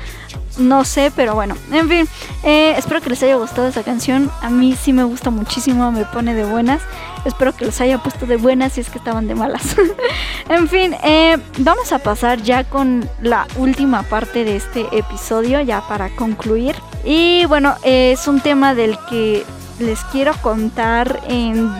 no 0.57 0.86
sé, 0.86 1.12
pero 1.14 1.34
bueno, 1.34 1.57
en 1.70 1.90
fin, 1.90 2.09
eh, 2.43 2.74
espero 2.78 3.03
que 3.03 3.11
les 3.11 3.22
haya 3.22 3.36
gustado 3.36 3.68
esa 3.68 3.82
canción. 3.82 4.30
A 4.40 4.49
mí 4.49 4.74
sí 4.80 4.95
me 4.95 5.05
gusta 5.05 5.28
muchísimo, 5.28 5.93
me 5.93 6.07
pone 6.07 6.32
de 6.32 6.47
buenas. 6.47 6.80
Espero 7.26 7.55
que 7.55 7.66
los 7.66 7.78
haya 7.82 7.99
puesto 7.99 8.24
de 8.24 8.36
buenas 8.38 8.72
si 8.72 8.80
es 8.80 8.88
que 8.88 8.97
estaban 8.97 9.28
de 9.28 9.34
malas. 9.34 9.76
en 10.49 10.68
fin, 10.68 10.95
eh, 11.05 11.36
vamos 11.59 11.93
a 11.93 11.99
pasar 11.99 12.40
ya 12.40 12.64
con 12.64 13.07
la 13.20 13.47
última 13.57 14.05
parte 14.05 14.45
de 14.45 14.57
este 14.57 14.86
episodio, 14.97 15.61
ya 15.61 15.86
para 15.86 16.09
concluir. 16.16 16.76
Y 17.05 17.45
bueno, 17.45 17.74
es 17.82 18.26
un 18.26 18.40
tema 18.40 18.74
del 18.74 18.97
que 19.11 19.45
les 19.83 20.01
quiero 20.05 20.33
contar 20.43 21.20
en, 21.28 21.70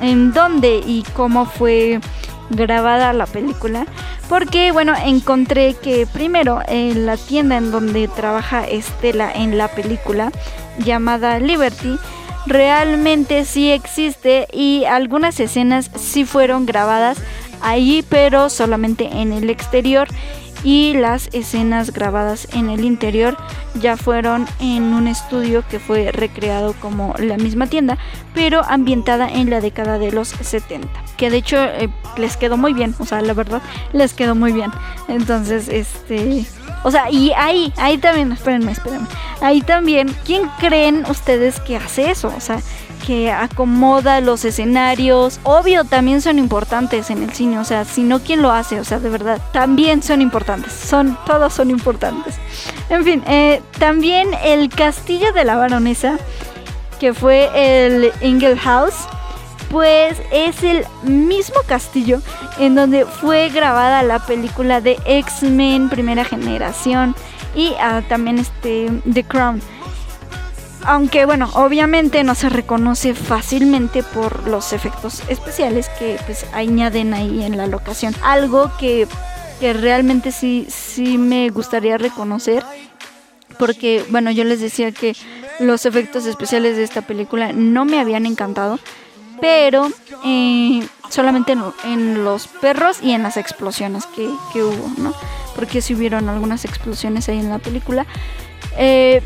en 0.00 0.32
dónde 0.32 0.82
y 0.84 1.04
cómo 1.14 1.46
fue 1.46 2.00
grabada 2.50 3.12
la 3.12 3.26
película. 3.26 3.86
Porque 4.28 4.72
bueno, 4.72 4.94
encontré 4.96 5.74
que 5.74 6.06
primero 6.06 6.60
en 6.66 7.06
la 7.06 7.16
tienda 7.16 7.56
en 7.56 7.70
donde 7.70 8.08
trabaja 8.08 8.64
Estela 8.66 9.30
en 9.32 9.58
la 9.58 9.68
película, 9.68 10.32
llamada 10.78 11.38
Liberty, 11.38 11.98
realmente 12.46 13.44
sí 13.44 13.70
existe 13.70 14.48
y 14.52 14.84
algunas 14.84 15.38
escenas 15.40 15.90
sí 15.96 16.24
fueron 16.24 16.66
grabadas 16.66 17.18
allí, 17.62 18.02
pero 18.08 18.50
solamente 18.50 19.08
en 19.12 19.32
el 19.32 19.50
exterior. 19.50 20.08
Y 20.64 20.94
las 20.94 21.28
escenas 21.32 21.92
grabadas 21.92 22.48
en 22.52 22.70
el 22.70 22.84
interior 22.84 23.36
ya 23.80 23.96
fueron 23.96 24.46
en 24.60 24.94
un 24.94 25.08
estudio 25.08 25.64
que 25.68 25.78
fue 25.78 26.12
recreado 26.12 26.74
como 26.74 27.14
la 27.18 27.36
misma 27.36 27.66
tienda, 27.66 27.98
pero 28.34 28.62
ambientada 28.64 29.28
en 29.28 29.50
la 29.50 29.60
década 29.60 29.98
de 29.98 30.12
los 30.12 30.28
70. 30.28 30.88
Que 31.16 31.30
de 31.30 31.38
hecho 31.38 31.62
eh, 31.62 31.88
les 32.16 32.36
quedó 32.36 32.56
muy 32.56 32.74
bien, 32.74 32.94
o 32.98 33.06
sea, 33.06 33.20
la 33.22 33.34
verdad 33.34 33.62
les 33.92 34.14
quedó 34.14 34.34
muy 34.34 34.52
bien. 34.52 34.70
Entonces, 35.08 35.68
este... 35.68 36.46
O 36.84 36.90
sea, 36.90 37.10
y 37.10 37.30
ahí, 37.36 37.72
ahí 37.76 37.96
también, 37.96 38.32
espérenme, 38.32 38.72
espérenme. 38.72 39.06
Ahí 39.40 39.60
también, 39.60 40.14
¿quién 40.24 40.48
creen 40.58 41.04
ustedes 41.08 41.60
que 41.60 41.76
hace 41.76 42.10
eso? 42.10 42.32
O 42.36 42.40
sea, 42.40 42.60
que 43.06 43.30
acomoda 43.30 44.20
los 44.20 44.44
escenarios. 44.44 45.40
Obvio, 45.42 45.84
también 45.84 46.22
son 46.22 46.38
importantes 46.38 47.10
en 47.10 47.22
el 47.22 47.32
cine, 47.32 47.58
o 47.58 47.64
sea, 47.64 47.84
si 47.84 48.02
no, 48.02 48.20
¿quién 48.20 48.42
lo 48.42 48.50
hace? 48.50 48.80
O 48.80 48.84
sea, 48.84 48.98
de 48.98 49.08
verdad, 49.08 49.40
también 49.52 50.02
son 50.02 50.22
importantes. 50.22 50.72
Son, 50.72 51.18
todos 51.26 51.52
son 51.52 51.70
importantes. 51.70 52.36
En 52.88 53.04
fin, 53.04 53.22
eh, 53.26 53.62
también 53.78 54.30
el 54.44 54.68
castillo 54.68 55.32
de 55.32 55.44
la 55.44 55.56
baronesa, 55.56 56.18
que 57.00 57.14
fue 57.14 57.50
el 57.54 58.12
Ingle 58.20 58.56
House, 58.56 58.94
pues 59.70 60.20
es 60.30 60.62
el 60.62 60.84
mismo 61.02 61.56
castillo 61.66 62.20
en 62.58 62.74
donde 62.74 63.06
fue 63.06 63.48
grabada 63.48 64.02
la 64.02 64.18
película 64.18 64.82
de 64.82 64.98
X-Men 65.06 65.88
Primera 65.88 66.24
Generación 66.24 67.16
y 67.54 67.72
ah, 67.80 68.02
también 68.08 68.38
este 68.38 68.90
The 69.10 69.24
Crown. 69.24 69.62
Aunque 70.84 71.26
bueno, 71.26 71.48
obviamente 71.54 72.24
no 72.24 72.34
se 72.34 72.48
reconoce 72.48 73.14
fácilmente 73.14 74.02
por 74.02 74.48
los 74.48 74.72
efectos 74.72 75.22
especiales 75.28 75.88
que 75.98 76.18
pues 76.26 76.44
añaden 76.52 77.14
ahí 77.14 77.44
en 77.44 77.56
la 77.56 77.66
locación. 77.66 78.14
Algo 78.22 78.70
que, 78.78 79.06
que 79.60 79.72
realmente 79.72 80.32
sí, 80.32 80.66
sí 80.68 81.18
me 81.18 81.48
gustaría 81.50 81.98
reconocer. 81.98 82.64
Porque 83.58 84.04
bueno, 84.10 84.32
yo 84.32 84.42
les 84.42 84.60
decía 84.60 84.90
que 84.90 85.14
los 85.60 85.86
efectos 85.86 86.26
especiales 86.26 86.76
de 86.76 86.82
esta 86.82 87.02
película 87.02 87.52
no 87.52 87.84
me 87.84 88.00
habían 88.00 88.26
encantado. 88.26 88.80
Pero 89.40 89.88
eh, 90.24 90.86
solamente 91.10 91.56
en, 91.84 92.24
los 92.24 92.48
perros 92.48 92.98
y 93.02 93.12
en 93.12 93.22
las 93.22 93.36
explosiones 93.36 94.06
que, 94.06 94.28
que 94.52 94.62
hubo, 94.62 94.92
¿no? 94.98 95.12
Porque 95.54 95.80
sí 95.80 95.94
hubieron 95.94 96.28
algunas 96.28 96.64
explosiones 96.64 97.28
ahí 97.28 97.38
en 97.38 97.50
la 97.50 97.58
película. 97.58 98.06
Eh, 98.78 99.20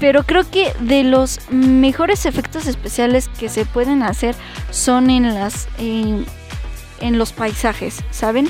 pero 0.00 0.24
creo 0.24 0.50
que 0.50 0.72
de 0.80 1.04
los 1.04 1.40
mejores 1.50 2.26
efectos 2.26 2.66
especiales 2.66 3.28
que 3.38 3.48
se 3.48 3.64
pueden 3.66 4.02
hacer 4.02 4.34
son 4.70 5.10
en 5.10 5.34
las 5.34 5.68
en 5.78 7.18
los 7.18 7.32
paisajes, 7.32 8.02
¿saben? 8.10 8.48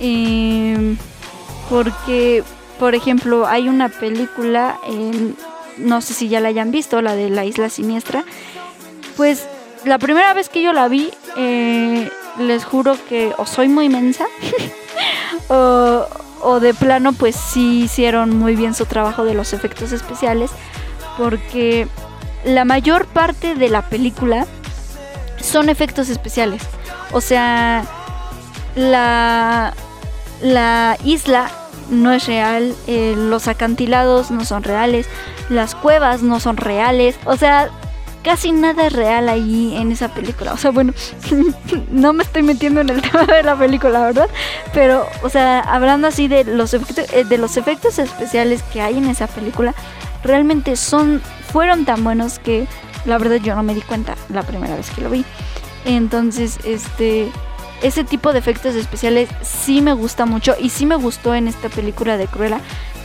Eh, 0.00 0.96
porque, 1.70 2.42
por 2.78 2.94
ejemplo, 2.94 3.46
hay 3.46 3.68
una 3.68 3.88
película, 3.88 4.78
eh, 4.88 5.32
no 5.78 6.00
sé 6.00 6.14
si 6.14 6.28
ya 6.28 6.40
la 6.40 6.48
hayan 6.48 6.70
visto, 6.70 7.00
la 7.02 7.14
de 7.14 7.30
la 7.30 7.44
isla 7.44 7.68
siniestra. 7.68 8.24
Pues 9.16 9.46
la 9.84 9.98
primera 9.98 10.34
vez 10.34 10.48
que 10.48 10.62
yo 10.62 10.72
la 10.72 10.88
vi, 10.88 11.10
eh, 11.36 12.10
les 12.38 12.64
juro 12.64 12.96
que 13.08 13.32
o 13.36 13.46
soy 13.46 13.68
muy 13.68 13.88
mensa 13.88 14.26
o, 15.48 16.06
o 16.40 16.60
de 16.60 16.74
plano 16.74 17.12
pues 17.12 17.36
sí 17.36 17.82
hicieron 17.84 18.36
muy 18.36 18.56
bien 18.56 18.74
su 18.74 18.86
trabajo 18.86 19.24
de 19.24 19.34
los 19.34 19.52
efectos 19.52 19.92
especiales 19.92 20.50
porque 21.16 21.88
la 22.44 22.64
mayor 22.64 23.06
parte 23.06 23.54
de 23.54 23.68
la 23.68 23.82
película 23.82 24.46
son 25.40 25.68
efectos 25.68 26.08
especiales. 26.08 26.62
O 27.12 27.20
sea, 27.20 27.84
la, 28.74 29.74
la 30.40 30.96
isla 31.04 31.50
no 31.90 32.12
es 32.12 32.26
real, 32.26 32.74
eh, 32.86 33.14
los 33.16 33.48
acantilados 33.48 34.30
no 34.30 34.44
son 34.44 34.62
reales, 34.62 35.06
las 35.48 35.74
cuevas 35.74 36.22
no 36.22 36.40
son 36.40 36.56
reales. 36.56 37.16
O 37.24 37.36
sea, 37.36 37.70
casi 38.22 38.52
nada 38.52 38.88
real 38.88 39.28
ahí 39.28 39.76
en 39.76 39.92
esa 39.92 40.08
película. 40.08 40.52
O 40.52 40.56
sea, 40.56 40.70
bueno, 40.70 40.92
no 41.90 42.12
me 42.12 42.22
estoy 42.22 42.42
metiendo 42.42 42.80
en 42.80 42.90
el 42.90 43.02
tema 43.10 43.24
de 43.24 43.42
la 43.42 43.56
película, 43.56 44.00
¿verdad? 44.00 44.28
Pero, 44.72 45.06
o 45.22 45.28
sea, 45.28 45.60
hablando 45.60 46.08
así 46.08 46.28
de 46.28 46.44
los 46.44 46.74
efectos, 46.74 47.12
eh, 47.12 47.24
de 47.24 47.38
los 47.38 47.56
efectos 47.56 47.98
especiales 47.98 48.62
que 48.72 48.80
hay 48.80 48.98
en 48.98 49.08
esa 49.08 49.26
película, 49.26 49.74
realmente 50.22 50.76
son, 50.76 51.20
fueron 51.52 51.84
tan 51.84 52.04
buenos 52.04 52.38
que 52.38 52.66
la 53.04 53.18
verdad 53.18 53.36
yo 53.36 53.54
no 53.54 53.62
me 53.62 53.74
di 53.74 53.82
cuenta 53.82 54.14
la 54.28 54.42
primera 54.42 54.76
vez 54.76 54.90
que 54.90 55.00
lo 55.00 55.10
vi. 55.10 55.24
Entonces, 55.84 56.58
este, 56.64 57.30
ese 57.82 58.04
tipo 58.04 58.32
de 58.32 58.38
efectos 58.38 58.76
especiales 58.76 59.28
sí 59.42 59.80
me 59.82 59.92
gusta 59.92 60.26
mucho 60.26 60.54
y 60.58 60.70
sí 60.70 60.86
me 60.86 60.94
gustó 60.94 61.34
en 61.34 61.48
esta 61.48 61.68
película 61.68 62.16
de 62.16 62.28
Cruella 62.28 62.60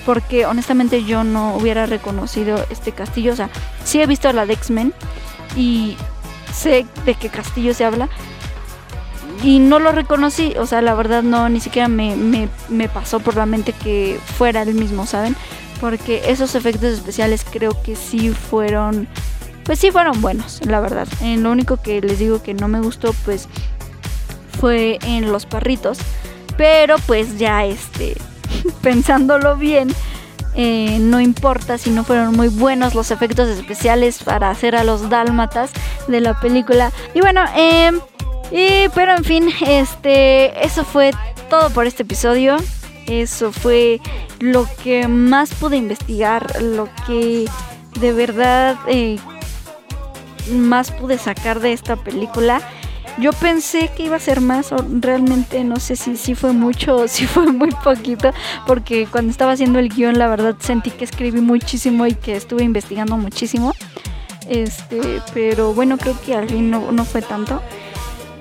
porque 0.07 0.45
honestamente 0.45 1.03
yo 1.03 1.25
no 1.25 1.57
hubiera 1.57 1.85
reconocido 1.85 2.65
este 2.69 2.93
castillo. 2.93 3.33
O 3.33 3.35
sea, 3.35 3.49
sí 3.83 4.01
he 4.01 4.07
visto 4.07 4.31
la 4.31 4.45
de 4.45 4.53
X-Men 4.53 4.93
y 5.57 5.97
sé 6.53 6.85
de 7.05 7.15
qué 7.15 7.27
castillo 7.27 7.73
se 7.73 7.83
habla. 7.83 8.07
Y 9.43 9.59
no 9.59 9.79
lo 9.79 9.91
reconocí, 9.91 10.53
o 10.57 10.65
sea, 10.65 10.81
la 10.81 10.93
verdad 10.93 11.23
no, 11.23 11.49
ni 11.49 11.59
siquiera 11.59 11.89
me, 11.89 12.15
me, 12.15 12.47
me 12.69 12.87
pasó 12.87 13.19
por 13.19 13.35
la 13.35 13.45
mente 13.45 13.73
que 13.73 14.17
fuera 14.37 14.61
el 14.61 14.75
mismo, 14.75 15.05
¿saben? 15.05 15.35
Porque 15.81 16.31
esos 16.31 16.55
efectos 16.55 16.93
especiales 16.93 17.43
creo 17.43 17.83
que 17.83 17.97
sí 17.97 18.29
fueron, 18.29 19.09
pues 19.65 19.77
sí 19.77 19.91
fueron 19.91 20.21
buenos, 20.21 20.65
la 20.65 20.79
verdad. 20.79 21.09
En 21.19 21.43
lo 21.43 21.51
único 21.51 21.81
que 21.81 21.99
les 21.99 22.17
digo 22.17 22.41
que 22.41 22.53
no 22.53 22.69
me 22.69 22.79
gustó, 22.79 23.11
pues 23.25 23.49
fue 24.57 24.99
en 25.03 25.33
los 25.33 25.45
perritos. 25.45 25.97
Pero 26.55 26.95
pues 27.05 27.37
ya 27.37 27.65
este, 27.65 28.15
pensándolo 28.81 29.55
bien, 29.55 29.89
eh, 30.55 30.97
no 30.99 31.21
importa 31.21 31.77
si 31.77 31.91
no 31.91 32.03
fueron 32.03 32.35
muy 32.35 32.47
buenos 32.47 32.95
los 32.95 33.11
efectos 33.11 33.47
especiales 33.47 34.23
para 34.23 34.49
hacer 34.49 34.75
a 34.75 34.83
los 34.83 35.09
dálmatas 35.09 35.71
de 36.07 36.21
la 36.21 36.39
película. 36.39 36.91
Y 37.13 37.21
bueno, 37.21 37.43
eh, 37.55 37.91
pero 38.95 39.15
en 39.15 39.23
fin, 39.23 39.49
este, 39.65 40.65
eso 40.65 40.83
fue 40.83 41.11
todo 41.49 41.69
por 41.69 41.85
este 41.85 42.03
episodio. 42.03 42.57
Eso 43.07 43.51
fue 43.51 44.01
lo 44.39 44.67
que 44.83 45.07
más 45.07 45.53
pude 45.53 45.77
investigar, 45.77 46.61
lo 46.61 46.89
que 47.05 47.45
de 47.99 48.13
verdad 48.13 48.75
eh, 48.87 49.17
más 50.51 50.91
pude 50.91 51.17
sacar 51.17 51.59
de 51.59 51.73
esta 51.73 51.95
película. 51.95 52.61
Yo 53.19 53.33
pensé 53.33 53.89
que 53.95 54.03
iba 54.03 54.15
a 54.15 54.19
ser 54.19 54.41
más, 54.41 54.71
realmente 55.01 55.63
no 55.63 55.77
sé 55.77 55.95
si, 55.95 56.17
si 56.17 56.35
fue 56.35 56.53
mucho 56.53 56.95
o 56.97 57.07
si 57.07 57.25
fue 57.25 57.51
muy 57.51 57.71
poquito, 57.83 58.31
porque 58.67 59.07
cuando 59.07 59.31
estaba 59.31 59.53
haciendo 59.53 59.79
el 59.79 59.89
guion, 59.89 60.19
la 60.19 60.27
verdad 60.27 60.55
sentí 60.59 60.91
que 60.91 61.05
escribí 61.05 61.41
muchísimo 61.41 62.05
y 62.05 62.13
que 62.13 62.35
estuve 62.35 62.63
investigando 62.63 63.17
muchísimo. 63.17 63.73
Este, 64.47 65.21
pero 65.33 65.73
bueno, 65.73 65.97
creo 65.97 66.15
que 66.25 66.35
al 66.35 66.47
fin 66.47 66.69
no, 66.69 66.91
no 66.91 67.05
fue 67.05 67.21
tanto. 67.21 67.61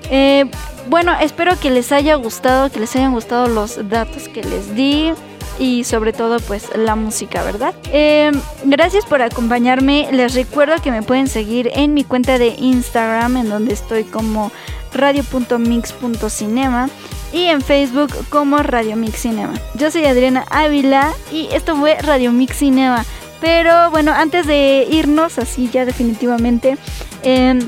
Eh, 0.09 0.45
bueno, 0.89 1.13
espero 1.19 1.59
que 1.59 1.69
les 1.69 1.91
haya 1.91 2.15
gustado, 2.15 2.71
que 2.71 2.79
les 2.79 2.95
hayan 2.95 3.13
gustado 3.13 3.47
los 3.47 3.89
datos 3.89 4.29
que 4.29 4.43
les 4.43 4.73
di 4.75 5.11
y 5.59 5.83
sobre 5.83 6.13
todo 6.13 6.39
pues 6.39 6.69
la 6.75 6.95
música, 6.95 7.43
¿verdad? 7.43 7.73
Eh, 7.91 8.31
gracias 8.63 9.05
por 9.05 9.21
acompañarme. 9.21 10.07
Les 10.11 10.33
recuerdo 10.33 10.81
que 10.81 10.91
me 10.91 11.03
pueden 11.03 11.27
seguir 11.27 11.69
en 11.73 11.93
mi 11.93 12.03
cuenta 12.03 12.37
de 12.37 12.55
Instagram 12.57 13.37
en 13.37 13.49
donde 13.49 13.73
estoy 13.73 14.03
como 14.03 14.51
radio.mix.cinema 14.93 16.89
y 17.33 17.45
en 17.45 17.61
Facebook 17.61 18.13
como 18.29 18.57
Radio 18.59 18.95
Mix 18.95 19.21
Cinema. 19.21 19.53
Yo 19.75 19.91
soy 19.91 20.05
Adriana 20.05 20.45
Ávila 20.49 21.13
y 21.31 21.49
esto 21.51 21.75
fue 21.75 21.95
Radio 21.95 22.31
Mix 22.31 22.57
Cinema. 22.57 23.05
Pero 23.41 23.91
bueno, 23.91 24.13
antes 24.13 24.47
de 24.47 24.87
irnos 24.89 25.37
así 25.37 25.69
ya 25.71 25.85
definitivamente... 25.85 26.77
Eh, 27.23 27.59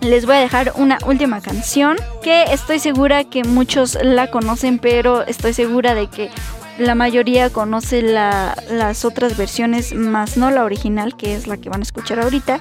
les 0.00 0.26
voy 0.26 0.36
a 0.36 0.40
dejar 0.40 0.72
una 0.76 0.98
última 1.06 1.40
canción 1.40 1.96
que 2.22 2.44
estoy 2.52 2.78
segura 2.78 3.24
que 3.24 3.44
muchos 3.44 3.98
la 4.02 4.30
conocen, 4.30 4.78
pero 4.78 5.26
estoy 5.26 5.52
segura 5.52 5.94
de 5.94 6.06
que 6.08 6.30
la 6.78 6.94
mayoría 6.94 7.50
conoce 7.50 8.02
la- 8.02 8.56
las 8.70 9.04
otras 9.04 9.36
versiones, 9.36 9.94
más 9.94 10.36
no 10.36 10.50
la 10.50 10.64
original, 10.64 11.16
que 11.16 11.34
es 11.34 11.46
la 11.46 11.56
que 11.56 11.68
van 11.68 11.80
a 11.80 11.84
escuchar 11.84 12.20
ahorita. 12.20 12.60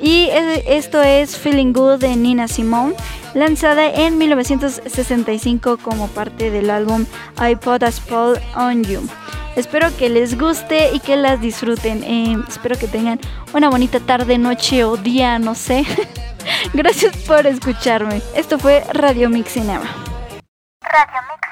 Y 0.00 0.28
eh, 0.32 0.64
esto 0.66 1.00
es 1.02 1.36
Feeling 1.38 1.72
Good 1.72 1.98
de 2.00 2.16
Nina 2.16 2.48
Simone, 2.48 2.94
lanzada 3.34 3.86
en 3.86 4.18
1965 4.18 5.76
como 5.78 6.08
parte 6.08 6.50
del 6.50 6.70
álbum 6.70 7.06
I 7.40 7.54
Put 7.56 7.84
a 7.84 7.92
Spell 7.92 8.34
on 8.56 8.82
You. 8.84 9.06
Espero 9.54 9.94
que 9.96 10.08
les 10.08 10.38
guste 10.38 10.90
y 10.94 10.98
que 11.00 11.14
las 11.16 11.40
disfruten. 11.40 12.02
Eh, 12.04 12.36
espero 12.48 12.76
que 12.76 12.88
tengan 12.88 13.20
una 13.52 13.68
bonita 13.70 14.00
tarde, 14.00 14.38
noche 14.38 14.82
o 14.84 14.96
día, 14.96 15.38
no 15.38 15.54
sé. 15.54 15.84
Gracias 16.72 17.16
por 17.18 17.46
escucharme. 17.46 18.22
Esto 18.34 18.58
fue 18.58 18.82
Radio 18.94 19.28
Mix 19.30 19.52
Cinema. 19.52 19.84
Radio 20.82 21.20
Mix. 21.30 21.51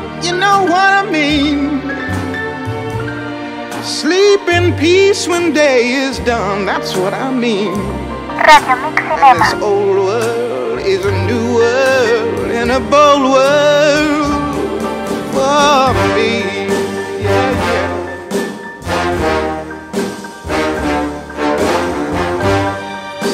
know 0.41 0.59
what 0.73 0.89
I 1.01 1.03
mean. 1.17 1.59
Sleep 3.83 4.43
in 4.57 4.73
peace 4.77 5.27
when 5.27 5.53
day 5.53 5.81
is 6.05 6.17
done, 6.19 6.65
that's 6.65 6.95
what 6.95 7.13
I 7.13 7.29
mean. 7.31 7.73
And 9.21 9.39
this 9.39 9.53
old 9.61 9.97
world 10.07 10.79
is 10.79 11.05
a 11.05 11.15
new 11.29 11.45
world 11.55 12.49
and 12.59 12.71
a 12.71 12.79
bold 12.79 13.23
world 13.35 14.81
for 15.33 15.93
me. 16.15 16.31
Yeah, 17.25 17.51
yeah. 17.67 17.89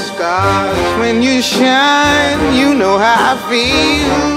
Stars, 0.08 1.00
when 1.00 1.22
you 1.22 1.42
shine, 1.42 2.42
you 2.60 2.74
know 2.74 2.98
how 2.98 3.34
I 3.34 3.38
feel. 3.50 4.37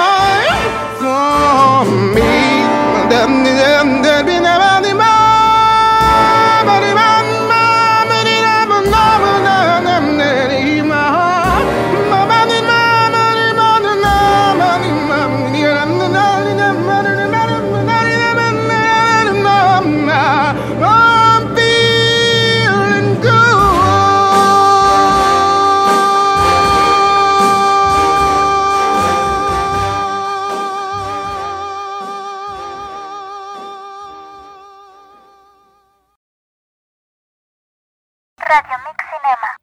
Cinema. 38.99 39.60